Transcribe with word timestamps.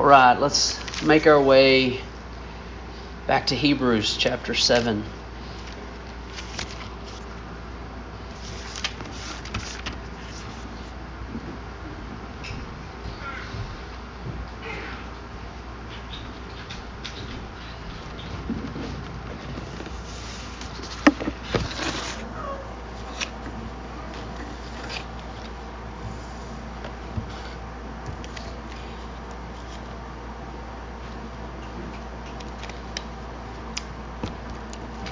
All 0.00 0.06
right, 0.06 0.40
let's 0.40 1.02
make 1.02 1.26
our 1.26 1.42
way 1.42 2.00
back 3.26 3.48
to 3.48 3.54
Hebrews 3.54 4.16
chapter 4.16 4.54
7. 4.54 5.04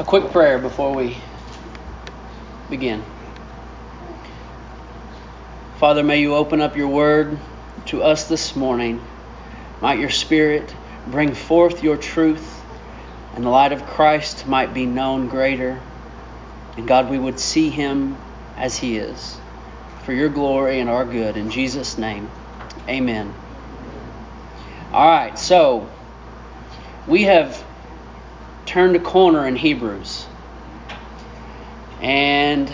quick 0.09 0.28
prayer 0.39 0.61
before 0.61 0.95
we 0.95 1.17
begin. 2.71 3.03
Father, 5.79 6.05
may 6.05 6.21
you 6.21 6.37
open 6.37 6.61
up 6.61 6.77
your 6.77 6.87
word 6.87 7.37
to 7.87 8.05
us 8.05 8.29
this 8.29 8.55
morning. 8.55 9.01
Might 9.83 9.99
your 9.99 10.11
spirit 10.11 10.73
bring 11.09 11.35
forth 11.35 11.83
your 11.83 11.97
truth, 11.97 12.63
and 13.35 13.45
the 13.45 13.49
light 13.49 13.73
of 13.73 13.85
Christ 13.85 14.47
might 14.47 14.73
be 14.73 14.87
known 14.87 15.27
greater. 15.27 15.81
And 16.77 16.87
God, 16.87 17.11
we 17.11 17.19
would 17.19 17.41
see 17.41 17.69
him 17.69 18.17
as 18.57 18.79
he 18.79 18.97
is, 18.97 19.37
for 20.05 20.13
your 20.13 20.29
glory 20.29 20.79
and 20.79 20.89
our 20.89 21.05
good. 21.05 21.37
In 21.37 21.51
Jesus' 21.51 21.99
name, 21.99 22.31
amen. 22.89 23.35
All 24.93 25.05
right, 25.05 25.37
so 25.37 25.91
we 27.09 27.25
have 27.25 27.65
turned 28.67 28.95
a 28.95 29.01
corner 29.01 29.45
in 29.49 29.57
Hebrews. 29.57 30.28
And 32.01 32.69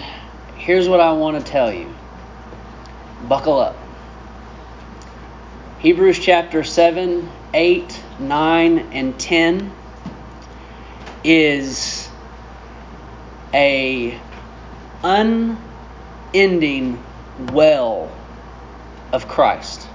here's 0.56 0.88
what 0.88 1.00
I 1.00 1.12
want 1.12 1.44
to 1.44 1.50
tell 1.50 1.72
you 1.72 1.94
buckle 3.28 3.58
up. 3.58 3.76
Hebrews 5.78 6.18
chapter 6.18 6.64
7, 6.64 7.28
8, 7.52 8.04
9, 8.18 8.78
and 8.92 9.18
10 9.18 9.72
is 11.22 12.08
a 13.52 14.18
unending 15.02 16.98
well 17.52 18.10
of 19.12 19.28
Christ. 19.28 19.86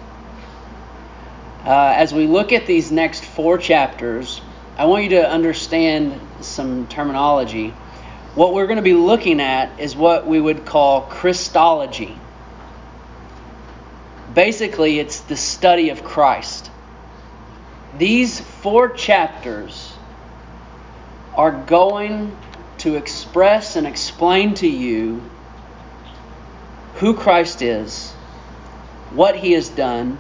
Uh, 1.66 1.94
as 1.98 2.14
we 2.14 2.26
look 2.26 2.52
at 2.54 2.66
these 2.66 2.92
next 2.92 3.24
four 3.26 3.58
chapters, 3.58 4.42
I 4.78 4.86
want 4.86 5.04
you 5.04 5.10
to 5.12 5.30
understand 5.30 6.20
some 6.42 6.88
terminology. 6.88 7.74
What 8.40 8.54
we're 8.54 8.68
going 8.68 8.78
to 8.78 8.82
be 8.82 8.94
looking 8.94 9.42
at 9.42 9.82
is 9.82 9.98
what 9.98 10.26
we 10.26 10.40
would 10.40 10.66
call 10.66 11.02
Christology. 11.02 12.18
Basically, 14.34 14.98
it's 14.98 15.20
the 15.20 15.36
study 15.36 15.90
of 15.90 16.06
Christ. 16.06 16.72
These 17.98 18.40
four 18.40 18.88
chapters 18.92 19.92
are 21.36 21.52
going 21.52 22.34
to 22.78 22.96
express 22.96 23.76
and 23.76 23.86
explain 23.86 24.54
to 24.54 24.68
you 24.70 25.22
who 26.96 27.16
Christ 27.16 27.62
is, 27.62 28.10
what 29.12 29.36
he 29.36 29.52
has 29.52 29.68
done, 29.68 30.18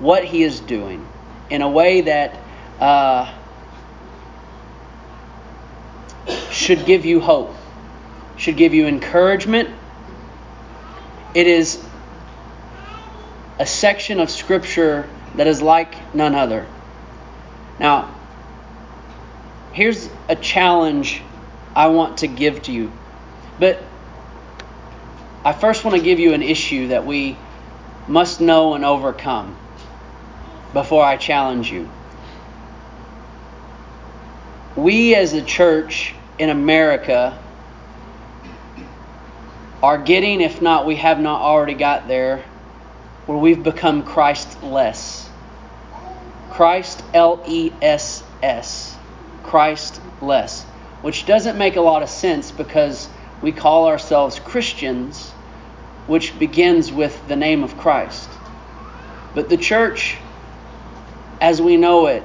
what 0.00 0.24
he 0.24 0.42
is 0.42 0.58
doing, 0.58 1.06
in 1.50 1.62
a 1.62 1.70
way 1.70 2.00
that 2.00 2.36
uh, 2.80 3.32
should 6.50 6.84
give 6.84 7.04
you 7.04 7.20
hope, 7.20 7.54
should 8.40 8.56
give 8.56 8.72
you 8.72 8.86
encouragement. 8.86 9.68
It 11.34 11.46
is 11.46 11.78
a 13.58 13.66
section 13.66 14.18
of 14.18 14.30
Scripture 14.30 15.06
that 15.36 15.46
is 15.46 15.60
like 15.60 16.14
none 16.14 16.34
other. 16.34 16.66
Now, 17.78 18.14
here's 19.72 20.08
a 20.26 20.36
challenge 20.36 21.20
I 21.76 21.88
want 21.88 22.18
to 22.18 22.28
give 22.28 22.62
to 22.62 22.72
you. 22.72 22.90
But 23.58 23.82
I 25.44 25.52
first 25.52 25.84
want 25.84 25.98
to 25.98 26.02
give 26.02 26.18
you 26.18 26.32
an 26.32 26.42
issue 26.42 26.88
that 26.88 27.04
we 27.04 27.36
must 28.08 28.40
know 28.40 28.72
and 28.72 28.86
overcome 28.86 29.54
before 30.72 31.04
I 31.04 31.18
challenge 31.18 31.70
you. 31.70 31.90
We 34.76 35.14
as 35.14 35.34
a 35.34 35.42
church 35.42 36.14
in 36.38 36.48
America 36.48 37.38
are 39.82 39.98
getting, 39.98 40.40
if 40.40 40.60
not, 40.60 40.86
we 40.86 40.96
have 40.96 41.20
not 41.20 41.40
already 41.40 41.74
got 41.74 42.08
there, 42.08 42.44
where 43.26 43.38
we've 43.38 43.62
become 43.62 44.02
Christ-less. 44.02 45.28
Christ 46.50 47.02
L 47.14 47.42
E 47.46 47.72
S 47.80 48.22
S. 48.42 48.96
Christ 49.42 50.00
less. 50.20 50.62
Which 51.02 51.24
doesn't 51.24 51.56
make 51.56 51.76
a 51.76 51.80
lot 51.80 52.02
of 52.02 52.10
sense 52.10 52.50
because 52.50 53.08
we 53.40 53.52
call 53.52 53.86
ourselves 53.86 54.38
Christians, 54.38 55.30
which 56.06 56.38
begins 56.38 56.92
with 56.92 57.26
the 57.28 57.36
name 57.36 57.62
of 57.62 57.78
Christ. 57.78 58.28
But 59.34 59.48
the 59.48 59.56
church, 59.56 60.18
as 61.40 61.62
we 61.62 61.76
know 61.76 62.06
it, 62.08 62.24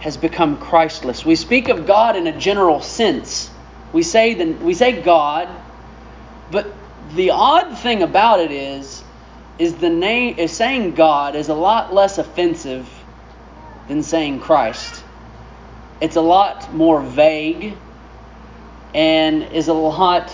has 0.00 0.16
become 0.16 0.56
Christless. 0.56 1.24
We 1.24 1.34
speak 1.34 1.68
of 1.68 1.84
God 1.84 2.16
in 2.16 2.26
a 2.26 2.38
general 2.38 2.80
sense. 2.80 3.50
We 3.92 4.02
say 4.02 4.34
the, 4.34 4.52
we 4.64 4.72
say 4.72 5.02
God, 5.02 5.48
but 6.50 6.72
the 7.14 7.30
odd 7.30 7.78
thing 7.78 8.02
about 8.02 8.40
it 8.40 8.50
is 8.50 9.02
is 9.58 9.74
the 9.76 9.90
name 9.90 10.38
is 10.38 10.52
saying 10.52 10.94
God 10.94 11.34
is 11.34 11.48
a 11.48 11.54
lot 11.54 11.92
less 11.92 12.18
offensive 12.18 12.88
than 13.88 14.02
saying 14.02 14.40
Christ. 14.40 15.02
It's 16.00 16.16
a 16.16 16.20
lot 16.20 16.72
more 16.72 17.02
vague 17.02 17.74
and 18.94 19.42
is 19.42 19.68
a 19.68 19.72
lot 19.72 20.32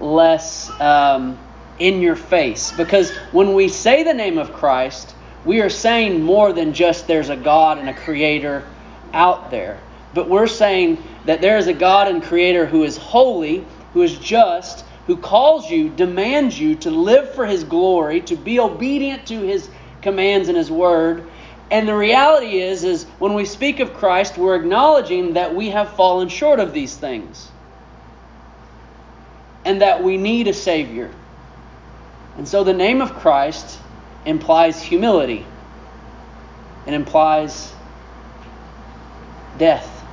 less 0.00 0.70
um, 0.80 1.38
in 1.78 2.00
your 2.00 2.16
face 2.16 2.72
because 2.72 3.16
when 3.30 3.54
we 3.54 3.68
say 3.68 4.02
the 4.02 4.14
name 4.14 4.38
of 4.38 4.52
Christ, 4.52 5.14
we 5.44 5.60
are 5.60 5.70
saying 5.70 6.22
more 6.22 6.52
than 6.52 6.72
just 6.72 7.06
there's 7.06 7.28
a 7.28 7.36
God 7.36 7.78
and 7.78 7.88
a 7.88 7.94
creator 7.94 8.64
out 9.12 9.50
there. 9.50 9.78
But 10.14 10.28
we're 10.28 10.46
saying 10.46 11.02
that 11.26 11.40
there 11.40 11.58
is 11.58 11.66
a 11.66 11.72
God 11.72 12.08
and 12.08 12.22
Creator 12.22 12.66
who 12.66 12.84
is 12.84 12.96
holy, 12.96 13.64
who 13.92 14.02
is 14.02 14.16
just, 14.18 14.84
who 15.08 15.16
calls 15.16 15.70
you, 15.70 15.88
demands 15.88 16.60
you 16.60 16.76
to 16.76 16.90
live 16.90 17.34
for 17.34 17.46
His 17.46 17.64
glory, 17.64 18.20
to 18.20 18.36
be 18.36 18.60
obedient 18.60 19.26
to 19.28 19.40
His 19.40 19.68
commands 20.02 20.48
and 20.48 20.56
His 20.56 20.70
word. 20.70 21.26
And 21.70 21.88
the 21.88 21.96
reality 21.96 22.60
is, 22.60 22.84
is 22.84 23.04
when 23.18 23.32
we 23.32 23.46
speak 23.46 23.80
of 23.80 23.94
Christ, 23.94 24.36
we're 24.36 24.54
acknowledging 24.54 25.32
that 25.32 25.54
we 25.54 25.70
have 25.70 25.94
fallen 25.94 26.28
short 26.28 26.60
of 26.60 26.74
these 26.74 26.94
things. 26.94 27.48
And 29.64 29.80
that 29.80 30.02
we 30.04 30.18
need 30.18 30.46
a 30.46 30.52
Savior. 30.52 31.10
And 32.36 32.46
so 32.46 32.62
the 32.62 32.74
name 32.74 33.00
of 33.00 33.14
Christ 33.14 33.78
implies 34.26 34.82
humility. 34.82 35.46
It 36.86 36.92
implies 36.92 37.72
death, 39.56 40.04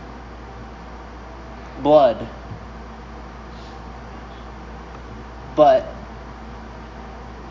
blood. 1.84 2.28
But 5.56 5.88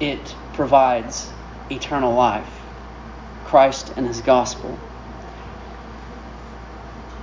it 0.01 0.35
provides 0.53 1.31
eternal 1.71 2.15
life 2.15 2.49
Christ 3.45 3.93
and 3.97 4.07
His 4.07 4.21
gospel. 4.21 4.79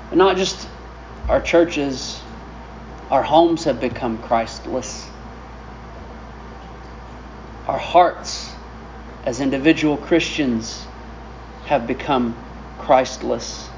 And 0.09 0.17
not 0.17 0.37
just 0.37 0.67
our 1.27 1.41
churches, 1.41 2.21
our 3.09 3.23
homes 3.23 3.65
have 3.65 3.79
become 3.79 4.17
Christless. 4.19 5.07
Our 7.67 7.77
hearts 7.77 8.49
as 9.25 9.39
individual 9.39 9.97
Christians 9.97 10.85
have 11.65 11.87
become 11.87 12.35
Christless. 12.79 13.69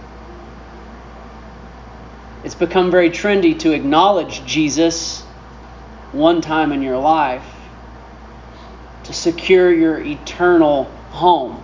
It's 2.44 2.56
become 2.56 2.92
very 2.92 3.10
trendy 3.10 3.58
to 3.60 3.72
acknowledge 3.72 4.46
Jesus 4.46 5.23
one 6.14 6.42
time 6.42 6.72
in 6.72 6.82
your 6.82 6.98
life 6.98 7.46
to 9.04 9.14
secure 9.14 9.72
your 9.74 10.00
eternal 10.00 10.86
home. 11.10 11.62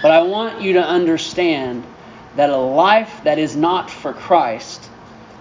But 0.00 0.10
I 0.10 0.22
want 0.22 0.60
you 0.60 0.74
to 0.74 0.82
understand 0.82 1.84
that 2.36 2.50
a 2.50 2.56
life 2.56 3.22
that 3.24 3.38
is 3.38 3.54
not 3.56 3.90
for 3.90 4.12
Christ 4.12 4.88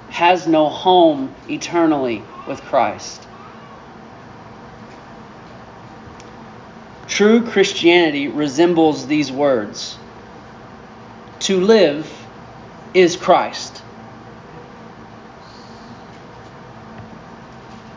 has 0.10 0.48
no 0.48 0.70
home 0.70 1.34
eternally 1.50 2.24
with 2.48 2.62
Christ. 2.62 3.28
True 7.08 7.46
Christianity 7.46 8.28
resembles 8.28 9.08
these 9.08 9.32
words 9.32 9.98
To 11.40 11.60
live 11.60 12.12
is 12.94 13.16
Christ. 13.16 13.73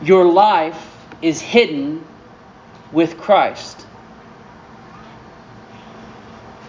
Your 0.02 0.26
life 0.26 0.94
is 1.22 1.40
hidden 1.40 2.04
with 2.93 3.19
Christ. 3.19 3.87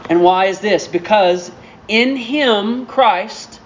And 0.10 0.24
why 0.24 0.46
is 0.46 0.60
this? 0.60 0.88
Because 0.88 1.52
in 1.88 2.16
Him, 2.16 2.86
Christ, 2.86 3.60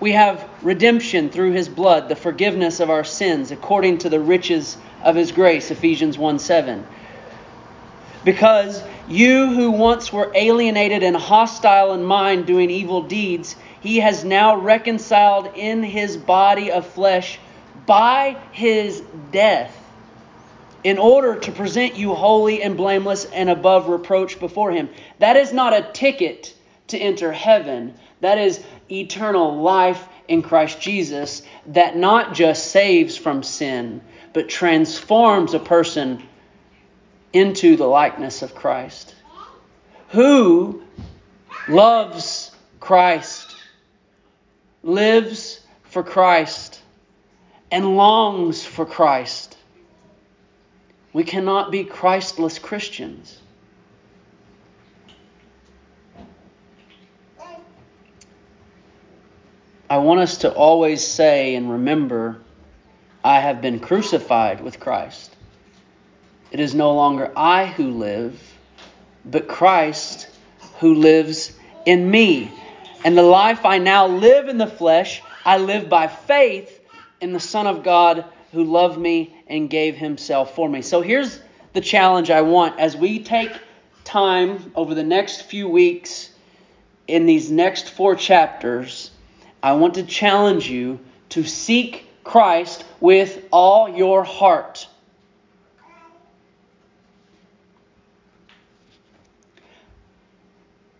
we 0.00 0.12
have 0.12 0.48
redemption 0.62 1.28
through 1.30 1.52
His 1.52 1.68
blood, 1.68 2.08
the 2.08 2.16
forgiveness 2.16 2.80
of 2.80 2.90
our 2.90 3.04
sins, 3.04 3.50
according 3.50 3.98
to 3.98 4.08
the 4.08 4.20
riches 4.20 4.76
of 5.02 5.14
His 5.14 5.32
grace, 5.32 5.70
Ephesians 5.70 6.16
1 6.16 6.38
7. 6.38 6.86
Because 8.24 8.82
you 9.08 9.52
who 9.52 9.72
once 9.72 10.12
were 10.12 10.30
alienated 10.34 11.02
and 11.02 11.16
hostile 11.16 11.92
in 11.92 12.04
mind, 12.04 12.46
doing 12.46 12.70
evil 12.70 13.02
deeds, 13.02 13.56
He 13.80 13.98
has 13.98 14.24
now 14.24 14.56
reconciled 14.56 15.50
in 15.54 15.82
His 15.82 16.16
body 16.16 16.70
of 16.70 16.86
flesh 16.86 17.38
by 17.86 18.36
His 18.52 19.02
death 19.30 19.78
in 20.84 20.98
order 20.98 21.36
to 21.36 21.52
present 21.52 21.96
you 21.96 22.14
holy 22.14 22.62
and 22.62 22.76
blameless 22.76 23.24
and 23.26 23.48
above 23.48 23.88
reproach 23.88 24.40
before 24.40 24.72
Him. 24.72 24.88
That 25.18 25.36
is 25.36 25.52
not 25.52 25.72
a 25.72 25.88
ticket 25.92 26.54
to 26.88 26.98
enter 26.98 27.32
heaven, 27.32 27.94
that 28.20 28.38
is 28.38 28.62
eternal 28.90 29.62
life 29.62 30.06
in 30.28 30.42
Christ 30.42 30.80
Jesus 30.80 31.42
that 31.66 31.96
not 31.96 32.34
just 32.34 32.70
saves 32.70 33.16
from 33.16 33.42
sin, 33.42 34.00
but 34.32 34.48
transforms 34.48 35.54
a 35.54 35.58
person 35.58 36.22
into 37.32 37.76
the 37.76 37.86
likeness 37.86 38.42
of 38.42 38.54
Christ. 38.54 39.14
Who 40.10 40.82
loves 41.68 42.50
Christ, 42.80 43.56
lives 44.82 45.60
for 45.84 46.02
Christ, 46.02 46.81
and 47.72 47.96
longs 47.96 48.64
for 48.64 48.86
Christ 48.86 49.56
we 51.12 51.24
cannot 51.24 51.70
be 51.70 51.84
Christless 51.84 52.58
Christians. 52.58 53.38
I 59.90 59.98
want 59.98 60.20
us 60.20 60.38
to 60.38 60.52
always 60.52 61.06
say 61.06 61.54
and 61.54 61.70
remember 61.70 62.38
I 63.22 63.40
have 63.40 63.60
been 63.60 63.78
crucified 63.78 64.62
with 64.62 64.80
Christ. 64.80 65.36
It 66.50 66.60
is 66.60 66.74
no 66.74 66.94
longer 66.94 67.30
I 67.36 67.66
who 67.66 67.90
live, 67.90 68.40
but 69.24 69.48
Christ 69.48 70.28
who 70.80 70.94
lives 70.94 71.52
in 71.84 72.10
me. 72.10 72.50
And 73.04 73.18
the 73.18 73.22
life 73.22 73.66
I 73.66 73.78
now 73.78 74.06
live 74.06 74.48
in 74.48 74.56
the 74.56 74.66
flesh, 74.66 75.22
I 75.44 75.58
live 75.58 75.90
by 75.90 76.08
faith 76.08 76.80
in 77.22 77.32
the 77.32 77.40
Son 77.40 77.68
of 77.68 77.84
God 77.84 78.24
who 78.50 78.64
loved 78.64 78.98
me 78.98 79.34
and 79.46 79.70
gave 79.70 79.96
himself 79.96 80.54
for 80.56 80.68
me. 80.68 80.82
So 80.82 81.00
here's 81.00 81.40
the 81.72 81.80
challenge 81.80 82.30
I 82.30 82.42
want 82.42 82.78
as 82.80 82.96
we 82.96 83.22
take 83.22 83.52
time 84.04 84.72
over 84.74 84.94
the 84.94 85.04
next 85.04 85.42
few 85.42 85.68
weeks 85.68 86.30
in 87.06 87.24
these 87.24 87.50
next 87.50 87.90
four 87.90 88.16
chapters. 88.16 89.12
I 89.62 89.74
want 89.74 89.94
to 89.94 90.02
challenge 90.02 90.68
you 90.68 90.98
to 91.30 91.44
seek 91.44 92.06
Christ 92.24 92.84
with 93.00 93.44
all 93.52 93.88
your 93.88 94.24
heart. 94.24 94.88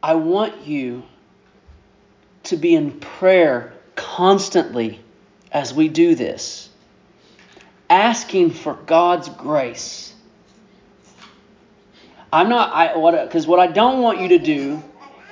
I 0.00 0.14
want 0.14 0.66
you 0.66 1.02
to 2.44 2.56
be 2.56 2.74
in 2.76 2.92
prayer 3.00 3.72
constantly 3.96 5.00
as 5.52 5.72
we 5.72 5.88
do 5.88 6.14
this 6.14 6.68
asking 7.92 8.50
for 8.50 8.74
God's 8.74 9.28
grace. 9.28 10.14
I'm 12.32 12.48
not 12.48 12.72
I 12.72 12.96
what 12.96 13.26
because 13.26 13.46
what 13.46 13.60
I 13.60 13.66
don't 13.66 14.00
want 14.00 14.20
you 14.20 14.28
to 14.28 14.38
do 14.38 14.82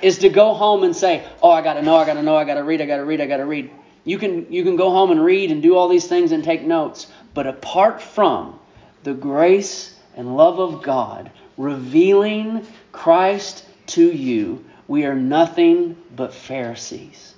is 0.01 0.19
to 0.19 0.29
go 0.29 0.53
home 0.53 0.83
and 0.83 0.95
say, 0.95 1.25
"Oh, 1.41 1.49
I 1.49 1.63
got 1.63 1.73
to 1.73 1.81
know, 1.81 1.95
I 1.95 2.05
got 2.05 2.13
to 2.13 2.23
know, 2.23 2.35
I 2.35 2.43
got 2.43 2.55
to 2.55 2.63
read, 2.63 2.81
I 2.81 2.85
got 2.85 2.97
to 2.97 3.05
read, 3.05 3.19
I 3.19 3.25
got 3.25 3.37
to 3.37 3.45
read." 3.45 3.71
You 4.03 4.19
can 4.19 4.51
you 4.51 4.63
can 4.63 4.75
go 4.75 4.91
home 4.91 5.09
and 5.09 5.23
read 5.23 5.51
and 5.51 5.61
do 5.61 5.75
all 5.75 5.87
these 5.87 6.07
things 6.07 6.31
and 6.31 6.43
take 6.43 6.61
notes, 6.61 7.07
but 7.33 7.47
apart 7.47 8.01
from 8.01 8.59
the 9.03 9.13
grace 9.13 9.95
and 10.15 10.37
love 10.37 10.59
of 10.59 10.83
God 10.83 11.31
revealing 11.57 12.65
Christ 12.91 13.65
to 13.87 14.05
you, 14.11 14.63
we 14.87 15.05
are 15.05 15.15
nothing 15.15 15.97
but 16.15 16.33
Pharisees. 16.33 17.33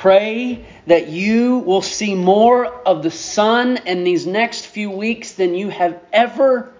Pray 0.00 0.64
that 0.86 1.08
you 1.08 1.58
will 1.58 1.80
see 1.80 2.14
more 2.14 2.66
of 2.66 3.02
the 3.02 3.10
Son 3.10 3.78
in 3.86 4.04
these 4.04 4.26
next 4.26 4.66
few 4.66 4.90
weeks 4.90 5.32
than 5.32 5.54
you 5.54 5.70
have 5.70 5.98
ever 6.12 6.72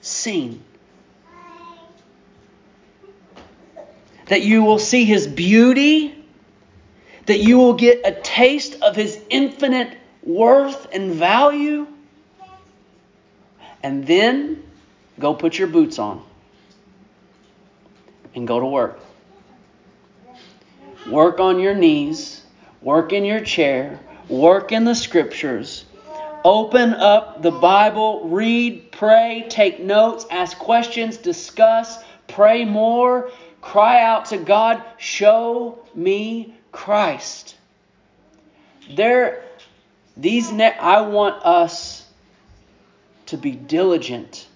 seen. 0.00 0.62
That 4.26 4.42
you 4.42 4.62
will 4.62 4.78
see 4.78 5.04
His 5.04 5.26
beauty, 5.26 6.24
that 7.26 7.40
you 7.40 7.58
will 7.58 7.74
get 7.74 8.00
a 8.06 8.12
taste 8.22 8.80
of 8.80 8.96
His 8.96 9.20
infinite 9.28 9.98
worth 10.22 10.86
and 10.94 11.12
value, 11.12 11.86
and 13.82 14.06
then 14.06 14.62
go 15.18 15.34
put 15.34 15.58
your 15.58 15.68
boots 15.68 15.98
on 15.98 16.24
and 18.34 18.48
go 18.48 18.58
to 18.58 18.66
work. 18.66 18.98
Work 21.06 21.38
on 21.38 21.58
your 21.58 21.74
knees 21.74 22.41
work 22.82 23.12
in 23.12 23.24
your 23.24 23.40
chair, 23.40 24.00
work 24.28 24.72
in 24.72 24.84
the 24.84 24.94
scriptures, 24.94 25.84
open 26.44 26.94
up 26.94 27.42
the 27.42 27.50
Bible, 27.50 28.28
read, 28.28 28.90
pray, 28.92 29.46
take 29.48 29.80
notes, 29.80 30.26
ask 30.30 30.58
questions, 30.58 31.16
discuss, 31.16 31.98
pray 32.28 32.64
more, 32.64 33.30
cry 33.60 34.02
out 34.02 34.26
to 34.26 34.38
God, 34.38 34.82
show 34.98 35.78
me 35.94 36.54
Christ. 36.72 37.56
There 38.94 39.44
these 40.16 40.52
ne- 40.52 40.76
I 40.76 41.02
want 41.02 41.44
us 41.44 42.06
to 43.26 43.36
be 43.36 43.52
diligent 43.52 44.46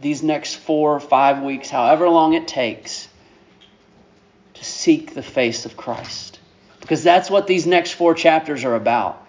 these 0.00 0.22
next 0.22 0.56
4 0.56 0.96
or 0.96 1.00
5 1.00 1.42
weeks, 1.42 1.70
however 1.70 2.08
long 2.08 2.34
it 2.34 2.46
takes, 2.46 3.08
to 4.54 4.64
seek 4.64 5.14
the 5.14 5.22
face 5.22 5.64
of 5.64 5.76
Christ. 5.76 6.38
Because 6.82 7.04
that's 7.04 7.30
what 7.30 7.46
these 7.46 7.64
next 7.64 7.92
four 7.92 8.12
chapters 8.12 8.64
are 8.64 8.74
about. 8.74 9.24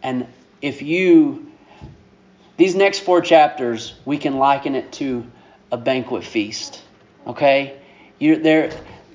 And 0.00 0.28
if 0.62 0.80
you, 0.80 1.50
these 2.56 2.76
next 2.76 3.00
four 3.00 3.20
chapters, 3.20 3.94
we 4.04 4.16
can 4.16 4.38
liken 4.38 4.76
it 4.76 4.92
to 4.92 5.26
a 5.72 5.76
banquet 5.76 6.22
feast. 6.22 6.80
Okay? 7.26 7.76
You're 8.20 8.36
there, 8.36 8.70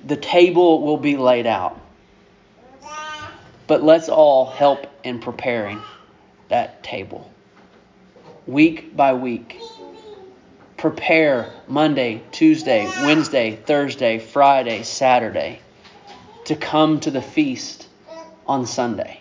the 0.06 0.16
table 0.16 0.82
will 0.82 0.98
be 0.98 1.16
laid 1.16 1.46
out. 1.46 1.80
But 3.66 3.82
let's 3.82 4.10
all 4.10 4.44
help 4.44 4.86
in 5.02 5.20
preparing 5.20 5.80
that 6.50 6.82
table. 6.82 7.30
Week 8.46 8.94
by 8.94 9.14
week. 9.14 9.58
Prepare 10.76 11.50
Monday, 11.66 12.22
Tuesday, 12.30 12.84
Wednesday, 13.04 13.56
Thursday, 13.56 14.18
Friday, 14.18 14.82
Saturday 14.82 15.60
to 16.44 16.56
come 16.56 17.00
to 17.00 17.10
the 17.10 17.22
feast 17.22 17.88
on 18.46 18.66
Sunday. 18.66 19.20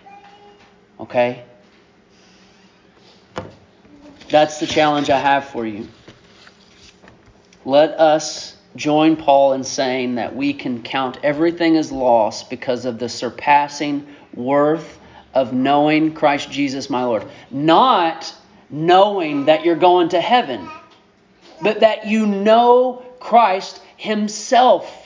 Okay? 0.99 1.43
That's 4.29 4.59
the 4.59 4.67
challenge 4.67 5.09
I 5.09 5.19
have 5.19 5.45
for 5.45 5.65
you. 5.65 5.87
Let 7.65 7.91
us 7.91 8.57
join 8.75 9.15
Paul 9.15 9.53
in 9.53 9.63
saying 9.63 10.15
that 10.15 10.35
we 10.35 10.53
can 10.53 10.81
count 10.81 11.19
everything 11.23 11.77
as 11.77 11.91
loss 11.91 12.43
because 12.43 12.85
of 12.85 12.99
the 12.99 13.07
surpassing 13.07 14.07
worth 14.33 14.99
of 15.33 15.53
knowing 15.53 16.13
Christ 16.13 16.51
Jesus, 16.51 16.89
my 16.89 17.03
Lord. 17.03 17.25
Not 17.51 18.33
knowing 18.69 19.45
that 19.45 19.63
you're 19.63 19.75
going 19.75 20.09
to 20.09 20.21
heaven, 20.21 20.67
but 21.61 21.81
that 21.81 22.07
you 22.07 22.25
know 22.25 23.05
Christ 23.19 23.81
Himself 23.97 25.02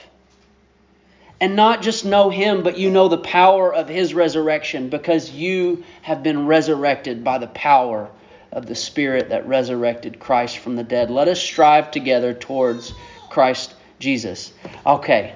and 1.39 1.55
not 1.55 1.81
just 1.81 2.05
know 2.05 2.29
him, 2.29 2.63
but 2.63 2.77
you 2.77 2.89
know 2.89 3.07
the 3.07 3.17
power 3.17 3.73
of 3.73 3.87
his 3.87 4.13
resurrection 4.13 4.89
because 4.89 5.29
you 5.29 5.83
have 6.01 6.23
been 6.23 6.47
resurrected 6.47 7.23
by 7.23 7.37
the 7.37 7.47
power 7.47 8.09
of 8.51 8.65
the 8.65 8.75
Spirit 8.75 9.29
that 9.29 9.47
resurrected 9.47 10.19
Christ 10.19 10.57
from 10.57 10.75
the 10.75 10.83
dead. 10.83 11.11
Let 11.11 11.27
us 11.27 11.39
strive 11.39 11.91
together 11.91 12.33
towards 12.33 12.93
Christ 13.29 13.75
Jesus. 13.99 14.53
Okay, 14.85 15.35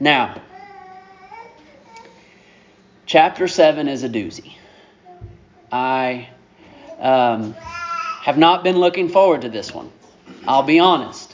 now, 0.00 0.40
chapter 3.06 3.48
7 3.48 3.88
is 3.88 4.04
a 4.04 4.08
doozy. 4.08 4.54
I. 5.70 6.28
Um, 6.98 7.56
have 8.22 8.38
not 8.38 8.62
been 8.62 8.76
looking 8.76 9.08
forward 9.08 9.42
to 9.42 9.48
this 9.48 9.74
one. 9.74 9.90
I'll 10.46 10.62
be 10.62 10.78
honest. 10.78 11.31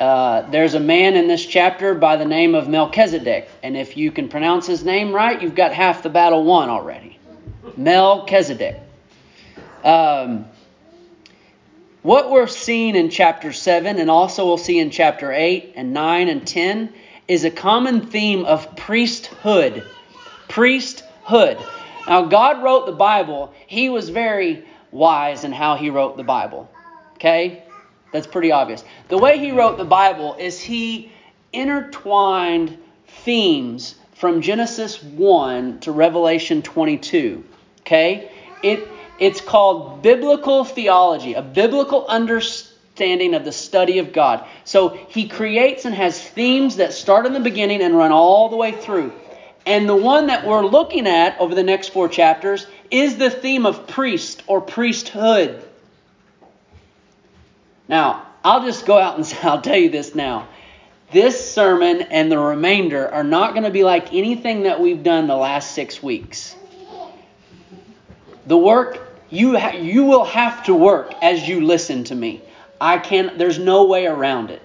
Uh, 0.00 0.48
there's 0.50 0.74
a 0.74 0.80
man 0.80 1.16
in 1.16 1.26
this 1.26 1.44
chapter 1.44 1.94
by 1.94 2.16
the 2.16 2.24
name 2.24 2.54
of 2.54 2.68
Melchizedek, 2.68 3.48
and 3.62 3.76
if 3.76 3.96
you 3.96 4.12
can 4.12 4.28
pronounce 4.28 4.66
his 4.66 4.84
name 4.84 5.12
right, 5.12 5.42
you've 5.42 5.56
got 5.56 5.72
half 5.72 6.04
the 6.04 6.08
battle 6.10 6.44
won 6.44 6.68
already. 6.68 7.18
Melchizedek. 7.76 8.80
Um, 9.82 10.46
what 12.02 12.30
we're 12.30 12.46
seeing 12.46 12.94
in 12.94 13.10
chapter 13.10 13.52
7 13.52 13.98
and 13.98 14.08
also 14.08 14.46
we'll 14.46 14.56
see 14.56 14.78
in 14.78 14.90
chapter 14.90 15.32
8 15.32 15.72
and 15.74 15.92
9 15.92 16.28
and 16.28 16.46
10 16.46 16.92
is 17.26 17.44
a 17.44 17.50
common 17.50 18.06
theme 18.06 18.44
of 18.44 18.76
priesthood. 18.76 19.84
Priesthood. 20.48 21.58
Now, 22.06 22.22
God 22.22 22.62
wrote 22.62 22.86
the 22.86 22.92
Bible. 22.92 23.52
He 23.66 23.88
was 23.88 24.08
very 24.08 24.64
wise 24.90 25.44
in 25.44 25.52
how 25.52 25.76
he 25.76 25.90
wrote 25.90 26.16
the 26.16 26.22
Bible. 26.22 26.70
Okay? 27.14 27.64
That's 28.12 28.26
pretty 28.26 28.52
obvious. 28.52 28.84
The 29.08 29.18
way 29.18 29.38
he 29.38 29.52
wrote 29.52 29.76
the 29.76 29.84
Bible 29.84 30.36
is 30.38 30.60
he 30.60 31.12
intertwined 31.52 32.78
themes 33.24 33.96
from 34.14 34.40
Genesis 34.40 35.02
1 35.02 35.80
to 35.80 35.92
Revelation 35.92 36.62
22. 36.62 37.44
Okay? 37.80 38.30
It 38.62 38.88
it's 39.18 39.40
called 39.40 40.00
biblical 40.00 40.64
theology, 40.64 41.34
a 41.34 41.42
biblical 41.42 42.06
understanding 42.06 43.34
of 43.34 43.44
the 43.44 43.52
study 43.52 43.98
of 43.98 44.12
God. 44.12 44.44
So 44.64 44.90
he 45.08 45.28
creates 45.28 45.84
and 45.84 45.94
has 45.94 46.20
themes 46.20 46.76
that 46.76 46.92
start 46.92 47.26
in 47.26 47.32
the 47.32 47.40
beginning 47.40 47.82
and 47.82 47.96
run 47.96 48.12
all 48.12 48.48
the 48.48 48.56
way 48.56 48.72
through. 48.72 49.12
And 49.66 49.88
the 49.88 49.96
one 49.96 50.28
that 50.28 50.46
we're 50.46 50.64
looking 50.64 51.06
at 51.06 51.38
over 51.40 51.54
the 51.54 51.64
next 51.64 51.88
four 51.88 52.08
chapters 52.08 52.66
is 52.90 53.16
the 53.16 53.28
theme 53.28 53.66
of 53.66 53.88
priest 53.88 54.42
or 54.46 54.60
priesthood. 54.60 55.64
Now, 57.88 58.26
I'll 58.44 58.64
just 58.64 58.86
go 58.86 58.98
out 58.98 59.16
and 59.16 59.38
I'll 59.42 59.60
tell 59.60 59.76
you 59.76 59.90
this 59.90 60.14
now. 60.14 60.48
This 61.10 61.52
sermon 61.52 62.02
and 62.02 62.30
the 62.30 62.38
remainder 62.38 63.08
are 63.08 63.24
not 63.24 63.52
going 63.52 63.64
to 63.64 63.70
be 63.70 63.82
like 63.82 64.12
anything 64.12 64.64
that 64.64 64.80
we've 64.80 65.02
done 65.02 65.26
the 65.26 65.36
last 65.36 65.72
six 65.72 66.02
weeks. 66.02 66.54
The 68.46 68.58
work 68.58 69.08
you 69.30 69.58
ha- 69.58 69.76
you 69.76 70.04
will 70.04 70.24
have 70.24 70.64
to 70.64 70.74
work 70.74 71.14
as 71.22 71.48
you 71.48 71.62
listen 71.62 72.04
to 72.04 72.14
me. 72.14 72.42
I 72.80 72.98
can 72.98 73.38
there's 73.38 73.58
no 73.58 73.84
way 73.84 74.06
around 74.06 74.50
it. 74.50 74.62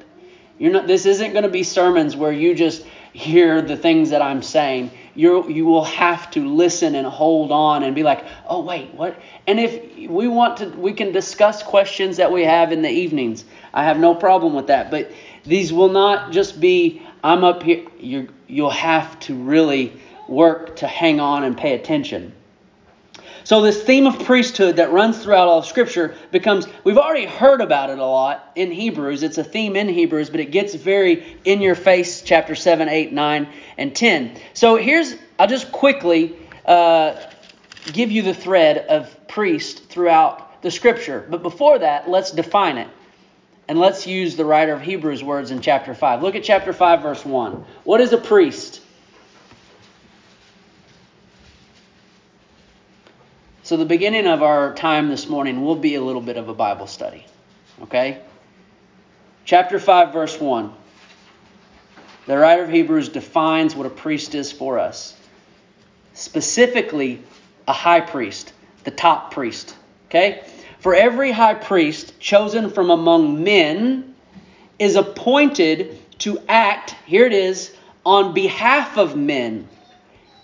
You're 0.60 0.72
not 0.72 0.88
this 0.88 1.06
isn't 1.06 1.32
going 1.32 1.44
to 1.44 1.50
be 1.50 1.64
sermons 1.64 2.16
where 2.16 2.32
you 2.32 2.56
just 2.56 2.84
hear 3.14 3.62
the 3.62 3.78
things 3.78 4.10
that 4.10 4.22
I'm 4.22 4.42
saying. 4.42 4.92
You 5.16 5.48
you 5.50 5.66
will 5.66 5.84
have 5.84 6.32
to 6.32 6.48
listen 6.48 6.96
and 6.96 7.06
hold 7.06 7.52
on 7.52 7.84
and 7.84 7.94
be 7.94 8.04
like, 8.04 8.24
"Oh 8.48 8.62
wait, 8.62 8.94
what?" 8.96 9.16
And 9.46 9.60
if 9.60 10.10
we 10.10 10.28
want 10.28 10.58
to 10.58 10.70
we 10.70 10.94
can 10.94 11.12
discuss 11.12 11.62
questions 11.62 12.18
that 12.18 12.32
we 12.32 12.44
have 12.44 12.72
in 12.72 12.82
the 12.82 12.90
evenings. 12.90 13.46
I 13.74 13.84
have 13.84 14.00
no 14.00 14.16
problem 14.16 14.54
with 14.54 14.68
that, 14.68 14.90
but 14.90 15.12
these 15.46 15.72
will 15.72 15.90
not 15.90 16.32
just 16.32 16.60
be 16.60 17.02
I'm 17.24 17.44
up 17.44 17.64
here 17.64 17.86
you 18.00 18.30
you'll 18.48 18.70
have 18.70 19.20
to 19.22 19.36
really 19.36 19.94
work 20.28 20.78
to 20.78 20.88
hang 20.88 21.20
on 21.20 21.44
and 21.44 21.56
pay 21.58 21.74
attention. 21.74 22.34
So, 23.46 23.62
this 23.62 23.84
theme 23.84 24.08
of 24.08 24.24
priesthood 24.24 24.78
that 24.78 24.94
runs 24.94 25.22
throughout 25.22 25.50
all 25.50 25.60
of 25.60 25.66
Scripture 25.66 26.16
becomes, 26.32 26.66
we've 26.86 26.98
already 26.98 27.26
heard 27.26 27.60
about 27.60 27.90
it 27.90 28.00
a 28.00 28.06
lot 28.06 28.52
in 28.56 28.72
Hebrews. 28.72 29.22
It's 29.22 29.38
a 29.38 29.44
theme 29.44 29.76
in 29.76 29.90
Hebrews, 29.90 30.30
but 30.30 30.40
it 30.40 30.52
gets 30.52 30.76
very 30.76 31.38
in 31.44 31.60
your 31.62 31.76
face, 31.76 32.22
chapter 32.22 32.56
7, 32.56 32.88
8, 32.88 33.12
9, 33.12 33.48
and 33.78 33.94
10. 33.94 34.38
So, 34.54 34.78
here's, 34.78 35.16
I'll 35.38 35.48
just 35.48 35.74
quickly 35.74 36.38
uh, 36.66 37.20
give 37.92 38.12
you 38.12 38.22
the 38.22 38.34
thread 38.34 38.78
of 38.78 39.28
priest 39.28 39.90
throughout 39.90 40.62
the 40.62 40.72
Scripture. 40.72 41.26
But 41.30 41.44
before 41.44 41.80
that, 41.80 42.10
let's 42.10 42.32
define 42.32 42.78
it. 42.78 42.88
And 43.68 43.78
let's 43.78 44.08
use 44.08 44.38
the 44.38 44.46
writer 44.46 44.74
of 44.74 44.82
Hebrews' 44.82 45.24
words 45.24 45.52
in 45.52 45.60
chapter 45.60 45.94
5. 45.94 46.22
Look 46.22 46.36
at 46.36 46.44
chapter 46.44 46.72
5, 46.72 47.02
verse 47.02 47.26
1. 47.26 47.66
What 47.84 48.00
is 48.00 48.14
a 48.14 48.18
priest? 48.18 48.82
So, 53.66 53.78
the 53.78 53.86
beginning 53.86 54.28
of 54.28 54.44
our 54.44 54.74
time 54.74 55.08
this 55.08 55.30
morning 55.30 55.64
will 55.64 55.78
be 55.78 55.96
a 55.96 56.02
little 56.02 56.22
bit 56.22 56.36
of 56.36 56.50
a 56.50 56.54
Bible 56.54 56.86
study. 56.86 57.26
Okay? 57.84 58.20
Chapter 59.46 59.80
5, 59.80 60.12
verse 60.12 60.38
1. 60.38 60.74
The 62.26 62.38
writer 62.38 62.66
of 62.66 62.70
Hebrews 62.70 63.08
defines 63.08 63.74
what 63.74 63.86
a 63.86 63.90
priest 63.90 64.36
is 64.36 64.52
for 64.52 64.80
us. 64.80 65.18
Specifically, 66.14 67.22
a 67.66 67.72
high 67.72 68.02
priest, 68.02 68.52
the 68.84 68.92
top 68.92 69.32
priest. 69.34 69.78
Okay? 70.10 70.46
For 70.80 70.94
every 70.94 71.32
high 71.32 71.54
priest 71.54 72.20
chosen 72.20 72.70
from 72.70 72.90
among 72.90 73.46
men 73.46 74.14
is 74.78 74.98
appointed 74.98 75.98
to 76.20 76.38
act, 76.50 76.98
here 77.06 77.26
it 77.26 77.34
is, 77.34 77.74
on 78.06 78.34
behalf 78.34 78.98
of 78.98 79.16
men 79.16 79.70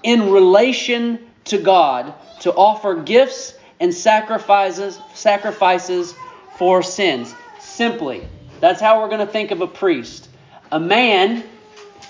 in 0.03 0.31
relation 0.31 1.19
to 1.43 1.57
God 1.57 2.13
to 2.41 2.53
offer 2.53 2.95
gifts 2.95 3.53
and 3.79 3.93
sacrifices 3.93 4.99
sacrifices 5.13 6.13
for 6.57 6.83
sins. 6.83 7.33
Simply, 7.59 8.27
that's 8.59 8.81
how 8.81 9.01
we're 9.01 9.07
going 9.07 9.25
to 9.25 9.31
think 9.31 9.51
of 9.51 9.61
a 9.61 9.67
priest. 9.67 10.29
A 10.71 10.79
man 10.79 11.43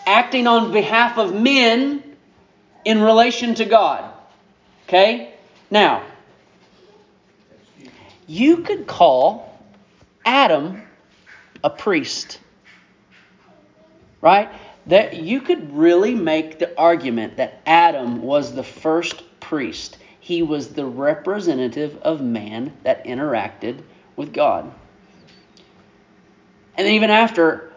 acting 0.05 0.47
on 0.47 0.71
behalf 0.71 1.17
of 1.17 1.33
men 1.33 2.03
in 2.85 3.01
relation 3.01 3.55
to 3.55 3.65
God. 3.65 4.11
Okay? 4.87 5.33
Now, 5.69 6.03
you 8.25 8.57
could 8.57 8.87
call 8.87 9.59
Adam 10.25 10.81
a 11.63 11.69
priest. 11.69 12.39
Right? 14.21 14.49
That 14.87 15.17
you 15.17 15.41
could 15.41 15.75
really 15.75 16.15
make 16.15 16.59
the 16.59 16.77
argument 16.77 17.37
that 17.37 17.61
Adam 17.65 18.21
was 18.23 18.53
the 18.53 18.63
first 18.63 19.23
priest. 19.39 19.97
He 20.29 20.43
was 20.43 20.67
the 20.67 20.85
representative 20.85 21.97
of 22.03 22.21
man 22.21 22.71
that 22.83 23.03
interacted 23.05 23.81
with 24.15 24.31
God. 24.31 24.71
And 26.77 26.85
then, 26.85 26.93
even 26.93 27.09
after 27.09 27.73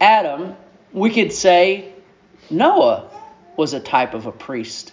Adam, 0.00 0.56
we 0.92 1.10
could 1.10 1.32
say 1.32 1.92
Noah 2.50 3.08
was 3.56 3.74
a 3.74 3.78
type 3.78 4.12
of 4.12 4.26
a 4.26 4.32
priest. 4.32 4.92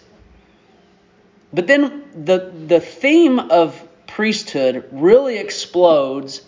But 1.51 1.65
then 1.65 2.03
the, 2.13 2.53
the 2.67 2.79
theme 2.79 3.39
of 3.39 3.83
priesthood 4.05 4.88
really 4.91 5.39
explodes 5.39 6.43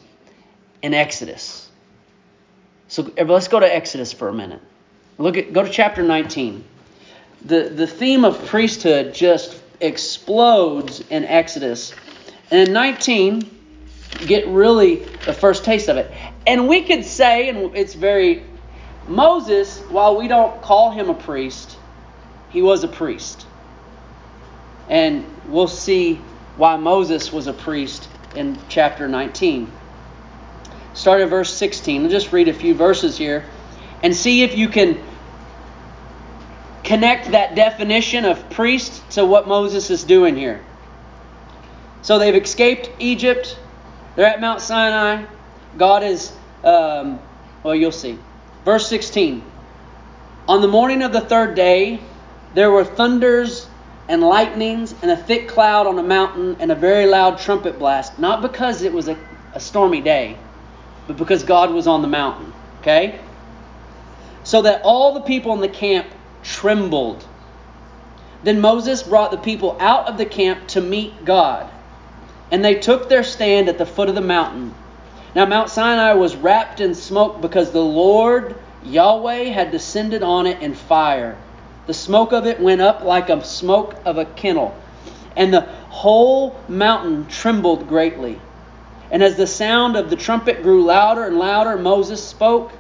in 0.83 0.93
Exodus. 0.93 1.67
So 2.89 3.11
let's 3.17 3.47
go 3.47 3.59
to 3.59 3.75
Exodus 3.75 4.13
for 4.13 4.27
a 4.27 4.33
minute. 4.33 4.61
Look 5.17 5.37
at 5.37 5.51
go 5.51 5.63
to 5.63 5.69
chapter 5.71 6.03
19. 6.03 6.63
The 7.43 7.69
the 7.69 7.87
theme 7.87 8.23
of 8.23 8.45
priesthood 8.45 9.15
just 9.15 9.60
explodes 9.81 11.03
in 11.09 11.25
Exodus. 11.25 11.93
And 12.49 12.67
in 12.67 12.73
19, 12.73 13.49
get 14.25 14.47
really 14.47 14.95
the 15.25 15.33
first 15.33 15.63
taste 15.63 15.89
of 15.89 15.97
it. 15.97 16.11
And 16.45 16.67
we 16.67 16.83
could 16.83 17.05
say, 17.05 17.49
and 17.49 17.75
it's 17.75 17.93
very, 17.93 18.43
Moses, 19.07 19.79
while 19.89 20.17
we 20.17 20.27
don't 20.27 20.61
call 20.61 20.91
him 20.91 21.09
a 21.09 21.13
priest, 21.13 21.77
he 22.49 22.61
was 22.61 22.83
a 22.83 22.87
priest. 22.87 23.45
And 24.89 25.25
we'll 25.47 25.67
see 25.67 26.15
why 26.57 26.75
Moses 26.75 27.31
was 27.31 27.47
a 27.47 27.53
priest 27.53 28.09
in 28.35 28.57
chapter 28.69 29.07
19. 29.07 29.71
Start 30.93 31.21
at 31.21 31.29
verse 31.29 31.53
16. 31.53 32.03
I'll 32.03 32.09
just 32.09 32.33
read 32.33 32.49
a 32.49 32.53
few 32.53 32.75
verses 32.75 33.17
here 33.17 33.45
and 34.03 34.15
see 34.15 34.43
if 34.43 34.57
you 34.57 34.67
can 34.67 35.01
connect 36.83 37.31
that 37.31 37.55
definition 37.55 38.25
of 38.25 38.49
priest 38.49 39.01
to 39.11 39.25
what 39.25 39.47
Moses 39.47 39.89
is 39.89 40.03
doing 40.03 40.35
here. 40.35 40.61
So 42.01 42.17
they've 42.17 42.35
escaped 42.35 42.89
Egypt. 42.99 43.57
They're 44.15 44.25
at 44.25 44.41
Mount 44.41 44.61
Sinai. 44.61 45.25
God 45.77 46.03
is, 46.03 46.31
um, 46.63 47.19
well, 47.63 47.75
you'll 47.75 47.91
see. 47.91 48.17
Verse 48.65 48.87
16. 48.87 49.43
On 50.47 50.61
the 50.61 50.67
morning 50.67 51.03
of 51.03 51.13
the 51.13 51.21
third 51.21 51.55
day, 51.55 51.99
there 52.53 52.71
were 52.71 52.83
thunders 52.83 53.67
and 54.09 54.21
lightnings 54.21 54.93
and 55.01 55.11
a 55.11 55.17
thick 55.17 55.47
cloud 55.47 55.87
on 55.87 55.97
a 55.97 56.03
mountain 56.03 56.57
and 56.59 56.71
a 56.71 56.75
very 56.75 57.05
loud 57.05 57.39
trumpet 57.39 57.79
blast. 57.79 58.17
Not 58.19 58.41
because 58.41 58.81
it 58.81 58.91
was 58.91 59.07
a, 59.07 59.17
a 59.53 59.59
stormy 59.59 60.01
day, 60.01 60.37
but 61.07 61.17
because 61.17 61.43
God 61.43 61.71
was 61.71 61.87
on 61.87 62.01
the 62.01 62.07
mountain. 62.07 62.51
Okay? 62.81 63.19
So 64.43 64.63
that 64.63 64.81
all 64.83 65.13
the 65.13 65.21
people 65.21 65.53
in 65.53 65.61
the 65.61 65.69
camp 65.69 66.07
trembled. 66.43 67.25
Then 68.43 68.59
Moses 68.59 69.03
brought 69.03 69.31
the 69.31 69.37
people 69.37 69.77
out 69.79 70.07
of 70.07 70.17
the 70.17 70.25
camp 70.25 70.67
to 70.69 70.81
meet 70.81 71.25
God, 71.25 71.69
and 72.49 72.65
they 72.65 72.75
took 72.75 73.07
their 73.07 73.23
stand 73.23 73.69
at 73.69 73.77
the 73.77 73.85
foot 73.85 74.09
of 74.09 74.15
the 74.15 74.21
mountain. 74.21 74.73
Now, 75.35 75.45
Mount 75.45 75.69
Sinai 75.69 76.13
was 76.13 76.35
wrapped 76.35 76.81
in 76.81 76.95
smoke 76.95 77.39
because 77.41 77.71
the 77.71 77.83
Lord 77.83 78.55
Yahweh 78.83 79.45
had 79.45 79.71
descended 79.71 80.23
on 80.23 80.47
it 80.47 80.61
in 80.61 80.73
fire. 80.73 81.37
The 81.87 81.93
smoke 81.93 82.31
of 82.31 82.45
it 82.45 82.59
went 82.59 82.81
up 82.81 83.03
like 83.03 83.29
a 83.29 83.43
smoke 83.43 83.95
of 84.05 84.17
a 84.17 84.25
kennel, 84.25 84.75
and 85.35 85.53
the 85.53 85.61
whole 85.89 86.59
mountain 86.67 87.27
trembled 87.27 87.87
greatly. 87.87 88.39
And 89.11 89.21
as 89.21 89.35
the 89.35 89.47
sound 89.47 89.95
of 89.95 90.09
the 90.09 90.15
trumpet 90.15 90.63
grew 90.63 90.83
louder 90.83 91.25
and 91.25 91.37
louder, 91.37 91.77
Moses 91.77 92.25
spoke, 92.25 92.71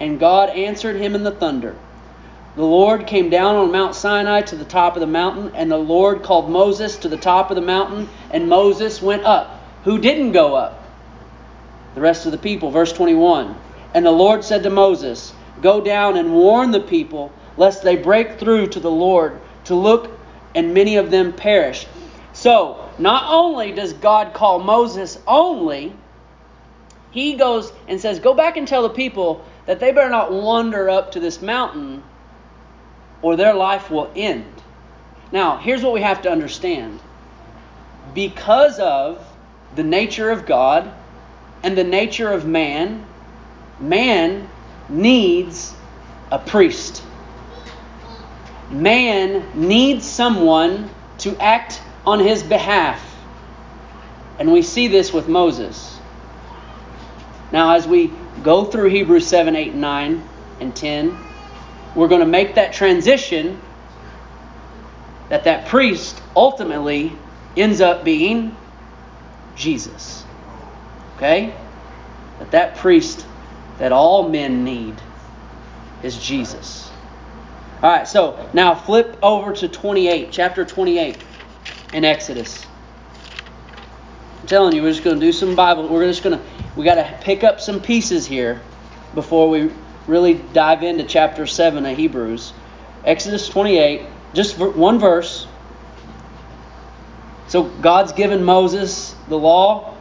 and 0.00 0.20
God 0.20 0.50
answered 0.50 0.96
him 0.96 1.14
in 1.14 1.24
the 1.24 1.30
thunder. 1.30 1.76
The 2.58 2.64
Lord 2.64 3.06
came 3.06 3.30
down 3.30 3.54
on 3.54 3.70
Mount 3.70 3.94
Sinai 3.94 4.40
to 4.40 4.56
the 4.56 4.64
top 4.64 4.96
of 4.96 5.00
the 5.00 5.06
mountain, 5.06 5.52
and 5.54 5.70
the 5.70 5.76
Lord 5.76 6.24
called 6.24 6.50
Moses 6.50 6.96
to 6.96 7.08
the 7.08 7.16
top 7.16 7.52
of 7.52 7.54
the 7.54 7.62
mountain, 7.62 8.08
and 8.32 8.48
Moses 8.48 9.00
went 9.00 9.22
up. 9.22 9.62
Who 9.84 9.96
didn't 9.96 10.32
go 10.32 10.56
up? 10.56 10.82
The 11.94 12.00
rest 12.00 12.26
of 12.26 12.32
the 12.32 12.38
people. 12.38 12.72
Verse 12.72 12.92
21. 12.92 13.54
And 13.94 14.04
the 14.04 14.10
Lord 14.10 14.42
said 14.42 14.64
to 14.64 14.70
Moses, 14.70 15.32
Go 15.62 15.80
down 15.80 16.16
and 16.16 16.34
warn 16.34 16.72
the 16.72 16.80
people, 16.80 17.30
lest 17.56 17.84
they 17.84 17.94
break 17.94 18.40
through 18.40 18.66
to 18.70 18.80
the 18.80 18.90
Lord 18.90 19.38
to 19.66 19.76
look, 19.76 20.10
and 20.52 20.74
many 20.74 20.96
of 20.96 21.12
them 21.12 21.32
perish. 21.32 21.86
So, 22.32 22.90
not 22.98 23.22
only 23.28 23.70
does 23.70 23.92
God 23.92 24.34
call 24.34 24.58
Moses 24.58 25.16
only, 25.28 25.92
he 27.12 27.36
goes 27.36 27.72
and 27.86 28.00
says, 28.00 28.18
Go 28.18 28.34
back 28.34 28.56
and 28.56 28.66
tell 28.66 28.82
the 28.82 28.90
people 28.90 29.44
that 29.66 29.78
they 29.78 29.92
better 29.92 30.10
not 30.10 30.32
wander 30.32 30.90
up 30.90 31.12
to 31.12 31.20
this 31.20 31.40
mountain 31.40 32.02
or 33.22 33.36
their 33.36 33.54
life 33.54 33.90
will 33.90 34.10
end. 34.14 34.44
Now, 35.32 35.56
here's 35.56 35.82
what 35.82 35.92
we 35.92 36.00
have 36.00 36.22
to 36.22 36.30
understand. 36.30 37.00
Because 38.14 38.78
of 38.78 39.24
the 39.74 39.82
nature 39.82 40.30
of 40.30 40.46
God 40.46 40.90
and 41.62 41.76
the 41.76 41.84
nature 41.84 42.30
of 42.30 42.46
man, 42.46 43.04
man 43.80 44.48
needs 44.88 45.74
a 46.30 46.38
priest. 46.38 47.02
Man 48.70 49.44
needs 49.54 50.08
someone 50.08 50.90
to 51.18 51.36
act 51.42 51.80
on 52.06 52.20
his 52.20 52.42
behalf. 52.42 53.04
And 54.38 54.52
we 54.52 54.62
see 54.62 54.88
this 54.88 55.12
with 55.12 55.28
Moses. 55.28 55.98
Now, 57.50 57.74
as 57.74 57.86
we 57.86 58.12
go 58.42 58.64
through 58.64 58.90
Hebrews 58.90 59.26
7, 59.26 59.56
8, 59.56 59.74
9, 59.74 60.28
and 60.60 60.76
10, 60.76 61.18
we're 61.94 62.08
going 62.08 62.20
to 62.20 62.26
make 62.26 62.54
that 62.54 62.72
transition 62.72 63.60
that 65.28 65.44
that 65.44 65.66
priest 65.66 66.20
ultimately 66.34 67.12
ends 67.56 67.80
up 67.80 68.04
being 68.04 68.56
Jesus. 69.56 70.24
Okay? 71.16 71.54
That 72.38 72.50
that 72.52 72.76
priest 72.76 73.26
that 73.78 73.92
all 73.92 74.28
men 74.28 74.64
need 74.64 74.94
is 76.02 76.16
Jesus. 76.16 76.90
All 77.82 77.90
right, 77.90 78.08
so 78.08 78.48
now 78.52 78.74
flip 78.74 79.18
over 79.22 79.52
to 79.52 79.68
28, 79.68 80.28
chapter 80.32 80.64
28 80.64 81.16
in 81.92 82.04
Exodus. 82.04 82.66
I'm 84.40 84.46
telling 84.48 84.74
you, 84.74 84.82
we're 84.82 84.90
just 84.90 85.04
going 85.04 85.18
to 85.18 85.24
do 85.24 85.32
some 85.32 85.54
Bible. 85.54 85.88
We're 85.88 86.06
just 86.06 86.22
going 86.24 86.38
to, 86.38 86.44
we 86.76 86.84
got 86.84 86.96
to 86.96 87.18
pick 87.22 87.44
up 87.44 87.60
some 87.60 87.80
pieces 87.80 88.26
here 88.26 88.60
before 89.14 89.48
we 89.48 89.70
really 90.08 90.34
dive 90.34 90.82
into 90.82 91.04
chapter 91.04 91.46
7 91.46 91.84
of 91.86 91.96
Hebrews. 91.96 92.52
Exodus 93.04 93.48
28, 93.48 94.02
just 94.34 94.58
one 94.58 94.98
verse. 94.98 95.46
So 97.48 97.64
God's 97.64 98.12
given 98.12 98.42
Moses 98.44 99.14
the 99.28 99.38
law, 99.38 99.94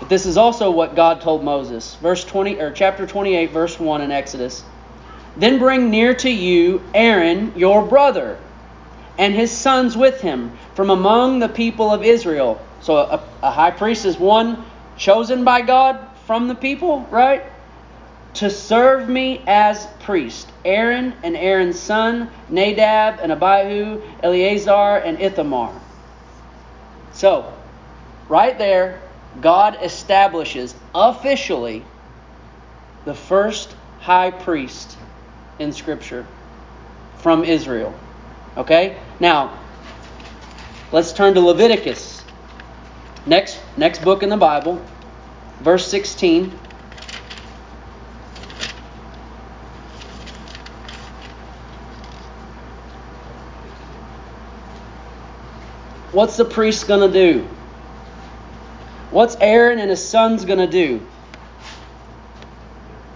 but 0.00 0.08
this 0.08 0.26
is 0.26 0.36
also 0.36 0.70
what 0.70 0.96
God 0.96 1.20
told 1.20 1.44
Moses. 1.44 1.94
Verse 1.96 2.24
20 2.24 2.60
or 2.60 2.70
chapter 2.72 3.06
28 3.06 3.50
verse 3.50 3.78
1 3.78 4.00
in 4.02 4.10
Exodus. 4.10 4.64
Then 5.36 5.58
bring 5.58 5.90
near 5.90 6.14
to 6.16 6.30
you 6.30 6.82
Aaron 6.92 7.52
your 7.56 7.84
brother 7.84 8.38
and 9.18 9.34
his 9.34 9.50
sons 9.50 9.96
with 9.96 10.20
him 10.20 10.56
from 10.74 10.90
among 10.90 11.38
the 11.38 11.48
people 11.48 11.90
of 11.90 12.04
Israel. 12.04 12.60
So 12.80 12.96
a, 12.96 13.22
a 13.42 13.50
high 13.50 13.70
priest 13.70 14.04
is 14.04 14.18
one 14.18 14.64
chosen 14.96 15.44
by 15.44 15.62
God 15.62 15.98
from 16.26 16.48
the 16.48 16.54
people, 16.54 17.06
right? 17.10 17.44
To 18.34 18.50
serve 18.50 19.08
me 19.08 19.42
as 19.46 19.86
priest. 20.00 20.48
Aaron 20.64 21.14
and 21.22 21.36
Aaron's 21.36 21.78
son, 21.78 22.30
Nadab 22.48 23.20
and 23.22 23.30
Abihu, 23.30 24.02
Eleazar 24.22 24.98
and 24.98 25.20
Ithamar. 25.20 25.72
So, 27.12 27.52
right 28.28 28.58
there, 28.58 29.00
God 29.40 29.78
establishes 29.82 30.74
officially 30.94 31.84
the 33.04 33.14
first 33.14 33.74
high 34.00 34.30
priest 34.30 34.96
in 35.58 35.72
Scripture 35.72 36.26
from 37.18 37.44
Israel. 37.44 37.94
Okay? 38.56 38.96
Now, 39.20 39.58
let's 40.92 41.12
turn 41.12 41.34
to 41.34 41.40
Leviticus. 41.40 42.22
Next 43.26 43.58
next 43.76 44.04
book 44.04 44.22
in 44.22 44.28
the 44.28 44.36
Bible, 44.36 44.84
verse 45.60 45.86
16. 45.88 46.52
What's 56.14 56.36
the 56.36 56.44
priest 56.44 56.86
going 56.86 57.00
to 57.00 57.12
do? 57.12 57.48
What's 59.10 59.36
Aaron 59.40 59.80
and 59.80 59.90
his 59.90 60.08
sons 60.08 60.44
going 60.44 60.60
to 60.60 60.68
do? 60.68 61.04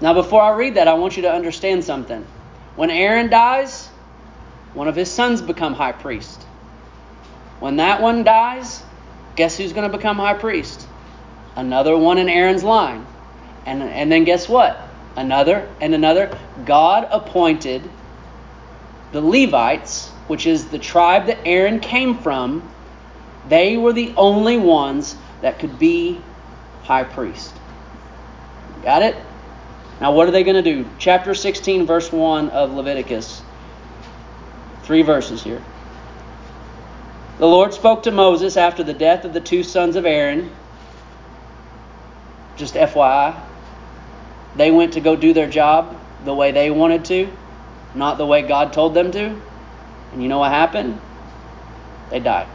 Now, 0.00 0.14
before 0.14 0.42
I 0.42 0.50
read 0.50 0.74
that, 0.74 0.88
I 0.88 0.94
want 0.94 1.14
you 1.14 1.22
to 1.22 1.32
understand 1.32 1.84
something. 1.84 2.26
When 2.74 2.90
Aaron 2.90 3.30
dies, 3.30 3.86
one 4.74 4.88
of 4.88 4.96
his 4.96 5.08
sons 5.08 5.40
become 5.40 5.74
high 5.74 5.92
priest. 5.92 6.42
When 7.60 7.76
that 7.76 8.02
one 8.02 8.24
dies, 8.24 8.82
guess 9.36 9.56
who's 9.56 9.72
going 9.72 9.88
to 9.88 9.96
become 9.96 10.16
high 10.16 10.34
priest? 10.34 10.84
Another 11.54 11.96
one 11.96 12.18
in 12.18 12.28
Aaron's 12.28 12.64
line. 12.64 13.06
And, 13.64 13.80
and 13.80 14.10
then 14.10 14.24
guess 14.24 14.48
what? 14.48 14.76
Another 15.14 15.68
and 15.80 15.94
another. 15.94 16.36
God 16.64 17.06
appointed 17.12 17.88
the 19.12 19.20
Levites, 19.20 20.08
which 20.26 20.46
is 20.46 20.66
the 20.66 20.80
tribe 20.80 21.26
that 21.26 21.38
Aaron 21.44 21.78
came 21.78 22.18
from, 22.18 22.68
they 23.48 23.76
were 23.76 23.92
the 23.92 24.12
only 24.16 24.58
ones 24.58 25.16
that 25.40 25.58
could 25.58 25.78
be 25.78 26.20
high 26.82 27.04
priest. 27.04 27.54
Got 28.82 29.02
it? 29.02 29.16
Now, 30.00 30.12
what 30.12 30.28
are 30.28 30.30
they 30.30 30.44
going 30.44 30.62
to 30.62 30.74
do? 30.74 30.88
Chapter 30.98 31.34
16, 31.34 31.86
verse 31.86 32.12
1 32.12 32.50
of 32.50 32.72
Leviticus. 32.72 33.42
Three 34.84 35.02
verses 35.02 35.42
here. 35.42 35.62
The 37.38 37.46
Lord 37.46 37.74
spoke 37.74 38.04
to 38.04 38.10
Moses 38.10 38.56
after 38.56 38.82
the 38.82 38.94
death 38.94 39.24
of 39.24 39.32
the 39.32 39.40
two 39.40 39.62
sons 39.62 39.96
of 39.96 40.06
Aaron. 40.06 40.50
Just 42.56 42.74
FYI. 42.74 43.40
They 44.56 44.70
went 44.70 44.94
to 44.94 45.00
go 45.00 45.14
do 45.14 45.32
their 45.32 45.48
job 45.48 45.96
the 46.24 46.34
way 46.34 46.50
they 46.52 46.70
wanted 46.70 47.04
to, 47.06 47.28
not 47.94 48.18
the 48.18 48.26
way 48.26 48.42
God 48.42 48.72
told 48.72 48.94
them 48.94 49.12
to. 49.12 49.40
And 50.12 50.22
you 50.22 50.28
know 50.28 50.38
what 50.38 50.50
happened? 50.50 51.00
They 52.10 52.20
died. 52.20 52.48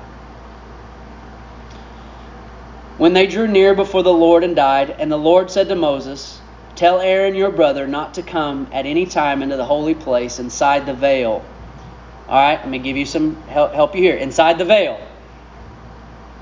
When 2.97 3.13
they 3.13 3.27
drew 3.27 3.47
near 3.47 3.73
before 3.73 4.03
the 4.03 4.13
Lord 4.13 4.43
and 4.43 4.55
died, 4.55 4.95
and 4.99 5.11
the 5.11 5.17
Lord 5.17 5.49
said 5.49 5.69
to 5.69 5.75
Moses, 5.75 6.39
Tell 6.75 6.99
Aaron 6.99 7.35
your 7.35 7.51
brother 7.51 7.87
not 7.87 8.15
to 8.15 8.23
come 8.23 8.67
at 8.71 8.85
any 8.85 9.05
time 9.05 9.41
into 9.41 9.57
the 9.57 9.65
holy 9.65 9.95
place 9.95 10.39
inside 10.39 10.85
the 10.85 10.93
veil 10.93 11.43
all 12.27 12.35
right, 12.35 12.59
let 12.59 12.69
me 12.69 12.79
give 12.79 12.95
you 12.95 13.05
some 13.05 13.35
help, 13.43 13.73
help 13.73 13.95
you 13.95 14.01
here. 14.01 14.15
Inside 14.15 14.57
the 14.57 14.65
veil, 14.65 14.99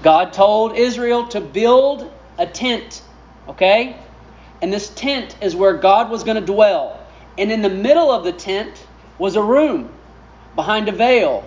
God 0.03 0.31
told 0.31 0.77
Israel 0.77 1.27
to 1.29 1.41
build 1.41 2.09
a 2.37 2.45
tent, 2.45 3.01
okay? 3.47 3.97
And 4.61 4.71
this 4.71 4.89
tent 4.89 5.35
is 5.41 5.55
where 5.55 5.73
God 5.73 6.11
was 6.11 6.23
going 6.23 6.39
to 6.39 6.45
dwell. 6.45 6.99
And 7.37 7.51
in 7.51 7.61
the 7.61 7.69
middle 7.69 8.11
of 8.11 8.23
the 8.23 8.31
tent 8.31 8.85
was 9.17 9.35
a 9.35 9.41
room 9.41 9.89
behind 10.55 10.87
a 10.87 10.91
veil. 10.91 11.45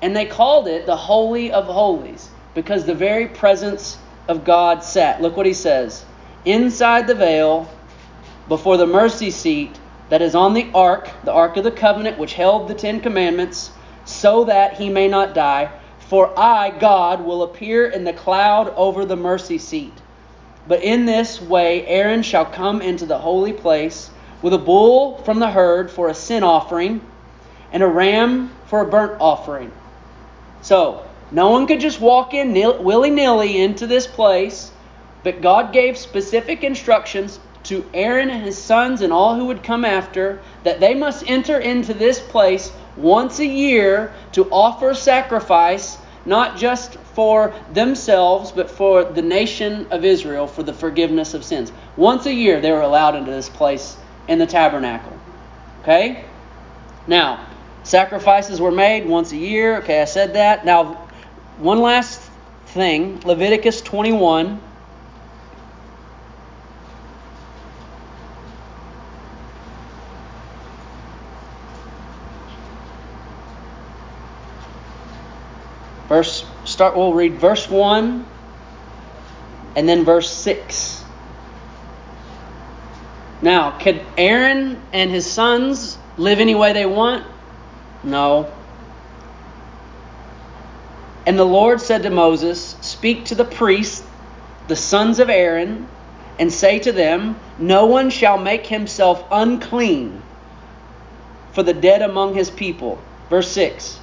And 0.00 0.16
they 0.16 0.26
called 0.26 0.66
it 0.66 0.84
the 0.84 0.96
Holy 0.96 1.52
of 1.52 1.66
Holies 1.66 2.28
because 2.54 2.84
the 2.84 2.94
very 2.94 3.28
presence 3.28 3.96
of 4.28 4.44
God 4.44 4.84
sat. 4.84 5.20
Look 5.20 5.36
what 5.36 5.46
he 5.46 5.54
says. 5.54 6.04
Inside 6.44 7.06
the 7.06 7.14
veil, 7.14 7.70
before 8.48 8.76
the 8.76 8.86
mercy 8.86 9.30
seat, 9.30 9.78
that 10.08 10.22
is 10.22 10.34
on 10.34 10.52
the 10.52 10.70
ark, 10.74 11.08
the 11.24 11.32
ark 11.32 11.56
of 11.56 11.64
the 11.64 11.70
covenant, 11.70 12.18
which 12.18 12.34
held 12.34 12.68
the 12.68 12.74
Ten 12.74 13.00
Commandments, 13.00 13.70
so 14.04 14.44
that 14.44 14.74
he 14.74 14.90
may 14.90 15.08
not 15.08 15.34
die. 15.34 15.70
For 16.00 16.38
I, 16.38 16.70
God, 16.70 17.24
will 17.24 17.42
appear 17.42 17.86
in 17.86 18.04
the 18.04 18.12
cloud 18.12 18.72
over 18.76 19.06
the 19.06 19.16
mercy 19.16 19.56
seat. 19.56 19.94
But 20.68 20.82
in 20.82 21.06
this 21.06 21.40
way 21.40 21.86
Aaron 21.86 22.22
shall 22.22 22.44
come 22.44 22.82
into 22.82 23.06
the 23.06 23.18
holy 23.18 23.52
place 23.52 24.10
with 24.42 24.52
a 24.52 24.58
bull 24.58 25.18
from 25.18 25.38
the 25.38 25.50
herd 25.50 25.90
for 25.90 26.08
a 26.08 26.14
sin 26.14 26.42
offering 26.42 27.00
and 27.72 27.82
a 27.82 27.86
ram 27.86 28.50
for 28.66 28.82
a 28.82 28.86
burnt 28.86 29.20
offering. 29.20 29.72
So, 30.60 31.04
no 31.32 31.50
one 31.50 31.66
could 31.66 31.80
just 31.80 32.00
walk 32.00 32.34
in 32.34 32.52
willy 32.84 33.10
nilly 33.10 33.60
into 33.60 33.86
this 33.86 34.06
place, 34.06 34.70
but 35.24 35.40
God 35.40 35.72
gave 35.72 35.96
specific 35.96 36.62
instructions 36.62 37.40
to 37.64 37.88
Aaron 37.94 38.28
and 38.28 38.44
his 38.44 38.58
sons 38.58 39.02
and 39.02 39.12
all 39.12 39.36
who 39.36 39.46
would 39.46 39.62
come 39.62 39.84
after 39.84 40.40
that 40.64 40.80
they 40.80 40.94
must 40.94 41.28
enter 41.28 41.58
into 41.58 41.94
this 41.94 42.20
place 42.20 42.72
once 42.96 43.38
a 43.38 43.46
year 43.46 44.12
to 44.32 44.50
offer 44.50 44.94
sacrifice 44.94 45.96
not 46.24 46.56
just 46.56 46.96
for 47.14 47.52
themselves, 47.72 48.52
but 48.52 48.70
for 48.70 49.04
the 49.04 49.22
nation 49.22 49.86
of 49.90 50.04
Israel 50.04 50.46
for 50.46 50.62
the 50.62 50.72
forgiveness 50.72 51.34
of 51.34 51.44
sins. 51.44 51.72
Once 51.96 52.26
a 52.26 52.32
year, 52.32 52.60
they 52.60 52.72
were 52.72 52.80
allowed 52.80 53.14
into 53.14 53.30
this 53.30 53.48
place 53.48 53.96
in 54.28 54.38
the 54.38 54.46
tabernacle. 54.46 55.12
Okay? 55.82 56.24
Now, 57.06 57.46
sacrifices 57.82 58.60
were 58.60 58.70
made 58.70 59.06
once 59.06 59.32
a 59.32 59.36
year. 59.36 59.78
Okay, 59.78 60.00
I 60.00 60.04
said 60.04 60.34
that. 60.34 60.64
Now, 60.64 61.08
one 61.58 61.80
last 61.80 62.20
thing 62.66 63.20
Leviticus 63.24 63.80
21. 63.82 64.60
Verse 76.08 76.44
start 76.64 76.96
we'll 76.96 77.14
read 77.14 77.34
verse 77.36 77.68
1 77.68 78.26
and 79.76 79.88
then 79.88 80.04
verse 80.04 80.30
6. 80.30 81.04
Now, 83.40 83.72
could 83.78 84.00
Aaron 84.16 84.80
and 84.92 85.10
his 85.10 85.28
sons 85.30 85.98
live 86.16 86.38
any 86.38 86.54
way 86.54 86.72
they 86.72 86.86
want? 86.86 87.26
No. 88.04 88.52
And 91.26 91.38
the 91.38 91.44
Lord 91.44 91.80
said 91.80 92.02
to 92.02 92.10
Moses, 92.10 92.76
Speak 92.80 93.26
to 93.26 93.34
the 93.34 93.44
priests, 93.44 94.04
the 94.68 94.76
sons 94.76 95.18
of 95.18 95.30
Aaron, 95.30 95.86
and 96.38 96.52
say 96.52 96.78
to 96.80 96.92
them, 96.92 97.36
No 97.58 97.86
one 97.86 98.10
shall 98.10 98.38
make 98.38 98.66
himself 98.66 99.24
unclean 99.30 100.22
for 101.52 101.62
the 101.62 101.74
dead 101.74 102.02
among 102.02 102.34
his 102.34 102.50
people. 102.50 102.98
Verse 103.28 103.48
6 103.52 104.00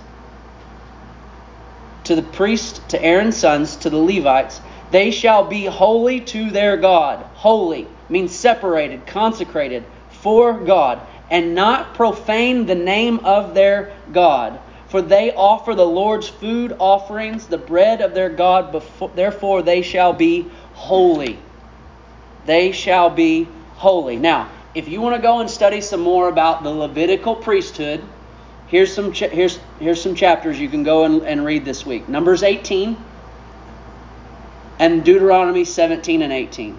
to 2.09 2.15
the 2.15 2.23
priests, 2.23 2.81
to 2.87 2.99
Aaron's 3.03 3.37
sons, 3.37 3.75
to 3.75 3.89
the 3.91 3.97
Levites, 3.97 4.59
they 4.89 5.11
shall 5.11 5.43
be 5.43 5.65
holy 5.65 6.19
to 6.21 6.49
their 6.49 6.75
God. 6.75 7.23
Holy 7.35 7.87
means 8.09 8.33
separated, 8.33 9.05
consecrated 9.05 9.83
for 10.09 10.53
God, 10.59 10.99
and 11.29 11.53
not 11.53 11.93
profane 11.93 12.65
the 12.65 12.73
name 12.73 13.19
of 13.19 13.53
their 13.53 13.93
God. 14.11 14.59
For 14.89 15.01
they 15.01 15.33
offer 15.33 15.75
the 15.75 15.85
Lord's 15.85 16.27
food 16.27 16.75
offerings, 16.79 17.47
the 17.47 17.57
bread 17.57 18.01
of 18.01 18.13
their 18.13 18.29
God, 18.29 18.71
before, 18.71 19.11
therefore 19.15 19.61
they 19.61 19.81
shall 19.81 20.13
be 20.13 20.47
holy. 20.73 21.39
They 22.45 22.71
shall 22.71 23.09
be 23.09 23.47
holy. 23.75 24.17
Now, 24.17 24.49
if 24.75 24.87
you 24.87 25.01
want 25.01 25.15
to 25.15 25.21
go 25.21 25.39
and 25.39 25.49
study 25.49 25.81
some 25.81 26.01
more 26.01 26.27
about 26.27 26.63
the 26.63 26.71
Levitical 26.71 27.35
priesthood, 27.35 28.01
Here's 28.69 28.93
some, 28.93 29.13
cha- 29.13 29.29
here's, 29.29 29.57
here's 29.79 30.01
some 30.01 30.13
chapters 30.13 30.59
you 30.59 30.69
can 30.69 30.83
go 30.83 31.03
and, 31.03 31.23
and 31.23 31.43
read 31.43 31.65
this 31.65 31.85
week 31.85 32.07
Numbers 32.07 32.43
18 32.43 32.95
and 34.77 35.03
Deuteronomy 35.03 35.65
17 35.65 36.21
and 36.21 36.31
18. 36.31 36.77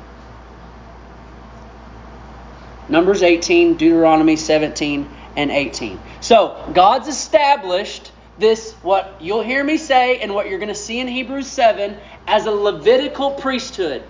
Numbers 2.89 3.23
18, 3.23 3.77
Deuteronomy 3.77 4.37
17 4.37 5.09
and 5.37 5.51
18. 5.51 6.01
So, 6.21 6.71
God's 6.75 7.09
established 7.09 8.13
this, 8.39 8.73
what 8.83 9.17
you'll 9.21 9.43
hear 9.43 9.63
me 9.63 9.77
say, 9.77 10.19
and 10.21 10.35
what 10.35 10.49
you're 10.49 10.59
going 10.59 10.69
to 10.69 10.75
see 10.75 10.99
in 10.99 11.09
Hebrews 11.09 11.47
7, 11.47 11.97
as 12.27 12.47
a 12.47 12.51
Levitical 12.51 13.33
priesthood. 13.33 14.03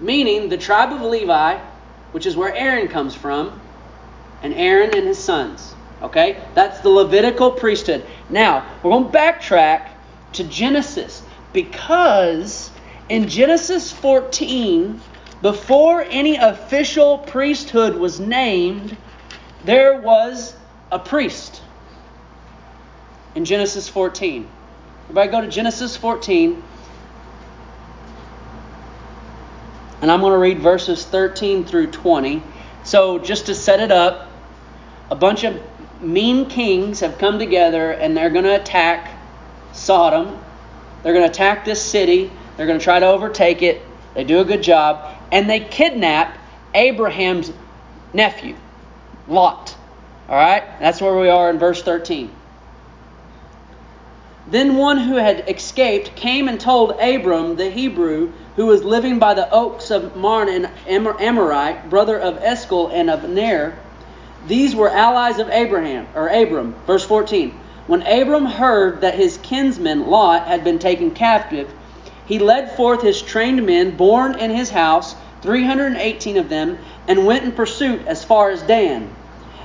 Meaning 0.00 0.48
the 0.48 0.58
tribe 0.58 0.92
of 0.92 1.02
Levi, 1.02 1.58
which 2.12 2.26
is 2.26 2.36
where 2.36 2.54
Aaron 2.54 2.88
comes 2.88 3.14
from, 3.14 3.60
and 4.42 4.54
Aaron 4.54 4.94
and 4.94 5.06
his 5.06 5.18
sons. 5.18 5.74
Okay? 6.02 6.42
That's 6.54 6.80
the 6.80 6.90
Levitical 6.90 7.50
priesthood. 7.50 8.04
Now, 8.30 8.66
we're 8.82 8.90
going 8.90 9.10
to 9.10 9.18
backtrack 9.18 9.88
to 10.34 10.44
Genesis 10.44 11.22
because 11.52 12.70
in 13.08 13.28
Genesis 13.28 13.90
14, 13.90 15.00
before 15.40 16.02
any 16.02 16.36
official 16.36 17.18
priesthood 17.18 17.96
was 17.96 18.20
named, 18.20 18.96
there 19.64 20.00
was 20.00 20.54
a 20.90 20.98
priest. 20.98 21.62
In 23.34 23.44
Genesis 23.44 23.88
14. 23.88 24.48
Everybody 25.04 25.30
go 25.30 25.40
to 25.40 25.48
Genesis 25.48 25.96
14. 25.96 26.62
And 30.00 30.10
I'm 30.10 30.20
going 30.20 30.32
to 30.32 30.38
read 30.38 30.60
verses 30.60 31.04
13 31.04 31.64
through 31.64 31.88
20. 31.88 32.42
So, 32.84 33.18
just 33.18 33.46
to 33.46 33.54
set 33.54 33.80
it 33.80 33.90
up, 33.90 34.30
a 35.10 35.14
bunch 35.14 35.44
of 35.44 35.60
mean 36.00 36.48
kings 36.48 37.00
have 37.00 37.18
come 37.18 37.38
together 37.38 37.90
and 37.90 38.16
they're 38.16 38.30
going 38.30 38.44
to 38.44 38.54
attack 38.54 39.18
Sodom. 39.72 40.38
They're 41.02 41.12
going 41.12 41.24
to 41.24 41.30
attack 41.30 41.64
this 41.64 41.82
city. 41.82 42.30
They're 42.56 42.66
going 42.66 42.78
to 42.78 42.84
try 42.84 42.98
to 42.98 43.06
overtake 43.06 43.62
it. 43.62 43.82
They 44.14 44.24
do 44.24 44.40
a 44.40 44.44
good 44.44 44.62
job. 44.62 45.16
And 45.30 45.48
they 45.48 45.60
kidnap 45.60 46.38
Abraham's 46.74 47.52
nephew, 48.12 48.56
Lot. 49.28 49.76
All 50.28 50.36
right? 50.36 50.64
That's 50.80 51.00
where 51.00 51.16
we 51.16 51.28
are 51.28 51.50
in 51.50 51.58
verse 51.58 51.82
13. 51.82 52.30
Then 54.50 54.76
one 54.76 54.98
who 54.98 55.16
had 55.16 55.48
escaped 55.48 56.16
came 56.16 56.48
and 56.48 56.58
told 56.58 56.92
Abram 57.00 57.56
the 57.56 57.70
Hebrew, 57.70 58.32
who 58.56 58.66
was 58.66 58.82
living 58.82 59.18
by 59.18 59.34
the 59.34 59.50
oaks 59.50 59.90
of 59.90 60.16
Mamre 60.16 60.50
and 60.50 60.70
Amorite, 61.20 61.90
brother 61.90 62.18
of 62.18 62.42
Eshcol 62.42 62.88
and 62.88 63.10
of 63.10 63.28
Ner, 63.28 63.74
these 64.46 64.74
were 64.74 64.88
allies 64.88 65.38
of 65.38 65.50
Abraham, 65.50 66.06
or 66.14 66.28
Abram. 66.28 66.74
Verse 66.86 67.04
14. 67.04 67.52
When 67.86 68.02
Abram 68.02 68.46
heard 68.46 69.00
that 69.00 69.14
his 69.14 69.36
kinsman 69.38 70.06
Lot 70.08 70.46
had 70.46 70.64
been 70.64 70.78
taken 70.78 71.10
captive, 71.10 71.70
he 72.24 72.38
led 72.38 72.76
forth 72.76 73.02
his 73.02 73.20
trained 73.20 73.66
men 73.66 73.96
born 73.96 74.38
in 74.38 74.50
his 74.50 74.70
house, 74.70 75.16
318 75.42 76.36
of 76.36 76.48
them, 76.48 76.78
and 77.06 77.26
went 77.26 77.44
in 77.44 77.52
pursuit 77.52 78.06
as 78.06 78.24
far 78.24 78.50
as 78.50 78.62
Dan. 78.62 79.10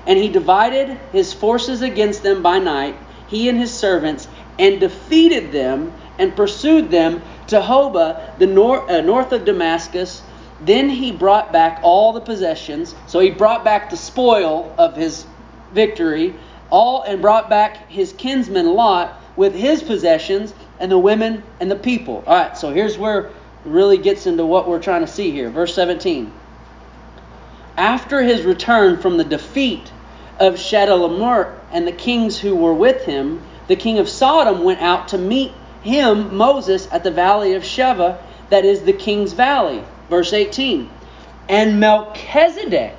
And 0.06 0.20
he 0.20 0.30
divided 0.30 0.90
his 1.12 1.34
forces 1.34 1.82
against 1.82 2.24
them 2.24 2.42
by 2.42 2.60
night, 2.60 2.96
he 3.28 3.50
and 3.50 3.58
his 3.58 3.74
servants, 3.74 4.28
and 4.60 4.80
defeated 4.80 5.52
them 5.52 5.94
and 6.20 6.36
pursued 6.36 6.92
them 6.92 7.22
to 7.48 7.62
Hobah, 7.62 8.38
the 8.38 8.48
nor- 8.48 8.90
uh, 8.90 9.02
north 9.02 9.32
of 9.32 9.46
Damascus, 9.46 10.22
then 10.62 10.90
he 10.90 11.12
brought 11.12 11.52
back 11.52 11.80
all 11.84 12.14
the 12.14 12.22
possessions. 12.22 12.96
So 13.08 13.20
he 13.20 13.32
brought 13.32 13.64
back 13.64 13.90
the 13.90 13.98
spoil 13.98 14.74
of 14.78 14.96
his 14.96 15.26
victory, 15.74 16.36
all 16.70 17.04
and 17.04 17.22
brought 17.22 17.50
back 17.50 17.90
his 17.90 18.14
kinsman 18.14 18.74
Lot 18.74 19.20
with 19.36 19.54
his 19.54 19.84
possessions 19.84 20.54
and 20.80 20.92
the 20.92 20.98
women 20.98 21.44
and 21.60 21.70
the 21.70 21.76
people. 21.76 22.24
All 22.28 22.36
right, 22.36 22.58
so 22.58 22.72
here's 22.72 22.98
where 22.98 23.26
it 23.28 23.32
really 23.66 23.98
gets 23.98 24.28
into 24.28 24.46
what 24.46 24.68
we're 24.68 24.82
trying 24.82 25.02
to 25.02 25.12
see 25.12 25.32
here. 25.32 25.50
Verse 25.50 25.74
17. 25.76 26.32
After 27.76 28.22
his 28.22 28.44
return 28.44 29.02
from 29.02 29.18
the 29.18 29.24
defeat 29.24 29.92
of 30.40 30.56
Chedorlaomer 30.56 31.58
and 31.72 31.88
the 31.88 31.92
kings 31.92 32.40
who 32.40 32.56
were 32.56 32.74
with 32.74 33.06
him, 33.06 33.42
the 33.68 33.76
king 33.76 34.00
of 34.00 34.10
Sodom 34.10 34.64
went 34.64 34.82
out 34.82 35.10
to 35.10 35.18
meet 35.18 35.52
him, 35.84 36.36
Moses, 36.36 36.88
at 36.92 37.04
the 37.04 37.12
valley 37.12 37.54
of 37.54 37.64
Shaveh, 37.64 38.18
that 38.50 38.66
is 38.66 38.84
the 38.84 38.94
king's 38.94 39.34
valley. 39.34 39.84
Verse 40.10 40.34
18 40.34 40.90
And 41.50 41.80
Melchizedek, 41.80 42.96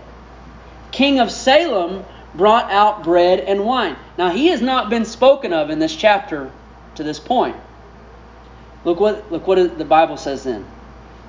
king 0.90 1.18
of 1.20 1.30
Salem, 1.30 2.04
brought 2.34 2.70
out 2.70 3.04
bread 3.04 3.40
and 3.40 3.64
wine. 3.64 3.96
Now, 4.18 4.30
he 4.30 4.48
has 4.48 4.60
not 4.60 4.90
been 4.90 5.04
spoken 5.04 5.52
of 5.52 5.70
in 5.70 5.78
this 5.78 5.94
chapter 5.94 6.50
to 6.96 7.02
this 7.02 7.18
point. 7.18 7.56
Look 8.84 9.00
what, 9.00 9.30
look 9.32 9.46
what 9.46 9.78
the 9.78 9.84
Bible 9.84 10.16
says 10.16 10.44
then. 10.44 10.66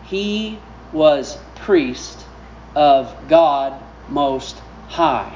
He 0.03 0.59
was 0.91 1.37
priest 1.55 2.25
of 2.75 3.15
God 3.27 3.81
Most 4.09 4.59
High. 4.87 5.35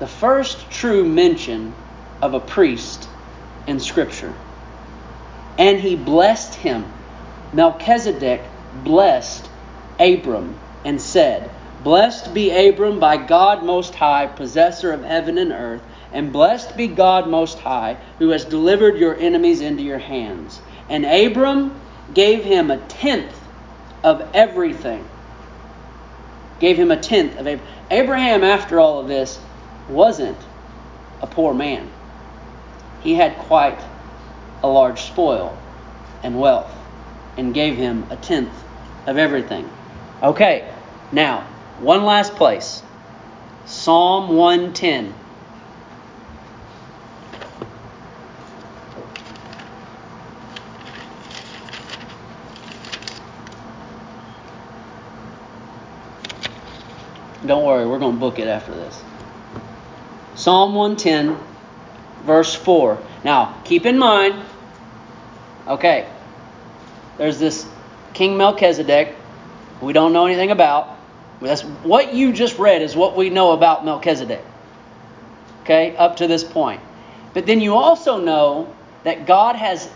The 0.00 0.06
first 0.06 0.70
true 0.70 1.04
mention 1.04 1.74
of 2.22 2.34
a 2.34 2.40
priest 2.40 3.08
in 3.66 3.78
Scripture. 3.80 4.34
And 5.58 5.78
he 5.78 5.94
blessed 5.94 6.54
him. 6.54 6.86
Melchizedek 7.52 8.42
blessed 8.82 9.48
Abram 9.98 10.58
and 10.86 11.00
said, 11.00 11.50
Blessed 11.84 12.32
be 12.32 12.50
Abram 12.68 12.98
by 12.98 13.18
God 13.18 13.62
Most 13.62 13.94
High, 13.94 14.26
possessor 14.26 14.92
of 14.92 15.04
heaven 15.04 15.36
and 15.36 15.52
earth, 15.52 15.82
and 16.12 16.32
blessed 16.32 16.76
be 16.76 16.86
God 16.86 17.28
Most 17.28 17.58
High, 17.58 17.98
who 18.18 18.30
has 18.30 18.44
delivered 18.44 18.98
your 18.98 19.16
enemies 19.16 19.60
into 19.60 19.82
your 19.82 19.98
hands. 19.98 20.60
And 20.88 21.04
Abram 21.04 21.78
gave 22.14 22.42
him 22.42 22.70
a 22.70 22.78
tenth 22.78 23.38
of 24.02 24.26
everything. 24.32 25.06
Gave 26.58 26.78
him 26.78 26.90
a 26.90 26.96
tenth 26.96 27.38
of 27.38 27.46
Abraham. 27.46 27.76
Abraham, 27.90 28.44
after 28.44 28.78
all 28.78 29.00
of 29.00 29.08
this, 29.08 29.38
wasn't 29.90 30.38
a 31.20 31.26
poor 31.26 31.52
man. 31.52 31.90
He 33.02 33.14
had 33.14 33.36
quite 33.38 33.78
a 34.62 34.68
large 34.68 35.00
spoil 35.02 35.56
and 36.22 36.38
wealth 36.38 36.72
and 37.36 37.54
gave 37.54 37.76
him 37.76 38.06
a 38.10 38.16
tenth 38.16 38.52
of 39.06 39.16
everything. 39.16 39.68
Okay, 40.22 40.72
now, 41.12 41.40
one 41.80 42.04
last 42.04 42.34
place 42.34 42.82
Psalm 43.66 44.36
110. 44.36 45.14
Don't 57.46 57.64
worry, 57.64 57.86
we're 57.86 57.98
going 57.98 58.14
to 58.14 58.20
book 58.20 58.38
it 58.38 58.46
after 58.46 58.72
this. 58.74 59.02
Psalm 60.40 60.74
110, 60.74 61.36
verse 62.24 62.54
4. 62.54 62.98
Now, 63.24 63.60
keep 63.64 63.84
in 63.84 63.98
mind, 63.98 64.42
okay, 65.68 66.08
there's 67.18 67.38
this 67.38 67.66
King 68.14 68.38
Melchizedek 68.38 69.14
we 69.82 69.92
don't 69.92 70.14
know 70.14 70.24
anything 70.24 70.50
about. 70.50 70.96
That's 71.42 71.60
what 71.60 72.14
you 72.14 72.32
just 72.32 72.58
read 72.58 72.80
is 72.80 72.96
what 72.96 73.18
we 73.18 73.28
know 73.28 73.52
about 73.52 73.84
Melchizedek. 73.84 74.42
Okay, 75.62 75.94
up 75.96 76.16
to 76.16 76.26
this 76.26 76.42
point. 76.42 76.80
But 77.34 77.44
then 77.44 77.60
you 77.60 77.74
also 77.74 78.18
know 78.18 78.74
that 79.04 79.26
God 79.26 79.56
has 79.56 79.90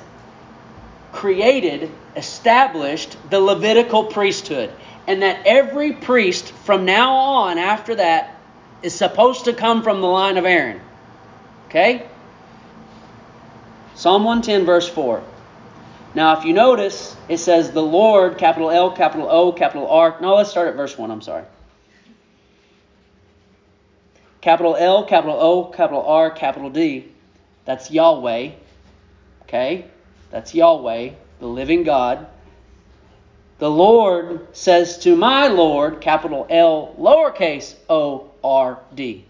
created, 1.12 1.90
established 2.16 3.16
the 3.30 3.40
Levitical 3.40 4.04
priesthood, 4.04 4.70
and 5.06 5.22
that 5.22 5.46
every 5.46 5.92
priest 5.92 6.52
from 6.52 6.84
now 6.84 7.14
on 7.14 7.56
after 7.56 7.94
that 7.94 8.34
is 8.84 8.94
supposed 8.94 9.46
to 9.46 9.54
come 9.54 9.82
from 9.82 10.02
the 10.02 10.06
line 10.06 10.36
of 10.36 10.44
Aaron. 10.44 10.78
Okay? 11.68 12.06
Psalm 13.94 14.24
110, 14.24 14.66
verse 14.66 14.86
4. 14.86 15.24
Now, 16.14 16.38
if 16.38 16.44
you 16.44 16.52
notice, 16.52 17.16
it 17.26 17.38
says 17.38 17.72
the 17.72 17.82
Lord, 17.82 18.36
capital 18.36 18.70
L, 18.70 18.94
capital 18.94 19.26
O, 19.30 19.52
capital 19.52 19.88
R. 19.88 20.18
No, 20.20 20.34
let's 20.34 20.50
start 20.50 20.68
at 20.68 20.76
verse 20.76 20.98
1. 20.98 21.10
I'm 21.10 21.22
sorry. 21.22 21.44
Capital 24.42 24.76
L, 24.76 25.06
capital 25.06 25.40
O, 25.40 25.64
capital 25.64 26.02
R, 26.02 26.30
capital 26.30 26.68
D. 26.68 27.08
That's 27.64 27.90
Yahweh. 27.90 28.50
Okay? 29.44 29.86
That's 30.30 30.54
Yahweh, 30.54 31.12
the 31.40 31.46
living 31.46 31.84
God. 31.84 32.26
The 33.58 33.70
Lord 33.70 34.48
says 34.56 34.98
to 35.00 35.14
my 35.14 35.46
Lord, 35.46 36.00
capital 36.00 36.46
L, 36.50 36.94
lowercase 36.98 37.74
o, 37.88 38.30
R, 38.42 38.80
D. 38.94 39.24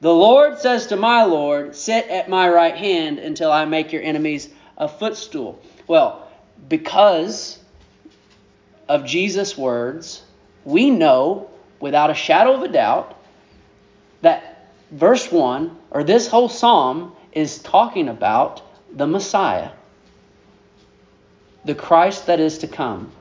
The 0.00 0.12
Lord 0.12 0.58
says 0.58 0.88
to 0.88 0.96
my 0.96 1.24
Lord, 1.24 1.76
Sit 1.76 2.08
at 2.08 2.28
my 2.28 2.48
right 2.48 2.76
hand 2.76 3.18
until 3.18 3.52
I 3.52 3.64
make 3.64 3.92
your 3.92 4.02
enemies 4.02 4.48
a 4.76 4.88
footstool. 4.88 5.62
Well, 5.86 6.28
because 6.68 7.58
of 8.88 9.06
Jesus' 9.06 9.56
words, 9.56 10.22
we 10.64 10.90
know 10.90 11.48
without 11.80 12.10
a 12.10 12.14
shadow 12.14 12.54
of 12.54 12.62
a 12.62 12.68
doubt 12.68 13.16
that 14.22 14.68
verse 14.90 15.30
1, 15.30 15.76
or 15.90 16.02
this 16.02 16.26
whole 16.26 16.48
psalm, 16.48 17.14
is 17.32 17.58
talking 17.58 18.08
about 18.08 18.62
the 18.92 19.06
Messiah, 19.06 19.70
the 21.64 21.74
Christ 21.74 22.26
that 22.26 22.40
is 22.40 22.58
to 22.58 22.68
come. 22.68 23.12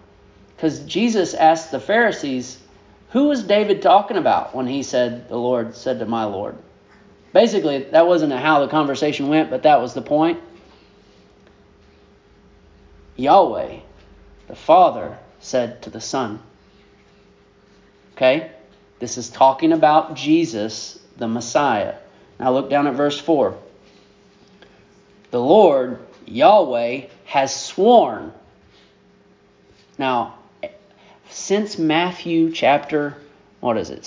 Because 0.56 0.80
Jesus 0.80 1.34
asked 1.34 1.72
the 1.72 1.80
Pharisees, 1.80 2.60
Who 3.10 3.26
was 3.26 3.44
David 3.44 3.82
talking 3.82 4.18
about 4.18 4.56
when 4.56 4.68
he 4.68 4.84
said, 4.84 5.30
The 5.30 5.38
Lord 5.38 5.76
said 5.76 6.00
to 6.00 6.06
my 6.06 6.26
Lord? 6.26 6.58
Basically, 7.34 7.84
that 7.84 8.08
wasn't 8.08 8.32
how 8.34 8.60
the 8.60 8.68
conversation 8.68 9.28
went, 9.28 9.50
but 9.50 9.63
that 9.63 9.82
was 9.82 9.94
the 9.94 10.02
point. 10.02 10.39
Yahweh, 13.16 13.80
the 14.48 14.56
Father, 14.56 15.18
said 15.39 15.82
to 15.84 15.89
the 15.89 16.02
Son. 16.02 16.39
Okay? 18.16 18.52
This 19.00 19.18
is 19.18 19.30
talking 19.30 19.74
about 19.74 20.16
Jesus, 20.16 21.00
the 21.18 21.28
Messiah. 21.28 21.96
Now 22.39 22.54
look 22.54 22.70
down 22.70 22.88
at 22.88 22.94
verse 22.94 23.20
4. 23.20 23.58
The 25.32 25.39
Lord, 25.39 26.00
Yahweh, 26.26 27.08
has 27.26 27.56
sworn. 27.56 28.32
Now, 29.98 30.36
since 31.34 31.80
Matthew 31.80 32.52
chapter, 32.52 33.17
what 33.60 33.78
is 33.78 33.89
it, 33.89 34.06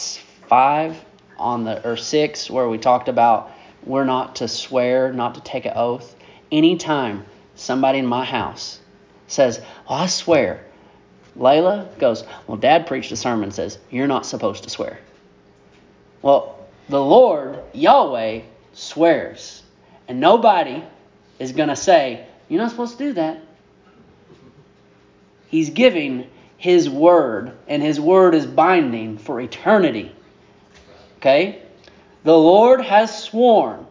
5 0.49 1.05
on 1.39 1.65
the, 1.65 1.87
or 1.87 1.97
6, 1.97 2.51
where 2.51 2.69
we 2.69 2.79
talked 2.79 3.09
about 3.09 3.51
we're 3.85 4.05
not 4.05 4.37
to 4.37 4.49
swear, 4.49 5.13
not 5.13 5.35
to 5.35 5.41
take 5.41 5.65
an 5.65 5.73
oath, 5.75 6.15
anytime 6.51 7.27
somebody 7.57 7.99
in 7.99 8.07
my 8.07 8.25
house 8.25 8.81
says, 9.27 9.61
Well, 9.89 9.99
I 9.99 10.07
swear. 10.07 10.65
Layla 11.37 11.99
goes, 11.99 12.25
Well, 12.47 12.57
Dad 12.57 12.87
preached 12.87 13.13
a 13.13 13.17
sermon 13.17 13.51
says, 13.51 13.79
You're 13.91 14.07
not 14.07 14.25
supposed 14.25 14.65
to 14.65 14.71
swear. 14.71 14.99
Well, 16.23 16.59
the 16.89 17.03
Lord, 17.03 17.59
Yahweh, 17.73 18.43
swears. 18.73 19.63
And 20.09 20.21
nobody 20.21 20.83
is 21.39 21.53
going 21.53 21.69
to 21.69 21.77
say, 21.77 22.27
You're 22.49 22.63
not 22.63 22.71
supposed 22.71 22.99
to 22.99 23.05
do 23.05 23.13
that. 23.15 23.41
He's 25.49 25.71
giving 25.71 26.29
His 26.57 26.89
word, 26.89 27.53
and 27.69 27.83
His 27.83 28.01
word 28.01 28.35
is 28.35 28.47
binding 28.47 29.19
for 29.19 29.41
eternity. 29.41 30.15
Okay? 31.19 31.63
The 32.25 32.37
Lord 32.37 32.81
has 32.81 33.23
sworn 33.23 33.87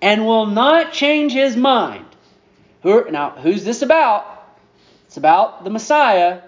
and 0.00 0.24
will 0.24 0.46
not 0.46 0.92
change 0.92 1.32
His 1.32 1.56
mind. 1.56 2.06
Who, 2.82 3.10
now, 3.10 3.30
who's 3.30 3.64
this 3.64 3.82
about? 3.82 4.26
It's 5.06 5.16
about 5.16 5.64
the 5.64 5.70
Messiah. 5.70 6.40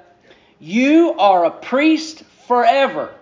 You 0.59 1.15
are 1.19 1.45
a 1.45 1.51
priest 1.51 2.23
forever 2.47 3.13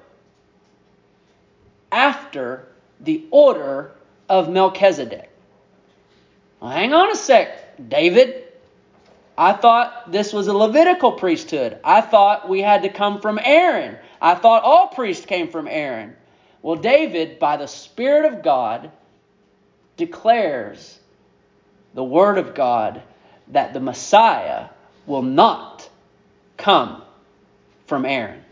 after 1.90 2.68
the 3.00 3.24
order 3.30 3.92
of 4.28 4.48
Melchizedek. 4.48 5.28
Well, 6.61 6.70
hang 6.70 6.92
on 6.92 7.11
a 7.11 7.16
sec, 7.16 7.88
David. 7.88 8.44
I 9.40 9.55
thought 9.55 10.12
this 10.12 10.35
was 10.35 10.48
a 10.48 10.53
Levitical 10.53 11.12
priesthood. 11.12 11.79
I 11.83 12.03
thought 12.03 12.50
we 12.50 12.61
had 12.61 12.83
to 12.83 12.90
come 12.90 13.22
from 13.22 13.40
Aaron. 13.42 13.96
I 14.20 14.35
thought 14.35 14.64
all 14.64 14.88
priests 14.88 15.24
came 15.24 15.48
from 15.48 15.66
Aaron. 15.66 16.14
Well, 16.61 16.76
David, 16.76 17.38
by 17.38 17.57
the 17.57 17.66
Spirit 17.66 18.31
of 18.31 18.42
God, 18.42 18.90
declares 19.96 21.00
the 21.94 22.05
Word 22.05 22.37
of 22.37 22.55
God 22.55 23.03
that 23.48 23.72
the 23.72 23.81
Messiah 23.81 24.66
will 25.07 25.22
not 25.22 25.88
come 26.59 27.00
from 27.87 28.05
Aaron. 28.05 28.44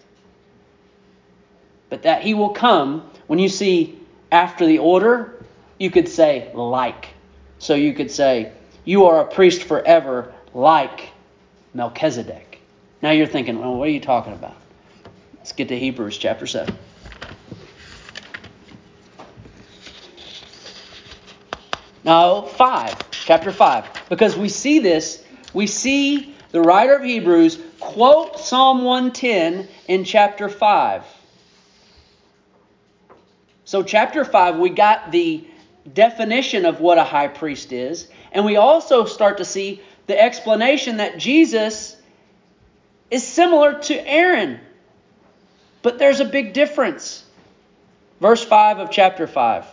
But 1.90 2.04
that 2.04 2.22
he 2.22 2.32
will 2.32 2.54
come, 2.54 3.10
when 3.26 3.38
you 3.38 3.50
see 3.50 4.00
after 4.32 4.64
the 4.64 4.78
order, 4.78 5.44
you 5.78 5.90
could 5.90 6.08
say 6.08 6.50
like. 6.54 7.08
So 7.58 7.74
you 7.74 7.92
could 7.92 8.10
say, 8.10 8.52
You 8.86 9.04
are 9.04 9.20
a 9.20 9.26
priest 9.26 9.64
forever, 9.64 10.32
like 10.54 11.10
Melchizedek. 11.74 12.60
Now 13.02 13.10
you're 13.10 13.26
thinking, 13.26 13.58
Well, 13.58 13.74
what 13.74 13.88
are 13.88 13.92
you 13.92 14.00
talking 14.00 14.32
about? 14.32 14.56
Let's 15.36 15.52
get 15.52 15.68
to 15.68 15.78
Hebrews 15.78 16.18
chapter 16.18 16.46
7. 16.46 16.76
Now, 22.04 22.42
5, 22.42 23.10
chapter 23.10 23.52
5. 23.52 24.08
Because 24.08 24.36
we 24.36 24.48
see 24.48 24.78
this, 24.78 25.24
we 25.52 25.66
see 25.66 26.34
the 26.52 26.60
writer 26.60 26.94
of 26.94 27.02
Hebrews 27.02 27.58
quote 27.80 28.38
Psalm 28.38 28.82
110 28.82 29.68
in 29.88 30.04
chapter 30.04 30.48
5. 30.48 31.04
So, 33.64 33.82
chapter 33.82 34.24
5, 34.24 34.56
we 34.56 34.70
got 34.70 35.12
the 35.12 35.46
definition 35.92 36.64
of 36.64 36.80
what 36.80 36.96
a 36.98 37.04
high 37.04 37.28
priest 37.28 37.72
is, 37.72 38.08
and 38.32 38.44
we 38.44 38.56
also 38.56 39.04
start 39.04 39.38
to 39.38 39.44
see 39.44 39.82
the 40.08 40.20
explanation 40.20 40.96
that 40.96 41.18
Jesus 41.18 41.96
is 43.10 43.24
similar 43.24 43.78
to 43.82 43.94
Aaron. 44.08 44.58
But 45.82 46.00
there's 46.00 46.18
a 46.18 46.24
big 46.24 46.52
difference. 46.52 47.24
Verse 48.20 48.44
5 48.44 48.80
of 48.80 48.90
chapter 48.90 49.28
5. 49.28 49.64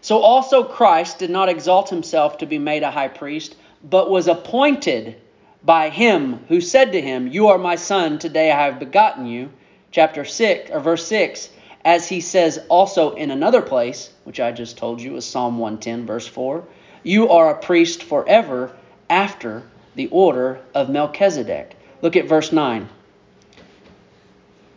So 0.00 0.18
also 0.18 0.64
Christ 0.64 1.20
did 1.20 1.30
not 1.30 1.48
exalt 1.48 1.90
himself 1.90 2.38
to 2.38 2.46
be 2.46 2.58
made 2.58 2.82
a 2.82 2.90
high 2.90 3.08
priest 3.08 3.54
but 3.82 4.10
was 4.10 4.28
appointed 4.28 5.16
by 5.64 5.88
him 5.88 6.44
who 6.48 6.60
said 6.60 6.92
to 6.92 7.00
him, 7.00 7.28
You 7.28 7.48
are 7.48 7.58
my 7.58 7.76
son, 7.76 8.18
today 8.18 8.50
I 8.50 8.66
have 8.66 8.78
begotten 8.78 9.26
you. 9.26 9.50
Chapter 9.90 10.24
6, 10.24 10.70
or 10.70 10.80
verse 10.80 11.06
6, 11.06 11.50
as 11.84 12.08
he 12.08 12.20
says 12.20 12.58
also 12.68 13.14
in 13.14 13.30
another 13.30 13.60
place, 13.60 14.10
which 14.24 14.40
I 14.40 14.52
just 14.52 14.78
told 14.78 15.00
you 15.00 15.16
is 15.16 15.26
Psalm 15.26 15.58
110, 15.58 16.06
verse 16.06 16.26
4, 16.26 16.64
You 17.02 17.30
are 17.30 17.50
a 17.50 17.58
priest 17.58 18.02
forever 18.02 18.74
after 19.10 19.62
the 19.94 20.08
order 20.08 20.60
of 20.74 20.88
Melchizedek. 20.88 21.76
Look 22.00 22.16
at 22.16 22.28
verse 22.28 22.52
9. 22.52 22.88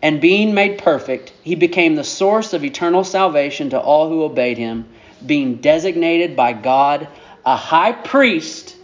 And 0.01 0.21
being 0.21 0.53
made 0.53 0.77
perfect, 0.77 1.33
he 1.43 1.55
became 1.55 1.95
the 1.95 2.03
source 2.03 2.53
of 2.53 2.63
eternal 2.63 3.03
salvation 3.03 3.71
to 3.71 3.79
all 3.79 4.09
who 4.09 4.23
obeyed 4.23 4.57
him, 4.57 4.88
being 5.25 5.55
designated 5.55 6.35
by 6.35 6.53
God 6.53 7.07
a 7.45 7.55
high 7.55 7.91
priest 7.91 8.75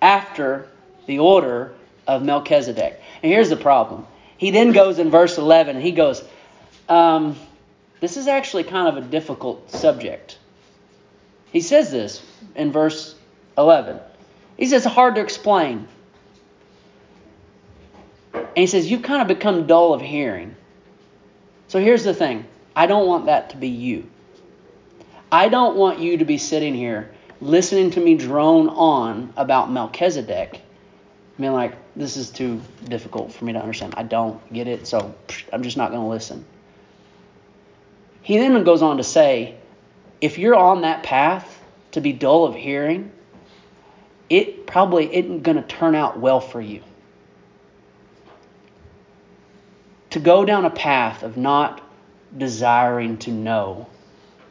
after 0.00 0.68
the 1.06 1.18
order 1.18 1.72
of 2.06 2.22
Melchizedek. 2.22 3.00
And 3.22 3.32
here's 3.32 3.48
the 3.48 3.56
problem. 3.56 4.06
He 4.38 4.50
then 4.50 4.72
goes 4.72 4.98
in 4.98 5.10
verse 5.10 5.38
11, 5.38 5.80
he 5.80 5.92
goes, 5.92 6.22
um, 6.88 7.36
This 8.00 8.16
is 8.16 8.28
actually 8.28 8.64
kind 8.64 8.88
of 8.88 9.04
a 9.04 9.06
difficult 9.06 9.70
subject. 9.70 10.35
He 11.52 11.60
says 11.60 11.90
this 11.90 12.22
in 12.54 12.72
verse 12.72 13.14
11. 13.56 14.00
He 14.56 14.66
says, 14.66 14.86
it's 14.86 14.94
hard 14.94 15.14
to 15.16 15.20
explain. 15.20 15.88
And 18.34 18.46
he 18.54 18.66
says, 18.66 18.90
You've 18.90 19.02
kind 19.02 19.22
of 19.22 19.28
become 19.28 19.66
dull 19.66 19.92
of 19.92 20.00
hearing. 20.00 20.56
So 21.68 21.80
here's 21.80 22.04
the 22.04 22.14
thing 22.14 22.46
I 22.74 22.86
don't 22.86 23.06
want 23.06 23.26
that 23.26 23.50
to 23.50 23.56
be 23.56 23.68
you. 23.68 24.08
I 25.30 25.48
don't 25.48 25.76
want 25.76 25.98
you 25.98 26.18
to 26.18 26.24
be 26.24 26.38
sitting 26.38 26.74
here 26.74 27.10
listening 27.40 27.90
to 27.92 28.00
me 28.00 28.16
drone 28.16 28.68
on 28.68 29.32
about 29.36 29.70
Melchizedek, 29.70 30.60
being 31.38 31.52
like, 31.52 31.74
this 31.94 32.16
is 32.16 32.30
too 32.30 32.60
difficult 32.84 33.32
for 33.32 33.44
me 33.44 33.52
to 33.52 33.58
understand. 33.58 33.94
I 33.96 34.04
don't 34.04 34.40
get 34.52 34.68
it, 34.68 34.86
so 34.86 35.14
I'm 35.52 35.62
just 35.62 35.76
not 35.76 35.90
going 35.90 36.02
to 36.02 36.08
listen. 36.08 36.44
He 38.22 38.38
then 38.38 38.64
goes 38.64 38.82
on 38.82 38.96
to 38.96 39.04
say, 39.04 39.56
if 40.20 40.38
you're 40.38 40.54
on 40.54 40.82
that 40.82 41.02
path 41.02 41.62
to 41.92 42.00
be 42.00 42.12
dull 42.12 42.44
of 42.44 42.54
hearing, 42.54 43.10
it 44.28 44.66
probably 44.66 45.14
isn't 45.14 45.42
going 45.42 45.56
to 45.56 45.62
turn 45.62 45.94
out 45.94 46.18
well 46.18 46.40
for 46.40 46.60
you. 46.60 46.82
To 50.10 50.20
go 50.20 50.44
down 50.44 50.64
a 50.64 50.70
path 50.70 51.22
of 51.22 51.36
not 51.36 51.82
desiring 52.36 53.18
to 53.18 53.30
know 53.30 53.86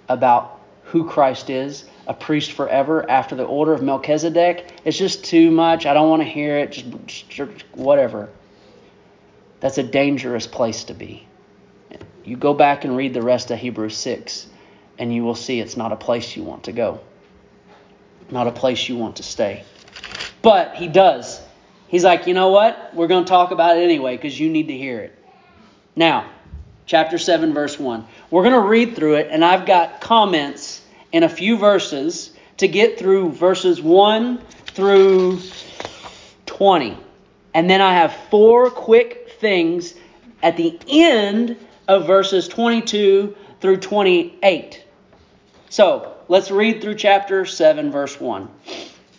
about 0.07 0.59
who 0.83 1.09
Christ 1.09 1.49
is, 1.49 1.85
a 2.07 2.13
priest 2.13 2.51
forever 2.51 3.09
after 3.09 3.35
the 3.35 3.43
order 3.43 3.73
of 3.73 3.81
Melchizedek, 3.81 4.79
it's 4.85 4.97
just 4.97 5.25
too 5.25 5.49
much. 5.49 5.85
I 5.85 5.93
don't 5.93 6.09
want 6.09 6.21
to 6.21 6.27
hear 6.27 6.59
it, 6.59 6.71
just, 6.71 7.29
just 7.29 7.65
whatever. 7.73 8.29
That's 9.59 9.79
a 9.79 9.83
dangerous 9.83 10.45
place 10.45 10.83
to 10.85 10.93
be. 10.93 11.27
You 12.23 12.37
go 12.37 12.53
back 12.53 12.85
and 12.85 12.95
read 12.95 13.13
the 13.13 13.21
rest 13.21 13.49
of 13.49 13.57
Hebrews 13.57 13.97
6, 13.97 14.47
and 14.97 15.13
you 15.13 15.23
will 15.23 15.35
see 15.35 15.59
it's 15.59 15.77
not 15.77 15.91
a 15.91 15.95
place 15.95 16.35
you 16.35 16.43
want 16.43 16.63
to 16.63 16.71
go, 16.71 16.99
not 18.29 18.47
a 18.47 18.51
place 18.51 18.87
you 18.87 18.95
want 18.95 19.17
to 19.17 19.23
stay. 19.23 19.63
But 20.41 20.75
he 20.75 20.87
does. 20.87 21.41
He's 21.87 22.03
like, 22.03 22.27
you 22.27 22.33
know 22.33 22.49
what? 22.49 22.93
We're 22.93 23.07
going 23.07 23.25
to 23.25 23.29
talk 23.29 23.51
about 23.51 23.77
it 23.77 23.81
anyway 23.83 24.15
because 24.15 24.39
you 24.39 24.49
need 24.49 24.67
to 24.67 24.77
hear 24.77 24.99
it. 24.99 25.17
Now, 25.95 26.29
chapter 26.85 27.17
7, 27.17 27.53
verse 27.53 27.79
1. 27.79 28.05
We're 28.29 28.43
going 28.43 28.53
to 28.53 28.67
read 28.67 28.95
through 28.95 29.15
it, 29.15 29.27
and 29.31 29.43
I've 29.43 29.65
got 29.65 30.01
comments 30.01 30.81
in 31.11 31.23
a 31.23 31.29
few 31.29 31.57
verses 31.57 32.31
to 32.57 32.67
get 32.67 32.99
through 32.99 33.31
verses 33.31 33.81
1 33.81 34.39
through 34.67 35.39
20. 36.45 36.97
And 37.53 37.69
then 37.69 37.81
I 37.81 37.93
have 37.93 38.13
four 38.29 38.69
quick 38.69 39.31
things 39.39 39.93
at 40.43 40.57
the 40.57 40.77
end 40.87 41.57
of 41.87 42.07
verses 42.07 42.47
22 42.47 43.35
through 43.61 43.77
28. 43.77 44.84
So 45.69 46.15
let's 46.27 46.51
read 46.51 46.81
through 46.81 46.95
chapter 46.95 47.45
7, 47.45 47.91
verse 47.91 48.19
1. 48.19 48.49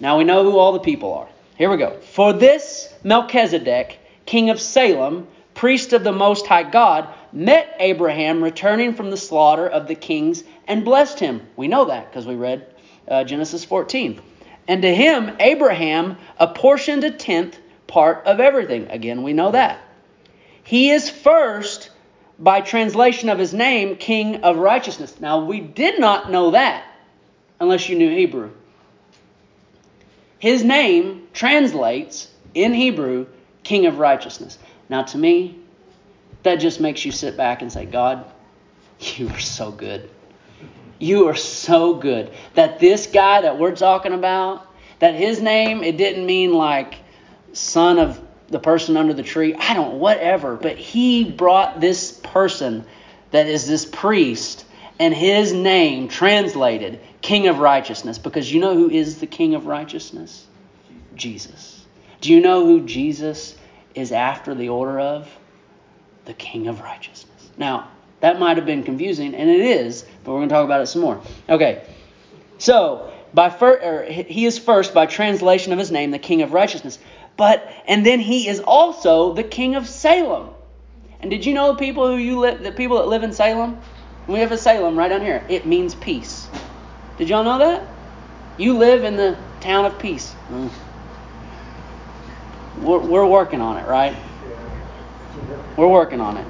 Now 0.00 0.18
we 0.18 0.24
know 0.24 0.42
who 0.42 0.58
all 0.58 0.72
the 0.72 0.80
people 0.80 1.12
are. 1.14 1.28
Here 1.56 1.70
we 1.70 1.76
go. 1.76 1.98
For 2.12 2.32
this 2.32 2.92
Melchizedek, 3.02 3.98
king 4.26 4.50
of 4.50 4.60
Salem, 4.60 5.26
priest 5.54 5.92
of 5.92 6.04
the 6.04 6.12
Most 6.12 6.46
High 6.46 6.64
God, 6.64 7.08
met 7.32 7.76
Abraham 7.78 8.44
returning 8.44 8.94
from 8.94 9.10
the 9.10 9.16
slaughter 9.16 9.66
of 9.66 9.88
the 9.88 9.94
kings 9.94 10.44
and 10.66 10.84
blessed 10.84 11.18
him. 11.18 11.42
We 11.56 11.68
know 11.68 11.86
that 11.86 12.10
because 12.10 12.26
we 12.26 12.34
read 12.34 12.66
uh, 13.08 13.24
Genesis 13.24 13.64
14. 13.64 14.20
And 14.68 14.82
to 14.82 14.94
him, 14.94 15.36
Abraham 15.40 16.18
apportioned 16.38 17.04
a 17.04 17.10
tenth 17.10 17.58
part 17.86 18.26
of 18.26 18.40
everything. 18.40 18.88
Again, 18.90 19.22
we 19.22 19.32
know 19.32 19.52
that. 19.52 19.80
He 20.64 20.90
is 20.90 21.08
first, 21.08 21.90
by 22.38 22.60
translation 22.60 23.28
of 23.28 23.38
his 23.38 23.54
name, 23.54 23.96
King 23.96 24.42
of 24.42 24.58
Righteousness. 24.58 25.20
Now, 25.20 25.44
we 25.44 25.60
did 25.60 25.98
not 25.98 26.30
know 26.30 26.50
that 26.50 26.84
unless 27.60 27.88
you 27.88 27.96
knew 27.96 28.10
Hebrew. 28.10 28.50
His 30.38 30.62
name 30.62 31.28
translates 31.32 32.28
in 32.54 32.74
Hebrew, 32.74 33.26
King 33.62 33.86
of 33.86 33.98
Righteousness. 33.98 34.58
Now, 34.88 35.02
to 35.04 35.18
me, 35.18 35.58
that 36.42 36.56
just 36.56 36.80
makes 36.80 37.04
you 37.04 37.12
sit 37.12 37.36
back 37.36 37.62
and 37.62 37.72
say, 37.72 37.86
God, 37.86 38.24
you 38.98 39.28
are 39.30 39.38
so 39.38 39.70
good. 39.70 40.10
You 40.98 41.28
are 41.28 41.34
so 41.34 41.94
good. 41.94 42.32
That 42.54 42.78
this 42.78 43.06
guy 43.06 43.42
that 43.42 43.58
we're 43.58 43.74
talking 43.74 44.12
about, 44.12 44.66
that 44.98 45.14
his 45.14 45.40
name, 45.40 45.82
it 45.82 45.96
didn't 45.96 46.24
mean 46.24 46.54
like 46.54 46.96
son 47.52 47.98
of 47.98 48.20
the 48.48 48.58
person 48.58 48.96
under 48.96 49.12
the 49.12 49.22
tree. 49.22 49.54
I 49.54 49.74
don't, 49.74 49.98
whatever. 49.98 50.56
But 50.56 50.76
he 50.76 51.24
brought 51.24 51.80
this 51.80 52.12
person 52.12 52.84
that 53.30 53.46
is 53.46 53.66
this 53.66 53.84
priest 53.84 54.64
and 54.98 55.12
his 55.12 55.52
name 55.52 56.08
translated 56.08 57.00
King 57.20 57.48
of 57.48 57.58
Righteousness 57.58 58.18
because 58.18 58.52
you 58.52 58.60
know 58.60 58.74
who 58.74 58.90
is 58.90 59.18
the 59.18 59.26
King 59.26 59.54
of 59.54 59.66
Righteousness? 59.66 60.46
Jesus. 61.14 61.84
Do 62.20 62.32
you 62.32 62.40
know 62.40 62.64
who 62.64 62.86
Jesus 62.86 63.56
is 63.94 64.12
after 64.12 64.54
the 64.54 64.68
order 64.68 64.98
of? 65.00 65.28
The 66.24 66.34
King 66.34 66.68
of 66.68 66.80
Righteousness. 66.80 67.50
Now, 67.56 67.90
that 68.20 68.38
might 68.38 68.56
have 68.56 68.66
been 68.66 68.82
confusing, 68.82 69.34
and 69.34 69.50
it 69.50 69.60
is, 69.60 70.04
but 70.24 70.32
we're 70.32 70.38
going 70.38 70.48
to 70.48 70.54
talk 70.54 70.64
about 70.64 70.80
it 70.80 70.86
some 70.86 71.02
more. 71.02 71.20
Okay, 71.48 71.84
so 72.58 73.12
by 73.34 73.50
fir- 73.50 74.04
he 74.08 74.46
is 74.46 74.58
first 74.58 74.94
by 74.94 75.06
translation 75.06 75.72
of 75.72 75.78
his 75.78 75.90
name, 75.90 76.10
the 76.10 76.18
King 76.18 76.42
of 76.42 76.52
Righteousness. 76.52 76.98
But 77.36 77.70
and 77.86 78.04
then 78.04 78.20
he 78.20 78.48
is 78.48 78.60
also 78.60 79.34
the 79.34 79.42
King 79.42 79.74
of 79.74 79.86
Salem. 79.88 80.50
And 81.20 81.30
did 81.30 81.44
you 81.44 81.54
know 81.54 81.74
people 81.74 82.06
who 82.06 82.16
you 82.16 82.38
live, 82.38 82.62
the 82.62 82.72
people 82.72 82.98
that 82.98 83.08
live 83.08 83.22
in 83.22 83.32
Salem? 83.32 83.80
We 84.26 84.40
have 84.40 84.52
a 84.52 84.58
Salem 84.58 84.98
right 84.98 85.08
down 85.08 85.20
here. 85.20 85.44
It 85.48 85.66
means 85.66 85.94
peace. 85.94 86.48
Did 87.18 87.28
y'all 87.28 87.44
know 87.44 87.58
that? 87.58 87.86
You 88.58 88.78
live 88.78 89.04
in 89.04 89.16
the 89.16 89.36
town 89.60 89.84
of 89.84 89.98
peace. 89.98 90.34
Mm. 90.50 90.70
We're, 92.82 92.98
we're 92.98 93.26
working 93.26 93.60
on 93.60 93.78
it, 93.78 93.86
right? 93.86 94.16
We're 95.76 95.88
working 95.88 96.20
on 96.20 96.36
it. 96.36 96.46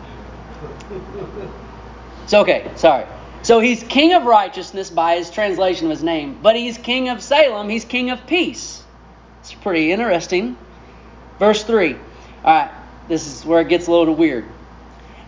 It's 2.25 2.35
okay, 2.35 2.71
sorry. 2.77 3.07
So 3.43 3.61
he's 3.61 3.83
king 3.85 4.15
of 4.15 4.25
righteousness 4.25 4.91
by 4.91 5.17
his 5.17 5.31
translation 5.31 5.87
of 5.87 5.91
his 5.91 6.03
name, 6.03 6.39
but 6.43 6.57
he's 6.57 6.79
king 6.79 7.09
of 7.09 7.23
Salem, 7.23 7.69
he's 7.69 7.85
king 7.85 8.11
of 8.11 8.27
peace. 8.27 8.83
It's 9.41 9.55
pretty 9.55 9.93
interesting. 9.93 10.57
Verse 11.39 11.63
3. 11.63 11.95
All 11.95 12.01
right, 12.45 12.71
this 13.09 13.27
is 13.27 13.45
where 13.45 13.61
it 13.61 13.69
gets 13.69 13.87
a 13.87 13.91
little 13.91 14.15
weird. 14.15 14.45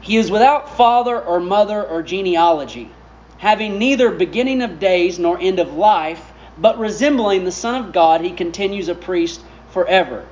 He 0.00 0.16
is 0.16 0.30
without 0.30 0.76
father 0.76 1.20
or 1.20 1.40
mother 1.40 1.82
or 1.82 2.02
genealogy, 2.02 2.90
having 3.38 3.78
neither 3.78 4.10
beginning 4.10 4.62
of 4.62 4.78
days 4.78 5.18
nor 5.18 5.38
end 5.40 5.58
of 5.58 5.74
life, 5.74 6.24
but 6.56 6.78
resembling 6.78 7.44
the 7.44 7.52
Son 7.52 7.84
of 7.84 7.92
God, 7.92 8.20
he 8.20 8.30
continues 8.30 8.88
a 8.88 8.94
priest 8.94 9.40
forever. 9.70 10.26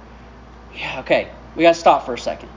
Yeah, 0.75 1.01
okay, 1.01 1.31
we 1.55 1.63
got 1.63 1.75
to 1.75 1.81
stop 1.81 2.07
for 2.07 2.15
a 2.15 2.19
second. 2.19 2.49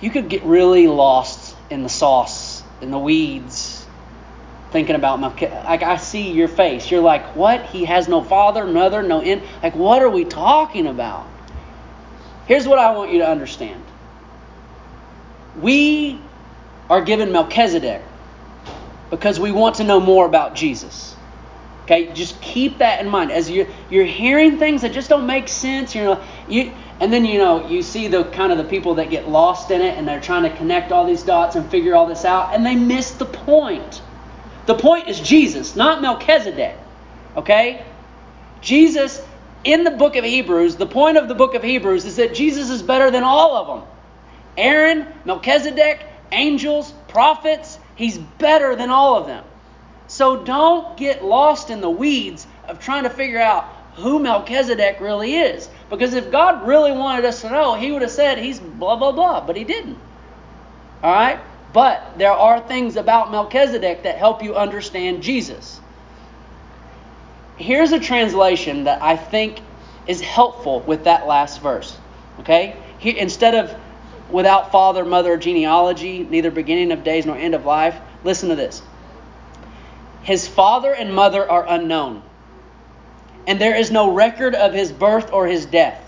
You 0.00 0.10
could 0.10 0.28
get 0.28 0.42
really 0.42 0.86
lost 0.86 1.56
in 1.70 1.82
the 1.82 1.88
sauce, 1.88 2.62
in 2.80 2.90
the 2.90 2.98
weeds, 2.98 3.86
thinking 4.70 4.96
about. 4.96 5.20
Like 5.20 5.82
I 5.82 5.96
see 5.96 6.32
your 6.32 6.48
face. 6.48 6.90
You're 6.90 7.02
like, 7.02 7.36
what? 7.36 7.66
He 7.66 7.84
has 7.84 8.08
no 8.08 8.22
father, 8.22 8.66
mother, 8.66 9.02
no 9.02 9.20
end. 9.20 9.42
Like, 9.62 9.76
what 9.76 10.02
are 10.02 10.10
we 10.10 10.24
talking 10.24 10.86
about? 10.86 11.26
Here's 12.46 12.66
what 12.66 12.78
I 12.78 12.90
want 12.92 13.12
you 13.12 13.18
to 13.18 13.28
understand. 13.28 13.82
We 15.60 16.20
are 16.90 17.02
given 17.02 17.32
Melchizedek 17.32 18.02
because 19.10 19.38
we 19.38 19.52
want 19.52 19.76
to 19.76 19.84
know 19.84 20.00
more 20.00 20.26
about 20.26 20.54
Jesus. 20.54 21.14
Okay, 21.84 22.12
just 22.12 22.40
keep 22.40 22.78
that 22.78 23.00
in 23.00 23.08
mind 23.08 23.32
as 23.32 23.50
you're 23.50 23.66
you're 23.90 24.04
hearing 24.04 24.58
things 24.58 24.82
that 24.82 24.92
just 24.92 25.08
don't 25.08 25.26
make 25.26 25.48
sense. 25.48 25.94
You 25.94 26.04
know, 26.04 26.24
you 26.48 26.72
and 27.00 27.12
then 27.12 27.24
you 27.24 27.38
know 27.38 27.68
you 27.68 27.82
see 27.82 28.08
the 28.08 28.24
kind 28.24 28.52
of 28.52 28.58
the 28.58 28.64
people 28.64 28.94
that 28.94 29.10
get 29.10 29.28
lost 29.28 29.70
in 29.70 29.80
it 29.80 29.98
and 29.98 30.06
they're 30.06 30.20
trying 30.20 30.44
to 30.44 30.56
connect 30.56 30.92
all 30.92 31.04
these 31.04 31.22
dots 31.22 31.56
and 31.56 31.68
figure 31.70 31.94
all 31.94 32.06
this 32.06 32.24
out 32.24 32.54
and 32.54 32.64
they 32.64 32.76
miss 32.76 33.12
the 33.12 33.26
point. 33.26 34.00
The 34.66 34.74
point 34.74 35.08
is 35.08 35.18
Jesus, 35.18 35.74
not 35.74 36.00
Melchizedek. 36.00 36.76
Okay, 37.36 37.84
Jesus 38.60 39.20
in 39.64 39.84
the 39.84 39.90
book 39.90 40.16
of 40.16 40.24
Hebrews. 40.24 40.76
The 40.76 40.86
point 40.86 41.16
of 41.16 41.28
the 41.28 41.34
book 41.34 41.54
of 41.54 41.62
Hebrews 41.62 42.04
is 42.04 42.16
that 42.16 42.34
Jesus 42.34 42.70
is 42.70 42.82
better 42.82 43.10
than 43.10 43.22
all 43.22 43.56
of 43.56 43.66
them. 43.66 43.88
Aaron, 44.56 45.06
Melchizedek, 45.24 46.04
angels, 46.30 46.92
prophets. 47.08 47.78
He's 47.94 48.18
better 48.18 48.76
than 48.76 48.90
all 48.90 49.16
of 49.16 49.26
them. 49.26 49.44
So 50.08 50.44
don't 50.44 50.96
get 50.96 51.24
lost 51.24 51.70
in 51.70 51.80
the 51.80 51.90
weeds 51.90 52.46
of 52.68 52.80
trying 52.80 53.04
to 53.04 53.10
figure 53.10 53.40
out 53.40 53.64
who 53.94 54.18
Melchizedek 54.18 55.00
really 55.00 55.36
is. 55.36 55.68
Because 55.90 56.14
if 56.14 56.30
God 56.30 56.66
really 56.66 56.92
wanted 56.92 57.24
us 57.24 57.42
to 57.42 57.50
know, 57.50 57.74
He 57.74 57.92
would 57.92 58.02
have 58.02 58.10
said 58.10 58.38
He's 58.38 58.58
blah, 58.58 58.96
blah, 58.96 59.12
blah, 59.12 59.46
but 59.46 59.56
He 59.56 59.64
didn't. 59.64 59.98
All 61.02 61.12
right? 61.12 61.40
But 61.72 62.18
there 62.18 62.32
are 62.32 62.60
things 62.60 62.96
about 62.96 63.30
Melchizedek 63.30 64.02
that 64.02 64.18
help 64.18 64.42
you 64.42 64.54
understand 64.54 65.22
Jesus. 65.22 65.80
Here's 67.56 67.92
a 67.92 68.00
translation 68.00 68.84
that 68.84 69.02
I 69.02 69.16
think 69.16 69.60
is 70.06 70.20
helpful 70.20 70.80
with 70.80 71.04
that 71.04 71.26
last 71.26 71.60
verse. 71.60 71.96
Okay? 72.40 72.76
He, 72.98 73.18
instead 73.18 73.54
of 73.54 73.74
without 74.30 74.72
father, 74.72 75.04
mother, 75.04 75.36
genealogy, 75.36 76.24
neither 76.24 76.50
beginning 76.50 76.92
of 76.92 77.04
days 77.04 77.26
nor 77.26 77.36
end 77.36 77.54
of 77.54 77.64
life, 77.64 77.98
listen 78.24 78.48
to 78.48 78.56
this. 78.56 78.82
His 80.22 80.48
father 80.48 80.94
and 80.94 81.14
mother 81.14 81.48
are 81.48 81.66
unknown, 81.68 82.22
and 83.46 83.60
there 83.60 83.76
is 83.76 83.90
no 83.90 84.12
record 84.12 84.54
of 84.54 84.72
his 84.72 84.92
birth 84.92 85.32
or 85.32 85.46
his 85.46 85.66
death. 85.66 86.00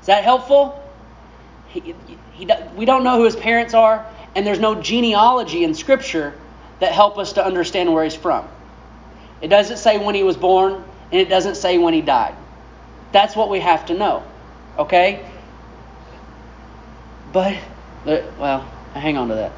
Is 0.00 0.06
that 0.06 0.24
helpful? 0.24 0.82
He, 1.68 1.94
he, 2.32 2.48
we 2.76 2.84
don't 2.84 3.04
know 3.04 3.16
who 3.16 3.24
his 3.24 3.36
parents 3.36 3.74
are, 3.74 4.04
and 4.34 4.46
there's 4.46 4.60
no 4.60 4.74
genealogy 4.74 5.64
in 5.64 5.74
Scripture 5.74 6.34
that 6.80 6.92
help 6.92 7.16
us 7.16 7.34
to 7.34 7.44
understand 7.44 7.92
where 7.92 8.04
he's 8.04 8.14
from. 8.14 8.46
It 9.40 9.48
doesn't 9.48 9.76
say 9.78 9.98
when 9.98 10.14
he 10.14 10.22
was 10.22 10.36
born, 10.36 10.72
and 10.72 11.20
it 11.20 11.28
doesn't 11.28 11.56
say 11.56 11.78
when 11.78 11.94
he 11.94 12.00
died. 12.00 12.34
That's 13.12 13.36
what 13.36 13.50
we 13.50 13.60
have 13.60 13.86
to 13.86 13.94
know. 13.94 14.22
Okay? 14.78 15.24
But, 17.32 17.58
well, 18.04 18.66
hang 18.94 19.16
on 19.16 19.28
to 19.28 19.34
that. 19.34 19.52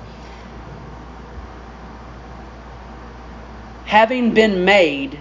Having 3.87 4.35
been 4.35 4.65
made 4.65 5.19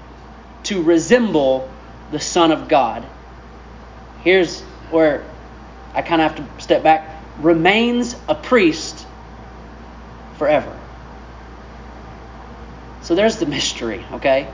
to 0.64 0.82
resemble 0.84 1.70
the 2.12 2.20
Son 2.20 2.52
of 2.52 2.68
God. 2.68 3.06
Here's 4.24 4.62
where 4.92 5.24
I 5.94 6.02
kind 6.02 6.22
of 6.22 6.32
have 6.32 6.58
to 6.58 6.62
step 6.62 6.84
back. 6.84 7.24
Remains 7.40 8.16
a 8.28 8.36
priest 8.36 9.06
forever. 10.38 10.77
So 13.08 13.16
there's 13.16 13.38
the 13.38 13.46
mystery, 13.46 14.06
okay? 14.12 14.50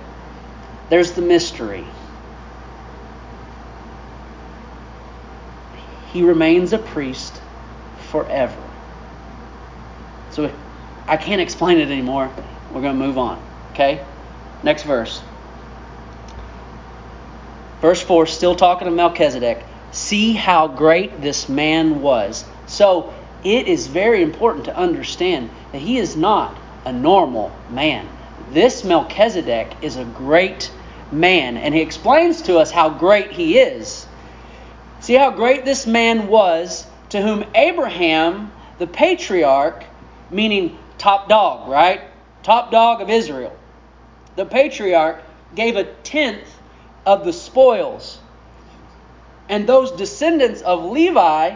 There's 0.89 1.13
the 1.13 1.23
mystery. 1.23 1.83
He 6.11 6.21
remains 6.21 6.71
a 6.71 6.77
priest 6.77 7.41
forever. 8.11 8.61
So 10.29 10.53
I 11.07 11.17
can't 11.17 11.41
explain 11.41 11.79
it 11.79 11.89
anymore. 11.89 12.31
We're 12.71 12.81
going 12.81 12.93
to 12.93 13.05
move 13.07 13.17
on, 13.17 13.43
okay? 13.71 14.05
Next 14.61 14.83
verse. 14.83 15.23
Verse 17.81 18.03
4, 18.03 18.27
still 18.27 18.55
talking 18.55 18.85
to 18.85 18.93
Melchizedek. 18.93 19.65
See 19.93 20.33
how 20.33 20.67
great 20.67 21.23
this 21.23 21.49
man 21.49 22.03
was. 22.03 22.45
So 22.67 23.15
it 23.43 23.67
is 23.67 23.87
very 23.87 24.21
important 24.21 24.65
to 24.65 24.77
understand 24.77 25.49
that 25.71 25.81
he 25.81 25.97
is 25.97 26.15
not 26.15 26.55
a 26.85 26.93
normal 26.93 27.51
man. 27.71 28.07
This 28.51 28.83
Melchizedek 28.83 29.73
is 29.81 29.97
a 29.97 30.05
great 30.05 30.71
man, 31.11 31.57
and 31.57 31.73
he 31.73 31.81
explains 31.81 32.43
to 32.43 32.57
us 32.57 32.71
how 32.71 32.89
great 32.89 33.31
he 33.31 33.57
is. 33.57 34.05
See 34.99 35.15
how 35.15 35.31
great 35.31 35.65
this 35.65 35.87
man 35.87 36.27
was 36.27 36.85
to 37.09 37.21
whom 37.21 37.45
Abraham, 37.55 38.51
the 38.79 38.87
patriarch, 38.87 39.83
meaning 40.31 40.77
top 40.97 41.29
dog, 41.29 41.69
right? 41.69 42.01
Top 42.41 42.71
dog 42.71 43.01
of 43.01 43.09
Israel. 43.09 43.55
The 44.35 44.45
patriarch 44.45 45.21
gave 45.55 45.75
a 45.75 45.83
tenth 45.83 46.47
of 47.05 47.25
the 47.25 47.33
spoils. 47.33 48.19
And 49.49 49.67
those 49.67 49.91
descendants 49.91 50.61
of 50.61 50.85
Levi, 50.85 51.55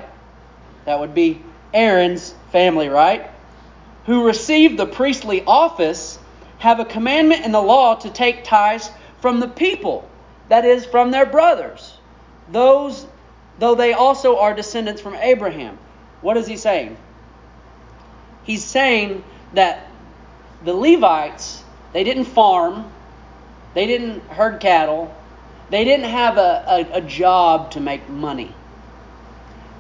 that 0.86 1.00
would 1.00 1.14
be 1.14 1.42
Aaron's 1.74 2.34
family, 2.52 2.90
right? 2.90 3.30
Who 4.06 4.26
received 4.26 4.78
the 4.78 4.86
priestly 4.86 5.44
office, 5.46 6.20
have 6.60 6.80
a 6.80 6.86
commandment 6.86 7.46
in 7.46 7.52
the 7.52 7.62
law 7.62 7.96
to 7.96 8.10
take 8.10 8.44
tithes 8.44 8.90
from 9.22 9.40
the 9.40 9.48
people, 9.48 10.08
that 10.50 10.66
is, 10.66 10.86
from 10.86 11.12
their 11.12 11.26
brothers, 11.26 11.98
those, 12.52 13.06
though 13.60 13.76
they 13.76 13.94
also 13.94 14.38
are 14.40 14.54
descendants 14.54 15.02
from 15.02 15.16
Abraham. 15.16 15.78
What 16.22 16.38
is 16.38 16.48
he 16.48 16.58
saying? 16.58 16.98
He's 18.44 18.64
saying 18.64 19.24
that 19.54 19.88
the 20.64 20.74
Levites, 20.74 21.64
they 21.94 22.04
didn't 22.04 22.26
farm, 22.26 22.92
they 23.74 23.86
didn't 23.86 24.22
herd 24.30 24.60
cattle, 24.60 25.14
they 25.70 25.84
didn't 25.84 26.10
have 26.10 26.38
a, 26.38 26.88
a, 26.94 26.98
a 26.98 27.02
job 27.02 27.72
to 27.72 27.80
make 27.80 28.08
money. 28.10 28.54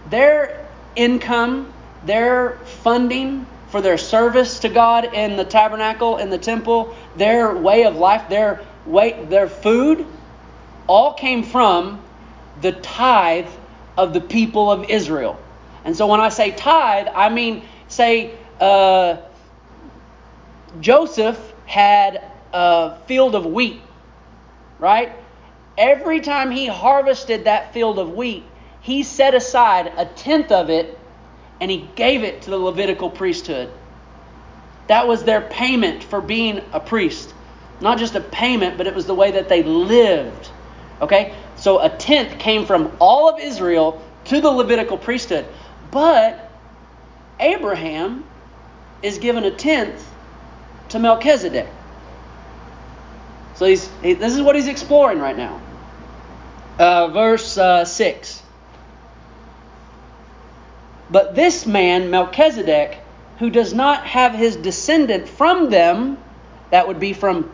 Their 0.09 0.67
income, 0.95 1.73
their 2.05 2.57
funding 2.83 3.45
for 3.69 3.81
their 3.81 3.97
service 3.97 4.59
to 4.59 4.69
God 4.69 5.13
in 5.13 5.35
the 5.35 5.43
tabernacle, 5.43 6.17
in 6.17 6.29
the 6.29 6.37
temple, 6.37 6.95
their 7.15 7.55
way 7.55 7.83
of 7.83 7.95
life, 7.95 8.29
their 8.29 8.65
way, 8.85 9.25
their 9.25 9.47
food, 9.47 10.05
all 10.87 11.13
came 11.13 11.43
from 11.43 12.01
the 12.61 12.71
tithe 12.71 13.47
of 13.97 14.13
the 14.13 14.21
people 14.21 14.71
of 14.71 14.89
Israel. 14.89 15.37
And 15.83 15.95
so 15.95 16.07
when 16.07 16.19
I 16.19 16.29
say 16.29 16.51
tithe, 16.51 17.07
I 17.13 17.29
mean, 17.29 17.63
say, 17.87 18.33
uh, 18.59 19.17
Joseph 20.79 21.39
had 21.65 22.23
a 22.53 22.97
field 23.05 23.35
of 23.35 23.45
wheat, 23.45 23.81
right? 24.79 25.11
Every 25.77 26.21
time 26.21 26.51
he 26.51 26.67
harvested 26.67 27.45
that 27.45 27.73
field 27.73 27.99
of 27.99 28.13
wheat, 28.13 28.43
he 28.81 29.03
set 29.03 29.35
aside 29.35 29.91
a 29.97 30.05
tenth 30.05 30.51
of 30.51 30.69
it 30.69 30.96
and 31.59 31.71
he 31.71 31.89
gave 31.95 32.23
it 32.23 32.43
to 32.43 32.49
the 32.49 32.57
Levitical 32.57 33.09
priesthood. 33.09 33.69
That 34.87 35.07
was 35.07 35.23
their 35.23 35.41
payment 35.41 36.03
for 36.03 36.21
being 36.21 36.61
a 36.71 36.79
priest. 36.79 37.33
Not 37.81 37.97
just 37.97 38.15
a 38.15 38.21
payment, 38.21 38.77
but 38.77 38.87
it 38.87 38.95
was 38.95 39.05
the 39.05 39.15
way 39.15 39.31
that 39.31 39.49
they 39.49 39.63
lived. 39.63 40.49
Okay? 41.01 41.35
So 41.55 41.81
a 41.81 41.89
tenth 41.89 42.39
came 42.39 42.65
from 42.65 42.95
all 42.99 43.29
of 43.29 43.39
Israel 43.39 44.01
to 44.25 44.41
the 44.41 44.49
Levitical 44.49 44.97
priesthood. 44.97 45.45
But 45.91 46.51
Abraham 47.39 48.23
is 49.01 49.17
given 49.17 49.43
a 49.43 49.51
tenth 49.51 50.07
to 50.89 50.99
Melchizedek. 50.99 51.67
So 53.55 53.65
he's, 53.65 53.89
he, 54.01 54.13
this 54.13 54.35
is 54.35 54.41
what 54.41 54.55
he's 54.55 54.67
exploring 54.67 55.19
right 55.19 55.37
now. 55.37 55.61
Uh, 56.79 57.07
verse 57.07 57.57
uh, 57.57 57.85
6. 57.85 58.43
But 61.09 61.35
this 61.35 61.65
man, 61.65 62.09
Melchizedek, 62.09 62.99
who 63.39 63.49
does 63.49 63.73
not 63.73 64.05
have 64.05 64.33
his 64.33 64.55
descendant 64.55 65.29
from 65.29 65.69
them, 65.69 66.17
that 66.71 66.87
would 66.87 66.99
be 66.99 67.13
from 67.13 67.51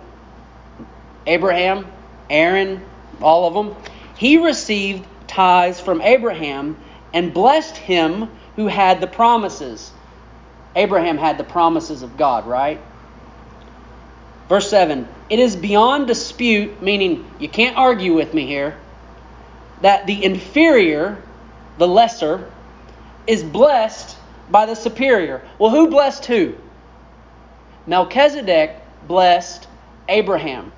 Abraham, 1.27 1.87
Aaron, 2.29 2.81
all 3.21 3.47
of 3.47 3.53
them, 3.53 3.75
he 4.15 4.37
received 4.37 5.05
tithes 5.27 5.79
from 5.79 6.01
Abraham 6.01 6.77
and 7.13 7.33
blessed 7.33 7.77
him 7.77 8.29
who 8.55 8.67
had 8.67 9.01
the 9.01 9.07
promises. 9.07 9.91
Abraham 10.75 11.17
had 11.17 11.37
the 11.37 11.43
promises 11.43 12.01
of 12.01 12.17
God, 12.17 12.47
right? 12.47 12.81
Verse 14.49 14.69
7 14.69 15.07
It 15.29 15.39
is 15.39 15.55
beyond 15.55 16.07
dispute, 16.07 16.81
meaning 16.81 17.25
you 17.39 17.49
can't 17.49 17.77
argue 17.77 18.13
with 18.13 18.33
me 18.33 18.45
here, 18.45 18.77
that 19.81 20.07
the 20.07 20.23
inferior, 20.23 21.21
the 21.77 21.87
lesser, 21.87 22.49
is 23.27 23.43
blessed 23.43 24.17
by 24.49 24.65
the 24.65 24.75
superior. 24.75 25.41
Well, 25.59 25.71
who 25.71 25.87
blessed 25.87 26.25
who? 26.25 26.55
Melchizedek 27.87 28.75
blessed 29.07 29.67
Abraham. 30.07 30.71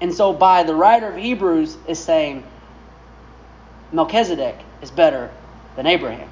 And 0.00 0.14
so, 0.14 0.32
by 0.32 0.62
the 0.62 0.74
writer 0.74 1.08
of 1.08 1.16
Hebrews, 1.16 1.76
is 1.86 1.98
saying 1.98 2.44
Melchizedek 3.92 4.56
is 4.82 4.90
better 4.90 5.30
than 5.76 5.86
Abraham. 5.86 6.28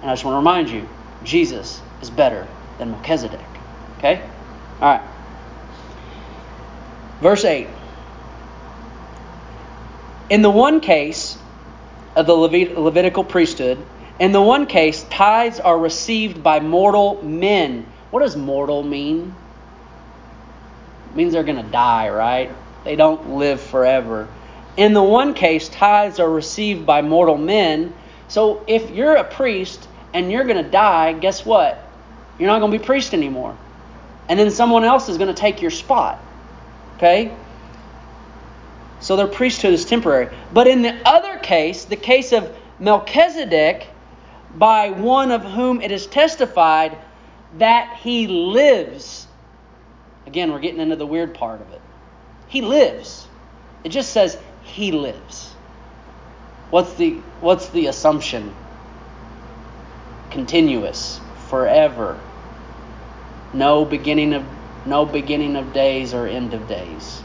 And 0.00 0.10
I 0.10 0.14
just 0.14 0.24
want 0.24 0.34
to 0.34 0.38
remind 0.38 0.70
you 0.70 0.88
Jesus 1.24 1.80
is 2.00 2.10
better 2.10 2.46
than 2.78 2.90
Melchizedek. 2.92 3.40
Okay? 3.98 4.22
All 4.80 4.88
right. 4.88 5.02
Verse 7.20 7.44
8. 7.44 7.66
In 10.30 10.42
the 10.42 10.50
one 10.50 10.80
case 10.80 11.36
of 12.16 12.26
the 12.26 12.34
Levit- 12.34 12.76
Levitical 12.76 13.24
priesthood, 13.24 13.78
in 14.18 14.32
the 14.32 14.42
one 14.42 14.66
case, 14.66 15.04
tithes 15.10 15.60
are 15.60 15.78
received 15.78 16.42
by 16.42 16.60
mortal 16.60 17.22
men. 17.22 17.86
What 18.10 18.20
does 18.20 18.36
mortal 18.36 18.82
mean? 18.82 19.34
It 21.10 21.16
means 21.16 21.32
they're 21.32 21.44
going 21.44 21.64
to 21.64 21.70
die, 21.70 22.08
right? 22.08 22.50
They 22.84 22.96
don't 22.96 23.36
live 23.36 23.60
forever. 23.60 24.28
In 24.76 24.92
the 24.92 25.02
one 25.02 25.34
case, 25.34 25.68
tithes 25.68 26.20
are 26.20 26.30
received 26.30 26.86
by 26.86 27.02
mortal 27.02 27.36
men. 27.36 27.94
So 28.28 28.64
if 28.66 28.90
you're 28.90 29.16
a 29.16 29.24
priest 29.24 29.88
and 30.12 30.30
you're 30.30 30.44
going 30.44 30.62
to 30.62 30.70
die, 30.70 31.12
guess 31.12 31.44
what? 31.44 31.82
You're 32.38 32.48
not 32.48 32.60
going 32.60 32.72
to 32.72 32.78
be 32.78 32.84
priest 32.84 33.14
anymore 33.14 33.56
and 34.28 34.38
then 34.38 34.50
someone 34.50 34.84
else 34.84 35.08
is 35.08 35.16
going 35.16 35.34
to 35.34 35.40
take 35.40 35.62
your 35.62 35.70
spot. 35.70 36.20
Okay? 36.96 37.34
So 39.00 39.16
their 39.16 39.26
priesthood 39.26 39.72
is 39.72 39.84
temporary. 39.84 40.34
But 40.52 40.66
in 40.66 40.82
the 40.82 40.96
other 41.04 41.38
case, 41.38 41.84
the 41.84 41.96
case 41.96 42.32
of 42.32 42.54
Melchizedek, 42.80 43.86
by 44.54 44.90
one 44.90 45.30
of 45.30 45.42
whom 45.44 45.80
it 45.80 45.92
is 45.92 46.06
testified 46.06 46.96
that 47.58 47.96
he 48.02 48.26
lives. 48.26 49.26
Again, 50.26 50.52
we're 50.52 50.60
getting 50.60 50.80
into 50.80 50.96
the 50.96 51.06
weird 51.06 51.34
part 51.34 51.60
of 51.60 51.72
it. 51.72 51.80
He 52.48 52.62
lives. 52.62 53.26
It 53.84 53.90
just 53.90 54.12
says 54.12 54.36
he 54.62 54.92
lives. 54.92 55.52
What's 56.70 56.94
the 56.94 57.12
what's 57.40 57.68
the 57.70 57.86
assumption? 57.86 58.54
Continuous, 60.30 61.20
forever, 61.48 62.20
no 63.54 63.84
beginning 63.86 64.34
of 64.34 64.44
no 64.84 65.06
beginning 65.06 65.56
of 65.56 65.72
days 65.72 66.12
or 66.12 66.26
end 66.26 66.52
of 66.52 66.68
days. 66.68 67.22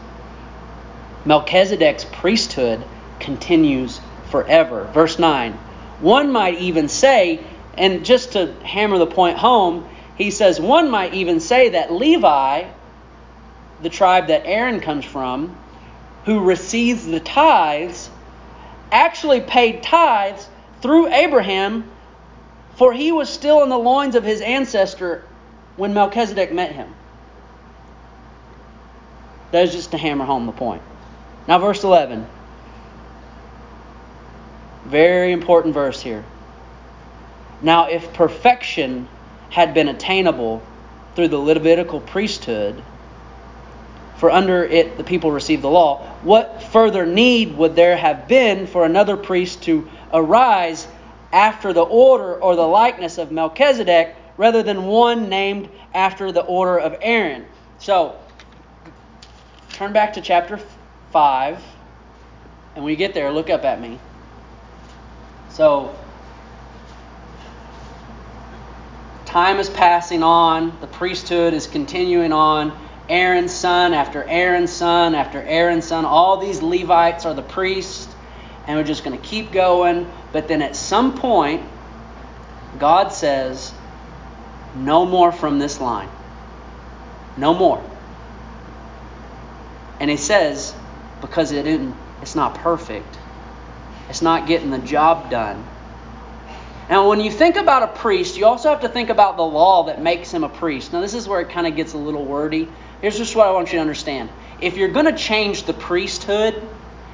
Melchizedek's 1.26 2.06
priesthood 2.06 2.84
continues 3.20 4.02
forever. 4.30 4.90
Verse 4.94 5.18
9. 5.18 5.54
One 6.02 6.32
might 6.32 6.60
even 6.60 6.90
say 6.90 7.40
And 7.78 8.06
just 8.06 8.34
to 8.34 8.54
hammer 8.64 8.98
the 8.98 9.08
point 9.08 9.38
home, 9.38 9.88
he 10.16 10.32
says 10.32 10.60
one 10.60 10.92
might 10.92 11.14
even 11.14 11.40
say 11.40 11.70
that 11.70 11.92
Levi, 11.92 12.66
the 13.82 13.90
tribe 13.90 14.28
that 14.28 14.44
Aaron 14.46 14.80
comes 14.80 15.06
from, 15.06 15.56
who 16.26 16.42
receives 16.42 17.06
the 17.06 17.20
tithes, 17.20 18.10
actually 18.92 19.42
paid 19.42 19.82
tithes 19.82 20.48
through 20.82 21.08
Abraham, 21.08 21.90
for 22.76 22.94
he 22.94 23.12
was 23.12 23.30
still 23.30 23.64
in 23.64 23.70
the 23.70 23.78
loins 23.78 24.16
of 24.16 24.24
his 24.24 24.42
ancestor 24.42 25.24
when 25.78 25.94
Melchizedek 25.94 26.54
met 26.54 26.72
him. 26.72 26.94
That 29.52 29.64
is 29.66 29.72
just 29.72 29.92
to 29.92 29.98
hammer 29.98 30.26
home 30.26 30.46
the 30.46 30.52
point. 30.52 30.82
Now, 31.48 31.60
verse 31.60 31.84
11. 31.84 32.26
Very 34.86 35.32
important 35.32 35.74
verse 35.74 36.02
here. 36.02 36.24
Now, 37.62 37.88
if 37.88 38.14
perfection 38.14 39.08
had 39.50 39.74
been 39.74 39.88
attainable 39.88 40.62
through 41.16 41.30
the 41.30 41.38
Levitical 41.38 42.00
priesthood, 42.02 42.82
for 44.18 44.32
under 44.32 44.64
it 44.64 44.98
the 44.98 45.04
people 45.04 45.32
received 45.32 45.62
the 45.62 45.70
law, 45.70 46.06
what 46.24 46.64
further 46.64 47.06
need 47.06 47.58
would 47.58 47.76
there 47.76 47.98
have 47.98 48.28
been 48.28 48.68
for 48.68 48.86
another 48.86 49.18
priest 49.18 49.64
to 49.64 49.90
arise 50.14 50.88
after 51.32 51.74
the 51.74 51.82
order 51.82 52.36
or 52.36 52.56
the 52.56 52.62
likeness 52.62 53.18
of 53.18 53.32
Melchizedek 53.32 54.16
rather 54.38 54.64
than 54.64 54.86
one 54.86 55.30
named 55.30 55.70
after 55.94 56.32
the 56.32 56.42
order 56.42 56.78
of 56.78 56.96
Aaron? 57.02 57.46
So, 57.80 58.16
turn 59.74 59.94
back 59.94 60.14
to 60.14 60.22
chapter 60.22 60.60
5, 61.14 61.64
and 62.76 62.84
when 62.84 62.90
you 62.90 62.98
get 62.98 63.14
there, 63.14 63.32
look 63.32 63.52
up 63.52 63.64
at 63.64 63.80
me. 63.80 64.00
So, 65.52 65.96
time 69.26 69.60
is 69.60 69.70
passing 69.70 70.24
on, 70.24 70.76
the 70.82 70.88
priesthood 70.88 71.54
is 71.54 71.68
continuing 71.68 72.34
on. 72.34 72.76
Aaron's 73.10 73.54
son 73.54 73.94
after 73.94 74.24
Aaron's 74.24 74.74
son 74.74 75.14
after 75.14 75.40
Aaron's 75.40 75.86
son. 75.86 76.04
All 76.04 76.38
these 76.38 76.64
Levites 76.64 77.26
are 77.26 77.36
the 77.36 77.44
priests, 77.44 78.08
and 78.66 78.76
we're 78.76 78.84
just 78.84 79.04
going 79.04 79.16
to 79.16 79.24
keep 79.24 79.52
going. 79.52 80.12
But 80.32 80.48
then 80.48 80.64
at 80.64 80.76
some 80.76 81.16
point, 81.16 81.62
God 82.80 83.10
says, 83.10 83.72
No 84.76 85.06
more 85.06 85.32
from 85.32 85.60
this 85.60 85.80
line. 85.80 86.10
No 87.38 87.54
more. 87.54 87.84
And 90.00 90.10
He 90.10 90.18
says, 90.18 90.74
Because 91.24 91.54
it's 91.54 92.36
not 92.36 92.56
perfect, 92.56 93.18
it's 94.10 94.22
not 94.22 94.46
getting 94.46 94.72
the 94.72 94.78
job 94.78 95.32
done. 95.32 95.66
Now, 96.90 97.08
when 97.08 97.22
you 97.22 97.32
think 97.32 97.56
about 97.56 97.84
a 97.84 97.88
priest, 97.88 98.36
you 98.38 98.46
also 98.46 98.70
have 98.70 98.82
to 98.82 98.90
think 98.90 99.10
about 99.10 99.38
the 99.38 99.44
law 99.44 99.84
that 99.86 100.02
makes 100.02 100.32
him 100.32 100.44
a 100.44 100.50
priest. 100.50 100.92
Now, 100.92 101.00
this 101.00 101.14
is 101.14 101.26
where 101.26 101.40
it 101.40 101.50
kind 101.50 101.66
of 101.66 101.78
gets 101.78 101.94
a 101.94 101.98
little 101.98 102.26
wordy. 102.26 102.68
Here's 103.00 103.18
just 103.18 103.38
what 103.38 103.48
I 103.48 103.52
want 103.52 103.70
you 103.70 103.78
to 103.78 103.82
understand. 103.82 104.30
If 104.60 104.76
you're 104.76 104.90
going 104.90 105.06
to 105.06 105.16
change 105.16 105.64
the 105.64 105.74
priesthood, 105.74 106.56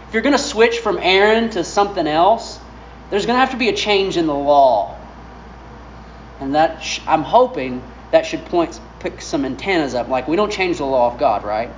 if 0.07 0.14
you're 0.14 0.24
going 0.24 0.36
to 0.36 0.41
switch 0.43 0.80
from 0.80 0.97
Aaron 0.97 1.51
to 1.51 1.64
something 1.64 2.07
else, 2.07 2.60
there's 3.12 3.28
going 3.28 3.36
to 3.36 3.39
have 3.41 3.51
to 3.51 3.57
be 3.57 3.70
a 3.70 3.76
change 3.76 4.18
in 4.18 4.26
the 4.26 4.34
law. 4.34 4.97
And 6.39 6.55
that 6.55 6.82
sh- 6.82 7.01
I'm 7.05 7.22
hoping 7.22 7.84
that 8.10 8.26
should 8.26 8.43
point 8.45 8.80
pick 9.01 9.22
some 9.22 9.45
antennas 9.45 9.93
up. 9.93 10.07
Like 10.07 10.28
we 10.28 10.36
don't 10.36 10.51
change 10.51 10.78
the 10.78 10.86
law 10.86 11.14
of 11.14 11.20
God, 11.20 11.43
right? 11.43 11.70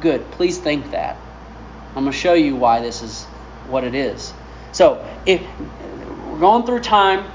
Good. 0.00 0.30
Please 0.30 0.58
think 0.58 0.92
that. 0.92 1.16
I'm 1.94 2.04
going 2.04 2.12
to 2.12 2.18
show 2.18 2.34
you 2.34 2.56
why 2.56 2.80
this 2.80 3.02
is 3.02 3.24
what 3.68 3.84
it 3.84 3.94
is. 3.94 4.32
So 4.72 5.06
if 5.26 5.42
we're 6.26 6.38
going 6.38 6.64
through 6.64 6.80
time, 6.80 7.30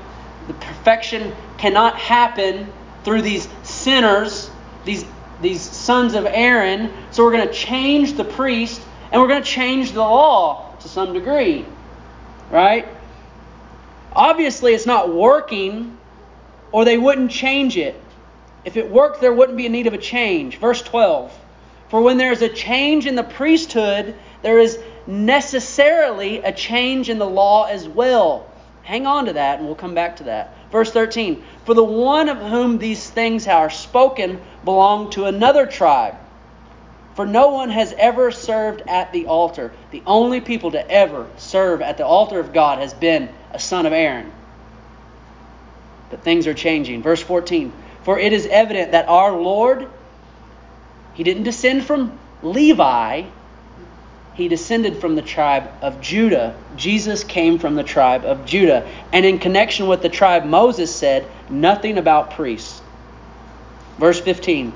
the 0.48 0.54
perfection 0.54 1.34
cannot 1.58 1.98
happen 1.98 2.72
through 3.04 3.22
these 3.22 3.48
sinners, 3.64 4.50
these 4.86 5.06
these 5.42 5.62
sons 5.62 6.16
of 6.16 6.26
Aaron. 6.26 6.92
So 7.12 7.24
we're 7.24 7.32
going 7.32 7.48
to 7.48 7.54
change 7.54 8.14
the 8.14 8.24
priest 8.24 8.82
and 9.12 9.22
we're 9.22 9.28
going 9.28 9.44
to 9.44 9.50
change 9.50 9.92
the 9.92 10.02
law 10.02 10.76
to 10.80 10.88
some 10.88 11.14
degree. 11.14 11.66
Right? 12.50 12.88
Obviously, 14.14 14.74
it's 14.74 14.86
not 14.86 15.14
working 15.14 15.98
or 16.72 16.86
they 16.86 16.98
wouldn't 16.98 17.32
change 17.32 17.78
it. 17.78 18.02
If 18.66 18.78
it 18.78 18.90
worked, 18.90 19.22
there 19.22 19.34
wouldn't 19.34 19.58
be 19.58 19.66
a 19.66 19.70
need 19.70 19.88
of 19.88 19.94
a 19.94 19.98
change. 19.98 20.58
Verse 20.58 20.82
12 20.82 21.32
For 21.90 22.02
when 22.02 22.18
there 22.18 22.32
is 22.32 22.42
a 22.42 22.50
change 22.50 23.06
in 23.06 23.16
the 23.16 23.24
priesthood, 23.24 24.16
there 24.48 24.60
is 24.60 24.80
necessarily 25.06 26.38
a 26.38 26.54
change 26.54 27.10
in 27.10 27.18
the 27.18 27.28
law 27.28 27.66
as 27.66 27.86
well. 27.86 28.50
Hang 28.84 29.06
on 29.06 29.26
to 29.26 29.34
that, 29.34 29.58
and 29.58 29.68
we'll 29.68 29.76
come 29.76 29.94
back 29.94 30.16
to 30.16 30.24
that. 30.24 30.56
Verse 30.72 30.90
13 30.90 31.44
For 31.66 31.74
the 31.74 31.84
one 31.84 32.30
of 32.30 32.38
whom 32.38 32.78
these 32.78 33.10
things 33.10 33.46
are 33.46 33.70
spoken 33.70 34.40
belonged 34.64 35.12
to 35.12 35.26
another 35.26 35.66
tribe. 35.66 36.16
For 37.16 37.26
no 37.26 37.50
one 37.50 37.72
has 37.72 37.94
ever 37.98 38.32
served 38.32 38.84
at 38.88 39.12
the 39.12 39.26
altar. 39.26 39.74
The 39.92 40.02
only 40.08 40.40
people 40.40 40.72
to 40.72 40.90
ever 40.90 41.28
serve 41.36 41.82
at 41.82 41.98
the 41.98 42.06
altar 42.06 42.40
of 42.40 42.54
God 42.54 42.80
has 42.80 42.94
been 42.94 43.28
a 43.52 43.60
son 43.60 43.86
of 43.86 43.92
Aaron. 43.92 44.32
But 46.10 46.24
things 46.24 46.48
are 46.48 46.54
changing. 46.54 47.04
Verse 47.04 47.22
14 47.22 47.74
For 48.04 48.18
it 48.18 48.32
is 48.32 48.46
evident 48.46 48.94
that 48.94 49.10
our 49.10 49.34
Lord, 49.34 49.90
he 51.16 51.26
didn't 51.26 51.44
descend 51.44 51.84
from 51.84 52.18
Levi, 52.42 53.26
he 54.38 54.48
descended 54.48 55.02
from 55.02 55.16
the 55.16 55.24
tribe 55.24 55.68
of 55.82 56.00
Judah. 56.00 56.56
Jesus 56.76 57.24
came 57.24 57.58
from 57.58 57.74
the 57.74 57.84
tribe 57.84 58.24
of 58.24 58.46
Judah. 58.46 58.88
And 59.12 59.26
in 59.26 59.40
connection 59.40 59.88
with 59.88 60.04
the 60.04 60.10
tribe, 60.10 60.46
Moses 60.46 60.96
said 60.96 61.26
nothing 61.50 61.98
about 61.98 62.30
priests. 62.30 62.80
Verse 63.98 64.20
15 64.20 64.74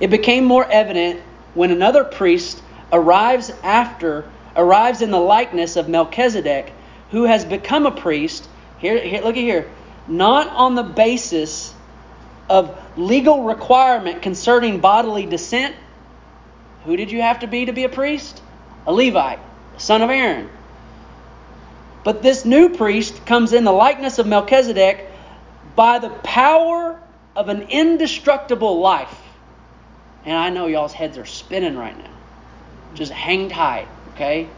It 0.00 0.08
became 0.08 0.44
more 0.44 0.68
evident 0.68 1.20
when 1.54 1.70
another 1.70 2.02
priest 2.02 2.60
arrives 2.92 3.52
after 3.62 4.28
arrives 4.56 5.00
in 5.00 5.12
the 5.12 5.20
likeness 5.20 5.76
of 5.76 5.88
Melchizedek, 5.88 6.72
who 7.12 7.22
has 7.22 7.44
become 7.44 7.86
a 7.86 7.92
priest. 7.92 8.48
Here, 8.78 9.00
here 9.00 9.22
look 9.22 9.36
at 9.36 9.42
here. 9.42 9.70
Not 10.08 10.48
on 10.48 10.74
the 10.74 10.82
basis 10.82 11.72
of 12.50 12.76
legal 12.96 13.44
requirement 13.44 14.22
concerning 14.22 14.80
bodily 14.80 15.24
descent. 15.24 15.76
Who 16.84 16.96
did 16.96 17.12
you 17.12 17.22
have 17.22 17.38
to 17.40 17.46
be 17.46 17.66
to 17.66 17.72
be 17.72 17.84
a 17.84 17.88
priest? 17.88 18.42
A 18.86 18.92
Levite, 18.92 19.40
son 19.78 20.02
of 20.02 20.10
Aaron. 20.10 20.48
But 22.04 22.22
this 22.22 22.44
new 22.44 22.68
priest 22.68 23.26
comes 23.26 23.52
in 23.52 23.64
the 23.64 23.72
likeness 23.72 24.18
of 24.18 24.26
Melchizedek 24.26 25.10
by 25.74 25.98
the 25.98 26.10
power 26.10 27.00
of 27.34 27.48
an 27.48 27.62
indestructible 27.62 28.78
life. 28.78 29.14
And 30.24 30.36
I 30.36 30.50
know 30.50 30.66
y'all's 30.66 30.92
heads 30.92 31.18
are 31.18 31.26
spinning 31.26 31.76
right 31.76 31.96
now. 31.96 32.10
Just 32.94 33.12
hang 33.12 33.48
tight, 33.48 33.88
okay? 34.14 34.48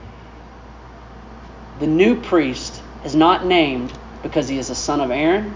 The 1.80 1.86
new 1.86 2.20
priest 2.20 2.82
is 3.04 3.14
not 3.14 3.46
named 3.46 3.92
because 4.22 4.48
he 4.48 4.58
is 4.58 4.70
a 4.70 4.74
son 4.74 5.00
of 5.00 5.10
Aaron, 5.10 5.54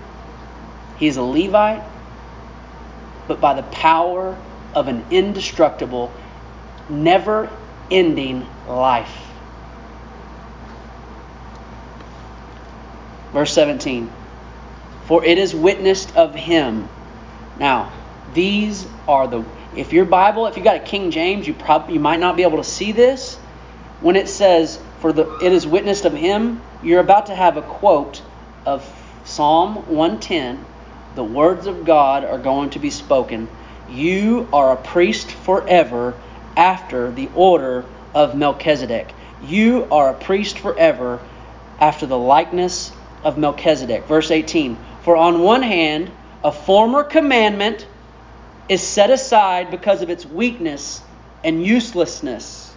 he 0.97 1.09
is 1.09 1.17
a 1.17 1.23
Levite, 1.23 1.83
but 3.29 3.41
by 3.41 3.55
the 3.55 3.63
power 3.65 4.37
of 4.75 4.89
an 4.89 5.05
indestructible, 5.11 6.13
never 6.89 7.51
ending 7.93 8.47
life. 8.67 9.15
Verse 13.33 13.53
17 13.53 14.11
For 15.05 15.25
it 15.25 15.39
is 15.39 15.55
witnessed 15.55 16.17
of 16.17 16.35
him. 16.35 16.89
Now, 17.59 17.93
these 18.35 18.87
are 19.07 19.27
the. 19.27 19.45
If 19.77 19.93
your 19.93 20.05
Bible, 20.05 20.47
if 20.47 20.57
you 20.57 20.65
got 20.65 20.77
a 20.77 20.81
King 20.81 21.11
James, 21.11 21.47
you 21.47 21.55
probably 21.55 21.95
you 21.95 22.01
might 22.01 22.21
not 22.21 22.37
be 22.37 22.43
able 22.43 22.59
to 22.59 22.65
see 22.65 22.93
this. 22.93 23.37
When 24.01 24.17
it 24.17 24.29
says, 24.29 24.79
"For 25.01 25.13
the 25.13 25.39
it 25.43 25.53
is 25.53 25.67
witnessed 25.67 26.05
of 26.05 26.13
him," 26.13 26.61
you're 26.83 27.01
about 27.01 27.27
to 27.27 27.35
have 27.35 27.57
a 27.57 27.63
quote 27.63 28.21
of 28.67 28.85
Psalm 29.25 29.77
110. 29.87 30.65
The 31.15 31.25
words 31.25 31.67
of 31.67 31.85
God 31.85 32.25
are 32.25 32.39
going 32.39 32.71
to 32.71 32.79
be 32.79 32.91
spoken. 32.91 33.49
You 33.89 34.49
are 34.53 34.73
a 34.73 34.77
priest 34.77 35.31
forever 35.31 36.15
after 36.57 37.11
the 37.11 37.29
order 37.35 37.85
of 38.15 38.37
Melchizedek. 38.37 39.13
You 39.45 39.87
are 39.91 40.11
a 40.11 40.15
priest 40.15 40.59
forever 40.59 41.21
after 41.81 42.07
the 42.07 42.19
likeness 42.19 42.93
of 43.25 43.39
Melchizedek. 43.39 44.07
Verse 44.07 44.31
18 44.31 44.77
For 45.03 45.17
on 45.17 45.41
one 45.41 45.63
hand, 45.63 46.11
a 46.45 46.53
former 46.53 47.05
commandment 47.05 47.87
is 48.69 48.83
set 48.83 49.11
aside 49.11 49.71
because 49.71 50.03
of 50.03 50.11
its 50.11 50.25
weakness 50.25 51.03
and 51.45 51.65
uselessness. 51.65 52.73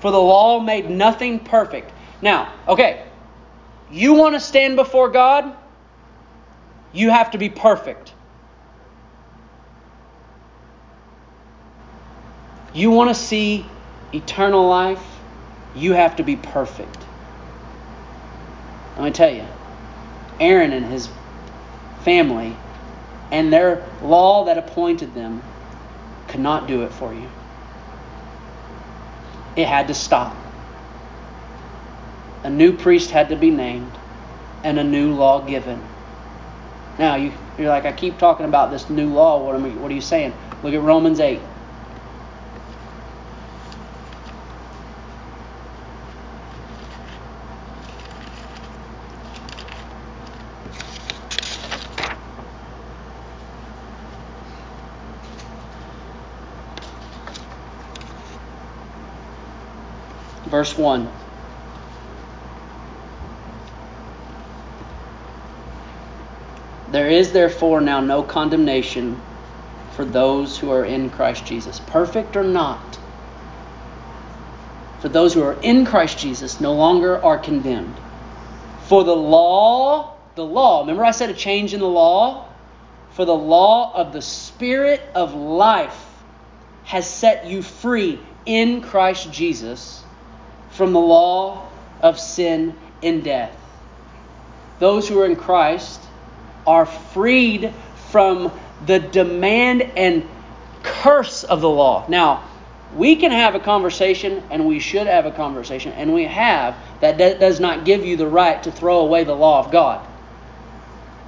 For 0.00 0.10
the 0.10 0.20
law 0.20 0.60
made 0.60 0.88
nothing 0.88 1.40
perfect. 1.40 1.92
Now, 2.22 2.52
okay, 2.66 3.04
you 3.90 4.14
want 4.14 4.34
to 4.34 4.40
stand 4.40 4.76
before 4.76 5.10
God? 5.10 5.54
You 6.92 7.10
have 7.10 7.32
to 7.32 7.38
be 7.38 7.50
perfect. 7.50 8.14
You 12.72 12.90
want 12.90 13.10
to 13.10 13.14
see 13.14 13.66
eternal 14.12 14.66
life? 14.68 15.04
You 15.74 15.92
have 15.92 16.16
to 16.16 16.22
be 16.22 16.36
perfect. 16.36 16.98
Let 18.96 19.04
me 19.04 19.10
tell 19.10 19.32
you, 19.32 19.44
Aaron 20.38 20.72
and 20.72 20.86
his 20.86 21.08
family 22.02 22.56
and 23.30 23.52
their 23.52 23.84
law 24.02 24.44
that 24.44 24.58
appointed 24.58 25.14
them 25.14 25.42
could 26.28 26.40
not 26.40 26.66
do 26.66 26.82
it 26.82 26.92
for 26.92 27.12
you. 27.12 27.28
It 29.56 29.66
had 29.66 29.88
to 29.88 29.94
stop. 29.94 30.36
A 32.44 32.50
new 32.50 32.72
priest 32.72 33.10
had 33.10 33.28
to 33.28 33.36
be 33.36 33.50
named 33.50 33.90
and 34.62 34.78
a 34.78 34.84
new 34.84 35.12
law 35.12 35.40
given. 35.46 35.82
Now, 36.98 37.16
you, 37.16 37.32
you're 37.58 37.68
like, 37.68 37.84
I 37.84 37.92
keep 37.92 38.18
talking 38.18 38.46
about 38.46 38.70
this 38.70 38.88
new 38.90 39.12
law. 39.12 39.44
What, 39.44 39.54
am 39.54 39.64
I, 39.64 39.70
what 39.70 39.90
are 39.90 39.94
you 39.94 40.00
saying? 40.00 40.34
Look 40.62 40.74
at 40.74 40.80
Romans 40.80 41.20
8. 41.20 41.40
Verse 60.50 60.76
1. 60.76 61.08
There 66.90 67.08
is 67.08 67.32
therefore 67.32 67.80
now 67.80 68.00
no 68.00 68.24
condemnation 68.24 69.22
for 69.92 70.04
those 70.04 70.58
who 70.58 70.72
are 70.72 70.84
in 70.84 71.08
Christ 71.08 71.46
Jesus, 71.46 71.78
perfect 71.78 72.36
or 72.36 72.42
not. 72.42 72.98
For 74.98 75.08
those 75.08 75.34
who 75.34 75.42
are 75.44 75.56
in 75.62 75.86
Christ 75.86 76.18
Jesus 76.18 76.60
no 76.60 76.74
longer 76.74 77.24
are 77.24 77.38
condemned. 77.38 77.94
For 78.88 79.04
the 79.04 79.14
law, 79.14 80.16
the 80.34 80.44
law, 80.44 80.80
remember 80.80 81.04
I 81.04 81.12
said 81.12 81.30
a 81.30 81.34
change 81.34 81.74
in 81.74 81.80
the 81.80 81.86
law? 81.86 82.44
For 83.12 83.24
the 83.24 83.36
law 83.36 83.94
of 83.94 84.12
the 84.12 84.22
Spirit 84.22 85.00
of 85.14 85.32
life 85.32 86.06
has 86.86 87.08
set 87.08 87.46
you 87.46 87.62
free 87.62 88.18
in 88.46 88.82
Christ 88.82 89.32
Jesus 89.32 90.02
from 90.80 90.94
the 90.94 90.98
law 90.98 91.68
of 92.00 92.18
sin 92.18 92.74
and 93.02 93.22
death. 93.22 93.54
Those 94.78 95.06
who 95.06 95.20
are 95.20 95.26
in 95.26 95.36
Christ 95.36 96.00
are 96.66 96.86
freed 96.86 97.74
from 98.08 98.50
the 98.86 98.98
demand 98.98 99.82
and 99.94 100.26
curse 100.82 101.44
of 101.44 101.60
the 101.60 101.68
law. 101.68 102.06
Now, 102.08 102.44
we 102.96 103.16
can 103.16 103.30
have 103.30 103.54
a 103.54 103.60
conversation, 103.60 104.42
and 104.50 104.66
we 104.66 104.78
should 104.78 105.06
have 105.06 105.26
a 105.26 105.30
conversation, 105.30 105.92
and 105.92 106.14
we 106.14 106.24
have, 106.24 106.74
that 107.00 107.18
does 107.18 107.60
not 107.60 107.84
give 107.84 108.06
you 108.06 108.16
the 108.16 108.26
right 108.26 108.62
to 108.62 108.72
throw 108.72 109.00
away 109.00 109.24
the 109.24 109.36
law 109.36 109.62
of 109.62 109.70
God. 109.70 110.00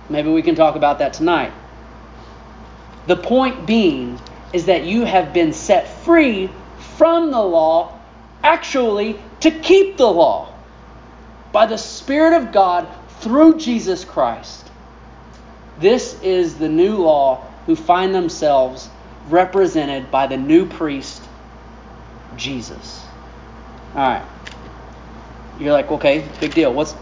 Maybe 0.08 0.30
we 0.30 0.40
can 0.40 0.54
talk 0.54 0.76
about 0.76 1.00
that 1.00 1.12
tonight. 1.12 1.52
The 3.06 3.16
point 3.16 3.66
being 3.66 4.18
is 4.54 4.64
that 4.64 4.84
you 4.84 5.04
have 5.04 5.34
been 5.34 5.52
set 5.52 5.88
free 5.88 6.48
from 6.96 7.30
the 7.30 7.42
law, 7.42 7.98
actually, 8.42 9.20
to 9.40 9.50
keep 9.50 9.96
the 9.96 10.06
law 10.06 10.52
by 11.52 11.66
the 11.66 11.76
Spirit 11.76 12.42
of 12.42 12.52
God 12.52 12.88
through 13.20 13.58
Jesus 13.58 14.04
Christ. 14.04 14.70
This 15.78 16.20
is 16.22 16.58
the 16.58 16.68
new 16.68 16.96
law 16.96 17.44
who 17.66 17.76
find 17.76 18.14
themselves 18.14 18.88
represented 19.28 20.10
by 20.10 20.26
the 20.26 20.36
new 20.36 20.66
priest, 20.66 21.22
Jesus. 22.36 23.04
All 23.94 24.00
right. 24.00 24.26
You're 25.58 25.72
like, 25.72 25.90
okay, 25.90 26.26
big 26.40 26.54
deal. 26.54 26.72
What's 26.72 26.94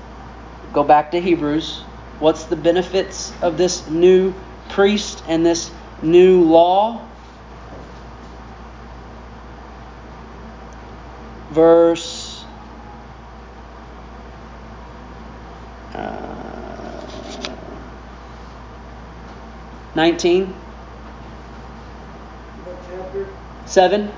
go 0.73 0.85
back 0.85 1.11
to 1.13 1.21
Hebrews. 1.21 1.81
What's 2.19 2.45
the 2.45 2.57
benefits 2.57 3.33
of 3.43 3.57
this 3.57 3.89
new 3.89 4.35
priest 4.69 5.23
and 5.27 5.45
this 5.45 5.71
new 6.03 6.43
law? 6.43 7.07
Verse 11.51 12.45
uh, 15.95 16.61
19? 19.97 20.55
Chapter? 22.89 23.27
7? 23.67 24.13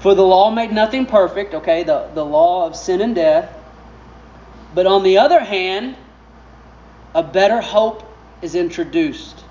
For 0.00 0.14
the 0.14 0.22
law 0.22 0.50
made 0.50 0.70
nothing 0.70 1.06
perfect, 1.06 1.54
okay, 1.54 1.82
the, 1.82 2.10
the 2.12 2.24
law 2.26 2.66
of 2.66 2.76
sin 2.76 3.00
and 3.00 3.14
death. 3.14 3.50
But 4.74 4.84
on 4.86 5.02
the 5.02 5.16
other 5.16 5.40
hand, 5.40 5.96
a 7.14 7.22
better 7.22 7.62
hope 7.62 8.02
is 8.42 8.54
introduced 8.54 9.42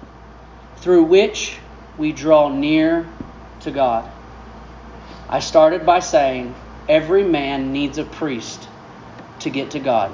through 0.77 1.05
which 1.05 1.57
we 1.97 2.11
draw 2.11 2.49
near 2.49 3.07
to 3.61 3.71
God. 3.71 4.12
I 5.33 5.39
started 5.39 5.83
by 5.83 5.97
saying 5.97 6.53
every 6.87 7.23
man 7.23 7.73
needs 7.73 7.97
a 7.97 8.03
priest 8.03 8.69
to 9.39 9.49
get 9.49 9.71
to 9.71 9.79
God. 9.79 10.11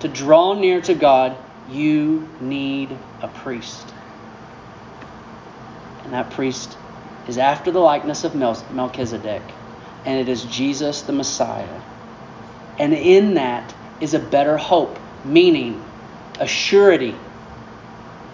To 0.00 0.08
draw 0.08 0.54
near 0.54 0.80
to 0.80 0.94
God, 0.94 1.36
you 1.70 2.28
need 2.40 2.98
a 3.22 3.28
priest. 3.28 3.86
And 6.02 6.12
that 6.12 6.32
priest 6.32 6.76
is 7.28 7.38
after 7.38 7.70
the 7.70 7.78
likeness 7.78 8.24
of 8.24 8.34
Melchizedek, 8.34 9.42
and 10.04 10.18
it 10.18 10.28
is 10.28 10.42
Jesus 10.42 11.02
the 11.02 11.12
Messiah. 11.12 11.80
And 12.80 12.92
in 12.92 13.34
that 13.34 13.72
is 14.00 14.12
a 14.12 14.18
better 14.18 14.56
hope, 14.56 14.98
meaning 15.24 15.80
a 16.40 16.48
surety 16.48 17.14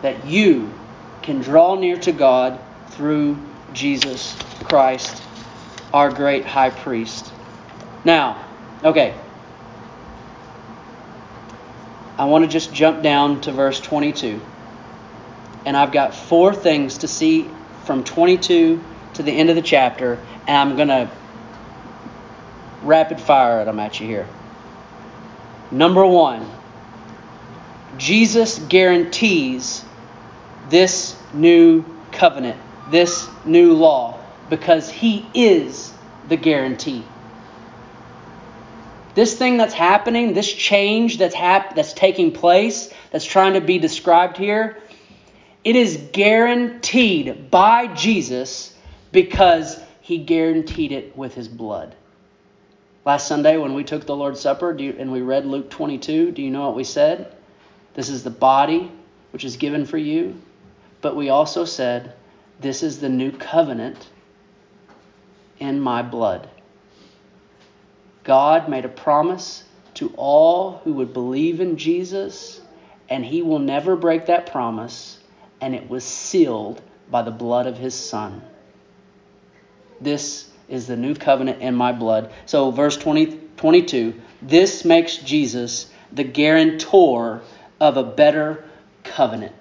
that 0.01 0.24
you 0.24 0.72
can 1.20 1.43
draw 1.43 1.74
near 1.74 1.99
to 1.99 2.12
God 2.12 2.59
through 2.93 3.37
Jesus 3.74 4.35
Christ, 4.64 5.22
our 5.97 6.11
great 6.11 6.44
high 6.44 6.68
priest. 6.68 7.32
Now, 8.05 8.44
okay, 8.84 9.14
I 12.18 12.26
want 12.26 12.44
to 12.44 12.51
just 12.51 12.70
jump 12.70 13.03
down 13.03 13.40
to 13.42 13.53
verse 13.53 13.80
22. 13.80 14.38
And 15.64 15.74
I've 15.74 15.92
got 15.92 16.14
four 16.14 16.55
things 16.55 16.99
to 16.99 17.09
see 17.09 17.49
from 17.84 18.05
22 18.05 18.84
to 19.14 19.22
the 19.22 19.32
end 19.32 19.49
of 19.49 19.57
the 19.57 19.62
chapter, 19.62 20.20
and 20.47 20.70
I'm 20.70 20.76
going 20.76 20.88
to 20.88 21.11
rapid 22.82 23.18
fire 23.18 23.64
them 23.64 23.80
at 23.80 23.99
you 23.99 24.07
here. 24.07 24.28
Number 25.70 26.05
one, 26.05 26.47
Jesus 27.97 28.59
guarantees 28.59 29.82
this 30.68 31.16
new 31.32 31.86
covenant, 32.12 32.61
this 32.90 33.26
new 33.47 33.72
law, 33.72 34.20
because 34.49 34.90
he 34.90 35.26
is 35.34 35.92
the 36.28 36.36
guarantee 36.36 37.05
this 39.16 39.34
thing 39.34 39.57
that's 39.57 39.72
happening, 39.72 40.34
this 40.34 40.53
change 40.53 41.16
that's 41.16 41.34
hap- 41.34 41.74
that's 41.74 41.94
taking 41.94 42.32
place, 42.32 42.92
that's 43.11 43.24
trying 43.24 43.55
to 43.55 43.62
be 43.62 43.78
described 43.78 44.36
here, 44.36 44.76
it 45.64 45.74
is 45.74 45.97
guaranteed 46.12 47.51
by 47.51 47.86
Jesus 47.94 48.74
because 49.12 49.80
he 50.03 50.18
guaranteed 50.18 50.92
it 50.92 51.16
with 51.16 51.34
his 51.34 51.49
blood. 51.49 51.97
Last 53.07 53.26
Sunday, 53.26 53.57
when 53.57 53.72
we 53.72 53.84
took 53.84 54.05
the 54.05 54.14
Lord's 54.14 54.40
Supper 54.40 54.76
you, 54.78 54.94
and 54.99 55.11
we 55.11 55.22
read 55.22 55.47
Luke 55.47 55.70
22, 55.70 56.32
do 56.32 56.42
you 56.42 56.51
know 56.51 56.66
what 56.66 56.76
we 56.76 56.84
said? 56.84 57.34
This 57.94 58.11
is 58.11 58.22
the 58.22 58.28
body 58.28 58.92
which 59.32 59.47
is 59.47 59.57
given 59.57 59.86
for 59.86 59.97
you. 59.97 60.38
But 61.01 61.16
we 61.16 61.30
also 61.30 61.64
said, 61.64 62.12
This 62.61 62.82
is 62.82 63.01
the 63.01 63.09
new 63.09 63.32
covenant 63.32 64.11
in 65.59 65.81
my 65.81 66.03
blood. 66.03 66.49
God 68.25 68.69
made 68.69 68.85
a 68.85 68.89
promise 68.89 69.65
to 69.95 70.13
all 70.17 70.81
who 70.85 70.95
would 70.95 71.13
believe 71.13 71.61
in 71.61 71.77
Jesus, 71.77 72.61
and 73.09 73.25
he 73.25 73.43
will 73.43 73.59
never 73.59 73.97
break 73.97 74.27
that 74.27 74.51
promise, 74.51 75.19
and 75.61 75.75
it 75.75 75.89
was 75.89 76.05
sealed 76.05 76.83
by 77.11 77.23
the 77.23 77.31
blood 77.31 77.67
of 77.67 77.79
his 77.79 77.95
Son. 77.95 78.43
This 80.01 80.51
is 80.69 80.87
the 80.87 80.97
new 80.97 81.15
covenant 81.15 81.63
in 81.63 81.75
my 81.75 81.93
blood. 81.93 82.33
So, 82.45 82.71
verse 82.71 82.97
20, 82.97 83.41
22 83.57 84.21
this 84.43 84.85
makes 84.85 85.17
Jesus 85.17 85.91
the 86.13 86.25
guarantor 86.25 87.43
of 87.81 87.97
a 87.97 88.03
better 88.03 88.65
covenant. 89.05 89.55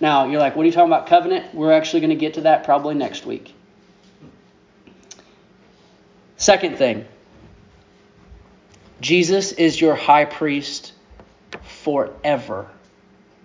Now, 0.00 0.26
you're 0.26 0.40
like, 0.40 0.56
what 0.56 0.64
are 0.64 0.66
you 0.66 0.72
talking 0.72 0.92
about, 0.92 1.06
covenant? 1.06 1.54
We're 1.54 1.72
actually 1.72 2.00
going 2.00 2.10
to 2.10 2.16
get 2.16 2.34
to 2.34 2.40
that 2.42 2.64
probably 2.64 2.94
next 2.94 3.24
week. 3.24 3.54
Second 6.42 6.76
thing 6.76 7.06
Jesus 9.00 9.52
is 9.52 9.80
your 9.80 9.94
high 9.94 10.24
priest 10.24 10.92
forever. 11.62 12.66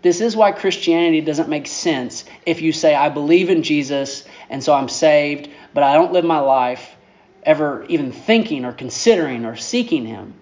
This 0.01 0.19
is 0.19 0.35
why 0.35 0.51
Christianity 0.51 1.21
doesn't 1.21 1.47
make 1.47 1.67
sense 1.67 2.25
if 2.43 2.63
you 2.63 2.71
say, 2.71 2.95
I 2.95 3.09
believe 3.09 3.51
in 3.51 3.61
Jesus 3.61 4.25
and 4.49 4.63
so 4.63 4.73
I'm 4.73 4.89
saved, 4.89 5.47
but 5.75 5.83
I 5.83 5.93
don't 5.93 6.11
live 6.11 6.25
my 6.25 6.39
life 6.39 6.95
ever 7.43 7.85
even 7.87 8.11
thinking 8.11 8.65
or 8.65 8.71
considering 8.71 9.45
or 9.45 9.55
seeking 9.55 10.07
Him. 10.07 10.33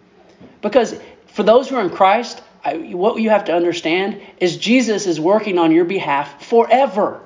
Because 0.61 0.97
For 1.27 1.43
those 1.43 1.67
who 1.67 1.75
are 1.75 1.81
in 1.81 1.89
Christ, 1.89 2.41
I, 2.63 2.77
what 2.77 3.19
you 3.21 3.31
have 3.31 3.45
to 3.45 3.53
understand 3.53 4.21
is 4.39 4.55
Jesus 4.55 5.07
is 5.07 5.19
working 5.19 5.59
on 5.59 5.73
your 5.73 5.83
behalf 5.83 6.45
forever. 6.45 7.19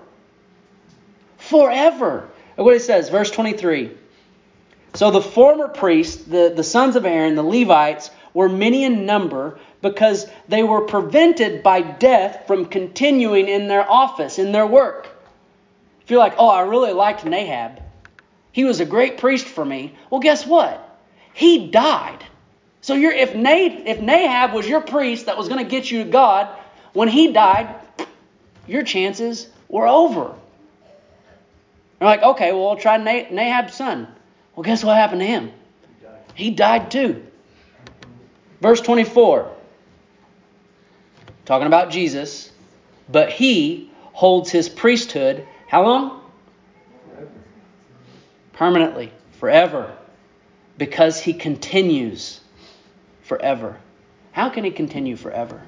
Forever. 1.37 2.27
Look 2.57 2.65
what 2.65 2.75
it 2.75 2.81
says, 2.81 3.09
verse 3.09 3.29
23. 3.29 3.91
So 4.93 5.11
the 5.11 5.21
former 5.21 5.67
priests, 5.67 6.23
the, 6.23 6.51
the 6.55 6.63
sons 6.63 6.95
of 6.95 7.05
Aaron, 7.05 7.35
the 7.35 7.43
Levites, 7.43 8.09
were 8.33 8.49
many 8.49 8.83
in 8.83 9.05
number 9.05 9.59
because 9.81 10.27
they 10.47 10.63
were 10.63 10.81
prevented 10.81 11.63
by 11.63 11.81
death 11.81 12.45
from 12.47 12.65
continuing 12.65 13.47
in 13.47 13.67
their 13.67 13.89
office, 13.89 14.39
in 14.39 14.51
their 14.51 14.67
work. 14.67 15.07
If 16.01 16.11
you're 16.11 16.19
like, 16.19 16.35
oh, 16.37 16.49
I 16.49 16.61
really 16.61 16.93
liked 16.93 17.23
Nahab, 17.23 17.81
he 18.51 18.63
was 18.63 18.79
a 18.79 18.85
great 18.85 19.17
priest 19.17 19.45
for 19.45 19.63
me. 19.63 19.93
Well, 20.09 20.19
guess 20.19 20.45
what? 20.45 20.85
He 21.33 21.67
died. 21.67 22.23
So 22.81 22.95
if, 22.95 23.35
Nah, 23.35 23.49
if 23.51 23.99
Nahab 23.99 24.53
was 24.53 24.67
your 24.67 24.81
priest 24.81 25.27
that 25.27 25.37
was 25.37 25.47
going 25.47 25.63
to 25.63 25.69
get 25.69 25.91
you 25.91 26.03
to 26.03 26.09
God, 26.09 26.49
when 26.93 27.07
he 27.07 27.31
died, 27.31 27.75
your 28.67 28.83
chances 28.83 29.47
were 29.67 29.87
over. 29.87 30.33
You're 31.99 32.09
like, 32.09 32.23
okay, 32.23 32.51
well, 32.53 32.69
I'll 32.69 32.77
try 32.77 32.97
Nahab's 32.97 33.75
son. 33.75 34.07
Well, 34.59 34.65
guess 34.65 34.83
what 34.83 34.97
happened 34.97 35.21
to 35.21 35.25
him? 35.25 35.53
He 36.35 36.51
died 36.51 36.91
too. 36.91 37.25
Verse 38.59 38.81
24, 38.81 39.49
talking 41.45 41.65
about 41.65 41.91
Jesus, 41.91 42.51
but 43.07 43.31
he 43.31 43.89
holds 44.11 44.51
his 44.51 44.67
priesthood 44.67 45.47
how 45.69 45.83
long? 45.85 46.21
Permanently, 48.51 49.13
forever, 49.39 49.95
because 50.77 51.21
he 51.21 51.31
continues 51.31 52.41
forever. 53.21 53.77
How 54.33 54.49
can 54.49 54.65
he 54.65 54.71
continue 54.71 55.15
forever? 55.15 55.61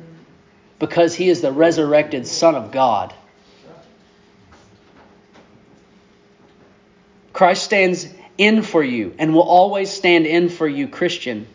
Because 0.79 1.15
he 1.15 1.29
is 1.29 1.39
the 1.39 1.53
resurrected 1.53 2.27
Son 2.27 2.55
of 2.55 2.73
God. 2.73 3.13
Christ 7.31 7.63
stands 7.63 8.05
in 8.37 8.61
for 8.61 8.83
you 8.83 9.13
and 9.17 9.33
will 9.33 9.41
always 9.41 9.89
stand 9.89 10.25
in 10.25 10.49
for 10.49 10.67
you, 10.67 10.87
Christian. 10.87 11.47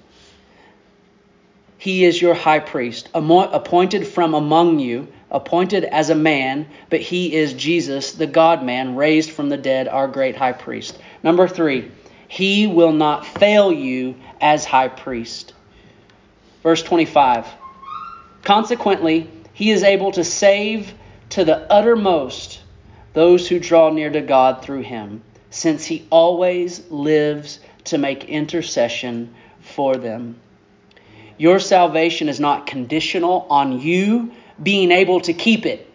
He 1.78 2.04
is 2.04 2.20
your 2.20 2.34
high 2.34 2.58
priest, 2.58 3.08
appointed 3.14 4.06
from 4.06 4.34
among 4.34 4.78
you, 4.78 5.08
appointed 5.30 5.84
as 5.84 6.10
a 6.10 6.14
man, 6.14 6.66
but 6.90 7.00
he 7.00 7.34
is 7.34 7.52
Jesus, 7.52 8.12
the 8.12 8.26
God 8.26 8.64
man, 8.64 8.96
raised 8.96 9.30
from 9.30 9.48
the 9.48 9.56
dead, 9.56 9.86
our 9.88 10.08
great 10.08 10.36
high 10.36 10.52
priest. 10.52 10.98
Number 11.22 11.46
three, 11.46 11.90
he 12.28 12.66
will 12.66 12.92
not 12.92 13.26
fail 13.26 13.72
you 13.72 14.16
as 14.40 14.64
high 14.64 14.88
priest. 14.88 15.52
Verse 16.62 16.82
25. 16.82 17.46
Consequently, 18.42 19.30
he 19.52 19.70
is 19.70 19.82
able 19.82 20.12
to 20.12 20.24
save 20.24 20.92
to 21.30 21.44
the 21.44 21.70
uttermost 21.70 22.60
those 23.12 23.48
who 23.48 23.58
draw 23.58 23.90
near 23.90 24.10
to 24.10 24.20
God 24.20 24.62
through 24.62 24.82
him 24.82 25.22
since 25.50 25.84
he 25.84 26.06
always 26.10 26.90
lives 26.90 27.60
to 27.84 27.98
make 27.98 28.24
intercession 28.24 29.34
for 29.60 29.96
them. 29.96 30.38
Your 31.38 31.58
salvation 31.58 32.28
is 32.28 32.40
not 32.40 32.66
conditional 32.66 33.46
on 33.50 33.80
you 33.80 34.32
being 34.62 34.90
able 34.90 35.20
to 35.20 35.32
keep 35.32 35.66
it. 35.66 35.86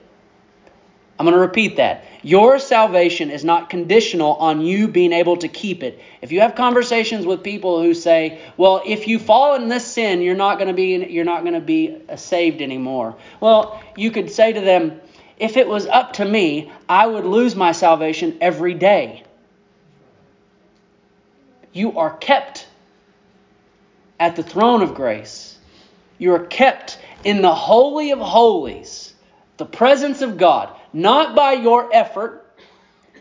I'm 1.18 1.26
going 1.26 1.36
to 1.36 1.40
repeat 1.40 1.78
that. 1.78 2.06
Your 2.24 2.58
salvation 2.58 3.30
is 3.30 3.44
not 3.44 3.70
conditional 3.70 4.34
on 4.36 4.62
you 4.62 4.88
being 4.88 5.14
able 5.14 5.38
to 5.38 5.48
keep 5.48 5.84
it. 5.84 6.00
If 6.20 6.32
you 6.32 6.42
have 6.42 6.56
conversations 6.56 7.28
with 7.28 7.44
people 7.44 7.82
who 7.82 7.94
say, 7.94 8.40
"Well, 8.58 8.82
if 8.86 9.08
you 9.08 9.20
fall 9.20 9.54
in 9.54 9.70
this 9.70 9.86
sin, 9.86 10.24
you're 10.24 10.36
not 10.36 10.58
going 10.58 10.70
to 10.70 10.74
be 10.74 11.06
you're 11.12 11.26
not 11.26 11.42
going 11.42 11.54
to 11.54 11.60
be 11.60 11.96
uh, 12.10 12.16
saved 12.16 12.62
anymore." 12.62 13.16
Well, 13.40 13.80
you 13.96 14.10
could 14.10 14.32
say 14.32 14.54
to 14.54 14.62
them, 14.62 15.00
"If 15.38 15.58
it 15.58 15.68
was 15.68 15.86
up 15.86 16.14
to 16.14 16.26
me, 16.26 16.72
I 16.90 17.06
would 17.06 17.26
lose 17.26 17.56
my 17.56 17.72
salvation 17.72 18.38
every 18.42 18.74
day." 18.74 19.24
You 21.74 21.98
are 21.98 22.16
kept 22.18 22.68
at 24.20 24.36
the 24.36 24.44
throne 24.44 24.82
of 24.82 24.94
grace. 24.94 25.58
You 26.18 26.34
are 26.36 26.46
kept 26.46 27.00
in 27.24 27.42
the 27.42 27.54
Holy 27.54 28.12
of 28.12 28.20
Holies, 28.20 29.14
the 29.58 29.66
presence 29.66 30.22
of 30.22 30.38
God, 30.38 30.70
not 30.94 31.36
by 31.36 31.54
your 31.54 31.94
effort, 31.94 32.46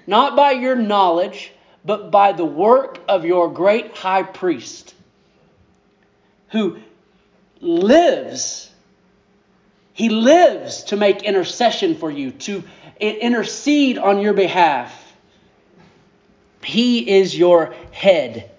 not 0.06 0.36
by 0.36 0.52
your 0.52 0.76
knowledge, 0.76 1.52
but 1.84 2.10
by 2.10 2.32
the 2.32 2.44
work 2.44 2.98
of 3.08 3.24
your 3.24 3.52
great 3.52 3.96
high 3.96 4.22
priest 4.22 4.94
who 6.50 6.78
lives. 7.60 8.70
He 9.92 10.08
lives 10.08 10.84
to 10.84 10.96
make 10.96 11.22
intercession 11.22 11.94
for 11.94 12.10
you, 12.10 12.32
to 12.32 12.62
intercede 13.00 13.98
on 13.98 14.20
your 14.20 14.32
behalf. 14.32 14.99
He 16.62 17.18
is 17.18 17.36
your 17.36 17.74
head. 17.90 18.50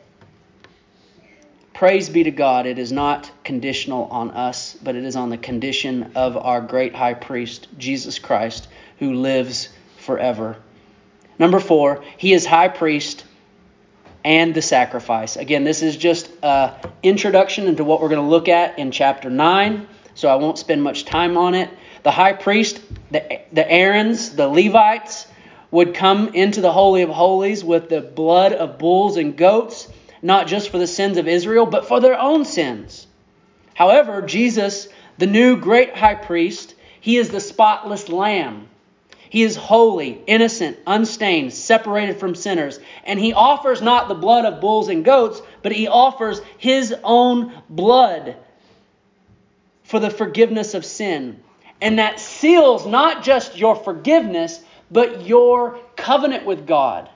Praise 1.73 2.09
be 2.09 2.23
to 2.23 2.31
God, 2.31 2.67
it 2.67 2.77
is 2.77 2.91
not 2.91 3.31
conditional 3.43 4.05
on 4.05 4.31
us, 4.31 4.77
but 4.83 4.95
it 4.95 5.03
is 5.03 5.15
on 5.15 5.29
the 5.29 5.37
condition 5.37 6.11
of 6.13 6.37
our 6.37 6.61
great 6.61 6.93
high 6.93 7.15
priest, 7.15 7.67
Jesus 7.77 8.19
Christ, 8.19 8.67
who 8.99 9.15
lives 9.15 9.69
forever. 9.97 10.57
Number 11.39 11.59
four, 11.59 12.03
he 12.17 12.33
is 12.33 12.45
high 12.45 12.67
priest 12.67 13.25
and 14.23 14.53
the 14.53 14.61
sacrifice. 14.61 15.37
Again, 15.37 15.63
this 15.63 15.81
is 15.81 15.97
just 15.97 16.29
an 16.43 16.75
introduction 17.01 17.67
into 17.67 17.83
what 17.83 18.01
we're 18.01 18.09
going 18.09 18.21
to 18.21 18.29
look 18.29 18.47
at 18.47 18.77
in 18.77 18.91
chapter 18.91 19.29
9, 19.29 19.87
so 20.13 20.29
I 20.29 20.35
won't 20.35 20.59
spend 20.59 20.83
much 20.83 21.05
time 21.05 21.37
on 21.37 21.55
it. 21.55 21.69
The 22.03 22.11
high 22.11 22.33
priest, 22.33 22.79
the, 23.09 23.41
the 23.51 23.69
Aarons, 23.71 24.35
the 24.35 24.47
Levites, 24.47 25.25
would 25.71 25.95
come 25.95 26.29
into 26.33 26.61
the 26.61 26.71
Holy 26.71 27.01
of 27.01 27.09
Holies 27.09 27.63
with 27.63 27.89
the 27.89 28.01
blood 28.01 28.53
of 28.53 28.77
bulls 28.77 29.17
and 29.17 29.35
goats, 29.35 29.87
not 30.21 30.47
just 30.47 30.69
for 30.69 30.77
the 30.77 30.87
sins 30.87 31.17
of 31.17 31.27
Israel, 31.27 31.65
but 31.65 31.87
for 31.87 31.99
their 31.99 32.19
own 32.19 32.45
sins. 32.45 33.07
However, 33.73 34.21
Jesus, 34.21 34.89
the 35.17 35.27
new 35.27 35.57
great 35.57 35.95
high 35.95 36.15
priest, 36.15 36.75
he 36.99 37.17
is 37.17 37.29
the 37.29 37.39
spotless 37.39 38.09
lamb. 38.09 38.67
He 39.29 39.43
is 39.43 39.55
holy, 39.55 40.21
innocent, 40.27 40.77
unstained, 40.85 41.53
separated 41.53 42.19
from 42.19 42.35
sinners. 42.35 42.81
And 43.05 43.17
he 43.17 43.31
offers 43.31 43.81
not 43.81 44.09
the 44.09 44.13
blood 44.13 44.43
of 44.43 44.59
bulls 44.59 44.89
and 44.89 45.05
goats, 45.05 45.41
but 45.61 45.71
he 45.71 45.87
offers 45.87 46.41
his 46.57 46.93
own 47.01 47.53
blood 47.69 48.35
for 49.83 50.01
the 50.01 50.09
forgiveness 50.09 50.73
of 50.73 50.83
sin. 50.83 51.41
And 51.79 51.97
that 51.97 52.19
seals 52.19 52.85
not 52.85 53.23
just 53.23 53.57
your 53.57 53.77
forgiveness, 53.77 54.61
but 54.91 55.25
your 55.25 55.79
covenant 55.95 56.45
with 56.45 56.67
God 56.67 57.09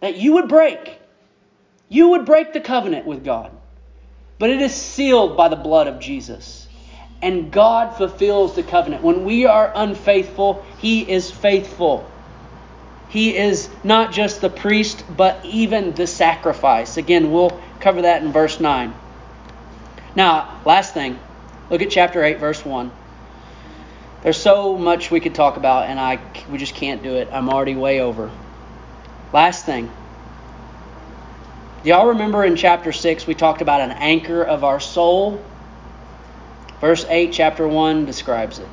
that 0.00 0.16
you 0.16 0.34
would 0.34 0.48
break. 0.48 0.98
You 1.88 2.10
would 2.10 2.24
break 2.24 2.52
the 2.52 2.60
covenant 2.60 3.06
with 3.06 3.24
God. 3.24 3.50
But 4.38 4.50
it 4.50 4.60
is 4.60 4.74
sealed 4.74 5.36
by 5.36 5.48
the 5.48 5.56
blood 5.56 5.86
of 5.86 6.00
Jesus. 6.00 6.68
And 7.22 7.50
God 7.50 7.96
fulfills 7.96 8.54
the 8.54 8.62
covenant. 8.62 9.02
When 9.02 9.24
we 9.24 9.46
are 9.46 9.72
unfaithful, 9.74 10.64
He 10.78 11.08
is 11.10 11.30
faithful. 11.30 12.08
He 13.08 13.36
is 13.36 13.70
not 13.82 14.12
just 14.12 14.40
the 14.40 14.50
priest, 14.50 15.04
but 15.16 15.44
even 15.44 15.92
the 15.92 16.06
sacrifice. 16.06 16.96
Again, 16.96 17.30
we'll 17.30 17.58
cover 17.80 18.02
that 18.02 18.22
in 18.22 18.32
verse 18.32 18.60
9. 18.60 18.92
Now, 20.14 20.60
last 20.64 20.92
thing, 20.92 21.18
look 21.70 21.82
at 21.82 21.90
chapter 21.90 22.22
8, 22.22 22.38
verse 22.38 22.64
1. 22.64 22.90
There's 24.26 24.36
so 24.36 24.76
much 24.76 25.12
we 25.12 25.20
could 25.20 25.36
talk 25.36 25.56
about, 25.56 25.88
and 25.88 26.00
I 26.00 26.18
we 26.50 26.58
just 26.58 26.74
can't 26.74 27.00
do 27.00 27.14
it. 27.14 27.28
I'm 27.30 27.48
already 27.48 27.76
way 27.76 28.00
over. 28.00 28.28
Last 29.32 29.64
thing. 29.64 29.88
Do 31.84 31.90
y'all 31.90 32.08
remember 32.08 32.44
in 32.44 32.56
chapter 32.56 32.90
6 32.90 33.24
we 33.28 33.36
talked 33.36 33.62
about 33.62 33.82
an 33.82 33.92
anchor 33.92 34.42
of 34.42 34.64
our 34.64 34.80
soul? 34.80 35.40
Verse 36.80 37.06
8, 37.08 37.32
chapter 37.32 37.68
1 37.68 38.04
describes 38.04 38.58
it. 38.58 38.66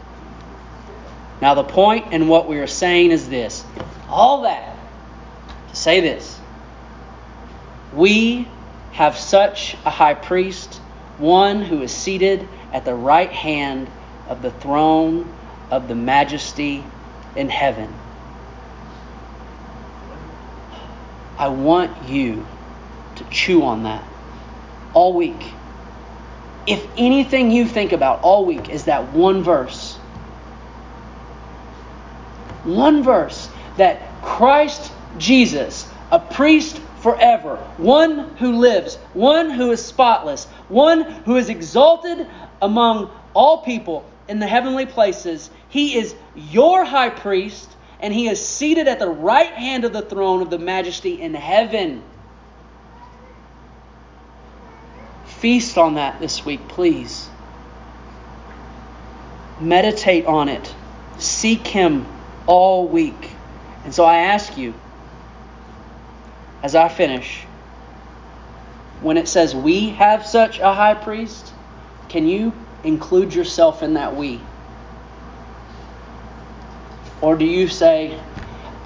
Now, 1.40 1.54
the 1.54 1.64
and 2.12 2.28
what 2.28 2.48
we 2.48 2.58
are 2.58 2.66
saying 2.66 3.12
is 3.12 3.30
this 3.30 3.64
all 4.10 4.42
that 4.42 4.76
to 5.70 5.76
say 5.76 6.00
this. 6.00 6.40
We 7.94 8.48
have 8.94 9.16
such 9.16 9.78
a 9.86 9.92
high 9.92 10.16
priest, 10.16 10.78
one 11.20 11.62
who 11.62 11.84
is 11.84 11.92
seated 11.92 12.48
at 12.72 12.86
the 12.86 12.96
right 12.96 13.32
hand 13.32 13.88
of 14.28 14.42
the 14.42 14.50
throne 14.50 15.32
of 15.74 15.88
the 15.88 15.96
majesty 15.96 16.86
in 17.36 17.50
heaven. 17.50 17.92
I 21.36 21.48
want 21.48 22.08
you 22.08 22.46
to 23.16 23.24
chew 23.32 23.64
on 23.64 23.82
that 23.84 24.08
all 24.94 25.14
week. 25.14 25.52
If 26.68 26.88
anything 26.96 27.50
you 27.50 27.66
think 27.66 27.92
about 27.92 28.22
all 28.22 28.46
week 28.46 28.70
is 28.70 28.84
that 28.84 29.14
one 29.14 29.42
verse, 29.42 29.96
one 32.64 33.02
verse 33.02 33.50
that 33.78 34.22
Christ 34.22 34.92
Jesus, 35.18 35.90
a 36.12 36.20
priest 36.20 36.78
forever, 37.00 37.56
one 37.78 38.36
who 38.38 38.60
lives, 38.60 38.98
one 39.14 39.50
who 39.50 39.72
is 39.72 39.84
spotless, 39.84 40.46
one 40.70 41.02
who 41.02 41.36
is 41.36 41.50
exalted 41.50 42.28
among 42.62 43.10
all 43.34 43.64
people 43.64 44.06
in 44.28 44.40
the 44.40 44.48
heavenly 44.48 44.86
places. 44.86 45.50
He 45.70 45.98
is 45.98 46.16
your 46.36 46.84
high 46.84 47.10
priest, 47.10 47.70
and 48.00 48.14
he 48.14 48.28
is 48.28 48.46
seated 48.46 48.88
at 48.88 49.00
the 49.00 49.10
right 49.10 49.54
hand 49.54 49.86
of 49.86 49.94
the 49.94 50.02
throne 50.02 50.42
of 50.42 50.50
the 50.50 50.60
majesty 50.60 51.22
in 51.22 51.34
heaven. 51.34 52.04
Feast 55.26 55.78
on 55.78 55.96
that 55.96 56.20
this 56.20 56.46
week, 56.46 56.68
please. 56.68 57.30
Meditate 59.60 60.26
on 60.26 60.50
it. 60.50 60.74
Seek 61.18 61.68
him 61.68 62.06
all 62.48 62.88
week. 62.88 63.32
And 63.84 63.94
so 63.94 64.06
I 64.06 64.18
ask 64.20 64.58
you, 64.58 64.74
as 66.62 66.76
I 66.76 66.88
finish, 66.88 67.44
when 69.02 69.18
it 69.18 69.28
says 69.28 69.54
we 69.54 69.90
have 69.90 70.26
such 70.26 70.60
a 70.60 70.74
high 70.74 70.94
priest, 70.94 71.52
can 72.08 72.26
you 72.26 72.54
include 72.84 73.34
yourself 73.34 73.84
in 73.84 73.96
that 73.96 74.16
we? 74.16 74.42
Or 77.22 77.38
do 77.38 77.46
you 77.46 77.68
say, 77.68 78.20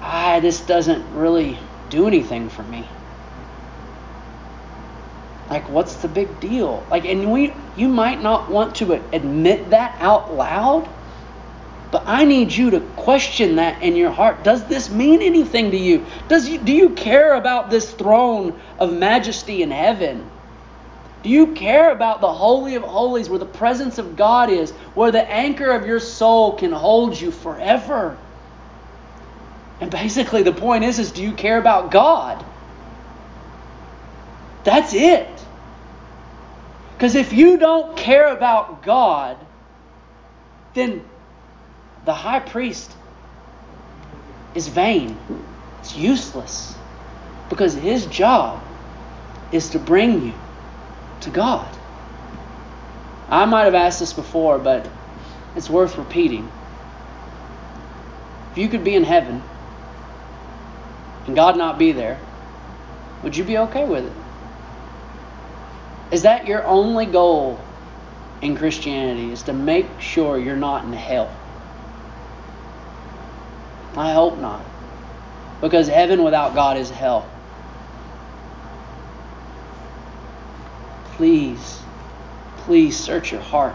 ah, 0.00 0.38
this 0.40 0.60
doesn't 0.60 1.12
really 1.12 1.58
do 1.90 2.06
anything 2.06 2.48
for 2.48 2.62
me? 2.62 2.88
Like, 5.50 5.68
what's 5.68 5.96
the 5.96 6.08
big 6.08 6.40
deal? 6.40 6.86
Like, 6.90 7.04
and 7.04 7.32
we, 7.32 7.54
you 7.74 7.88
might 7.88 8.22
not 8.22 8.50
want 8.50 8.76
to 8.76 8.92
admit 9.14 9.70
that 9.70 9.96
out 9.98 10.34
loud, 10.34 10.88
but 11.90 12.04
I 12.06 12.26
need 12.26 12.52
you 12.52 12.70
to 12.70 12.80
question 12.80 13.56
that 13.56 13.82
in 13.82 13.96
your 13.96 14.10
heart. 14.10 14.44
Does 14.44 14.68
this 14.68 14.90
mean 14.90 15.22
anything 15.22 15.70
to 15.70 15.76
you? 15.76 16.06
Does 16.28 16.48
you, 16.48 16.58
do 16.58 16.72
you 16.72 16.90
care 16.90 17.34
about 17.34 17.70
this 17.70 17.92
throne 17.92 18.60
of 18.78 18.92
majesty 18.92 19.62
in 19.62 19.70
heaven? 19.70 20.30
You 21.28 21.48
care 21.48 21.92
about 21.92 22.22
the 22.22 22.32
Holy 22.32 22.74
of 22.76 22.82
Holies 22.82 23.28
where 23.28 23.38
the 23.38 23.44
presence 23.44 23.98
of 23.98 24.16
God 24.16 24.48
is, 24.48 24.70
where 24.94 25.10
the 25.10 25.30
anchor 25.30 25.72
of 25.72 25.86
your 25.86 26.00
soul 26.00 26.54
can 26.56 26.72
hold 26.72 27.20
you 27.20 27.30
forever? 27.30 28.16
And 29.78 29.90
basically 29.90 30.42
the 30.42 30.54
point 30.54 30.84
is 30.84 30.98
is 30.98 31.12
do 31.12 31.22
you 31.22 31.32
care 31.32 31.58
about 31.58 31.90
God? 31.90 32.42
That's 34.64 34.94
it. 34.94 35.28
Because 36.94 37.14
if 37.14 37.34
you 37.34 37.58
don't 37.58 37.94
care 37.94 38.34
about 38.34 38.82
God, 38.82 39.36
then 40.72 41.04
the 42.06 42.14
high 42.14 42.40
priest 42.40 42.90
is 44.54 44.68
vain. 44.68 45.18
It's 45.80 45.94
useless. 45.94 46.74
Because 47.50 47.74
his 47.74 48.06
job 48.06 48.64
is 49.52 49.68
to 49.70 49.78
bring 49.78 50.24
you 50.24 50.32
to 51.22 51.30
God. 51.30 51.68
I 53.28 53.44
might 53.44 53.64
have 53.64 53.74
asked 53.74 54.00
this 54.00 54.12
before, 54.12 54.58
but 54.58 54.88
it's 55.54 55.68
worth 55.68 55.98
repeating. 55.98 56.50
If 58.52 58.58
you 58.58 58.68
could 58.68 58.84
be 58.84 58.94
in 58.94 59.04
heaven 59.04 59.42
and 61.26 61.36
God 61.36 61.56
not 61.56 61.78
be 61.78 61.92
there, 61.92 62.18
would 63.22 63.36
you 63.36 63.44
be 63.44 63.58
okay 63.58 63.84
with 63.84 64.06
it? 64.06 64.12
Is 66.10 66.22
that 66.22 66.46
your 66.46 66.66
only 66.66 67.04
goal 67.04 67.60
in 68.40 68.56
Christianity? 68.56 69.32
Is 69.32 69.42
to 69.42 69.52
make 69.52 69.86
sure 70.00 70.38
you're 70.38 70.56
not 70.56 70.84
in 70.84 70.92
hell? 70.92 71.30
I 73.96 74.12
hope 74.12 74.38
not. 74.38 74.64
Because 75.60 75.88
heaven 75.88 76.22
without 76.22 76.54
God 76.54 76.76
is 76.76 76.88
hell. 76.88 77.28
Please, 81.18 81.80
please 82.58 82.96
search 82.96 83.32
your 83.32 83.40
heart. 83.40 83.74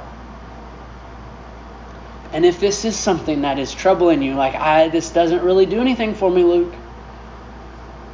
And 2.31 2.45
if 2.45 2.61
this 2.61 2.85
is 2.85 2.95
something 2.95 3.41
that 3.41 3.59
is 3.59 3.73
troubling 3.73 4.21
you, 4.21 4.35
like 4.35 4.55
I 4.55 4.87
this 4.87 5.09
doesn't 5.09 5.43
really 5.43 5.65
do 5.65 5.81
anything 5.81 6.15
for 6.15 6.31
me, 6.31 6.45
Luke, 6.45 6.73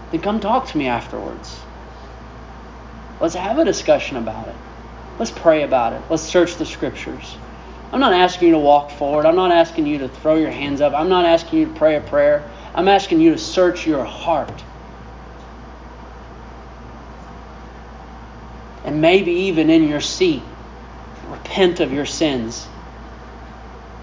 then 0.09 0.21
come 0.21 0.39
talk 0.39 0.67
to 0.69 0.77
me 0.79 0.87
afterwards. 0.87 1.59
Let's 3.21 3.35
have 3.35 3.59
a 3.59 3.65
discussion 3.65 4.17
about 4.17 4.47
it. 4.47 4.55
Let's 5.19 5.29
pray 5.29 5.61
about 5.61 5.93
it. 5.93 6.01
Let's 6.09 6.23
search 6.23 6.55
the 6.55 6.65
scriptures. 6.65 7.37
I'm 7.93 7.99
not 7.99 8.13
asking 8.13 8.47
you 8.47 8.53
to 8.55 8.59
walk 8.59 8.89
forward. 8.89 9.27
I'm 9.27 9.35
not 9.35 9.51
asking 9.51 9.85
you 9.85 9.99
to 9.99 10.09
throw 10.09 10.37
your 10.37 10.49
hands 10.49 10.81
up. 10.81 10.93
I'm 10.93 11.09
not 11.09 11.25
asking 11.25 11.59
you 11.59 11.65
to 11.67 11.73
pray 11.75 11.97
a 11.97 12.01
prayer. 12.01 12.49
I'm 12.73 12.87
asking 12.87 13.21
you 13.21 13.33
to 13.33 13.37
search 13.37 13.85
your 13.85 14.05
heart. 14.05 14.63
And 18.89 19.01
maybe 19.01 19.31
even 19.31 19.69
in 19.69 19.87
your 19.87 20.01
seat, 20.01 20.41
repent 21.27 21.79
of 21.79 21.93
your 21.93 22.07
sins 22.07 22.67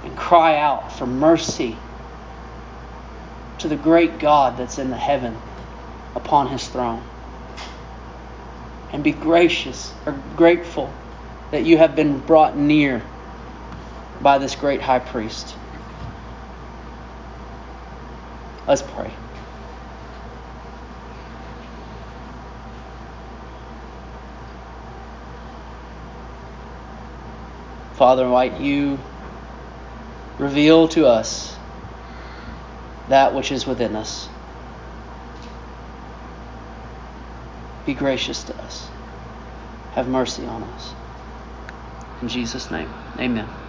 and 0.05 0.17
cry 0.17 0.59
out 0.59 0.93
for 0.93 1.07
mercy 1.07 1.77
to 3.59 3.67
the 3.67 3.75
great 3.75 4.21
God 4.21 4.57
that's 4.57 4.79
in 4.79 4.91
the 4.91 4.97
heaven 4.97 5.37
upon 6.15 6.51
his 6.51 6.69
throne. 6.69 7.03
And 8.93 9.03
be 9.03 9.11
gracious 9.11 9.93
or 10.07 10.17
grateful 10.37 10.93
that 11.51 11.65
you 11.65 11.79
have 11.79 11.97
been 11.97 12.21
brought 12.21 12.57
near 12.57 13.03
by 14.23 14.39
this 14.39 14.55
great 14.55 14.81
high 14.83 15.01
priest. 15.01 15.57
Let's 18.69 18.83
pray. 18.83 19.13
Father, 27.97 28.29
might 28.29 28.61
you 28.61 28.99
reveal 30.39 30.87
to 30.89 31.07
us 31.07 31.57
that 33.09 33.35
which 33.35 33.51
is 33.51 33.67
within 33.67 33.97
us. 33.97 34.29
Be 37.87 37.95
gracious 37.95 38.45
to 38.45 38.63
us. 38.63 38.91
Have 39.93 40.09
mercy 40.09 40.45
on 40.45 40.63
us. 40.63 40.93
In 42.21 42.29
Jesus' 42.29 42.71
name, 42.71 42.91
amen. 43.19 43.66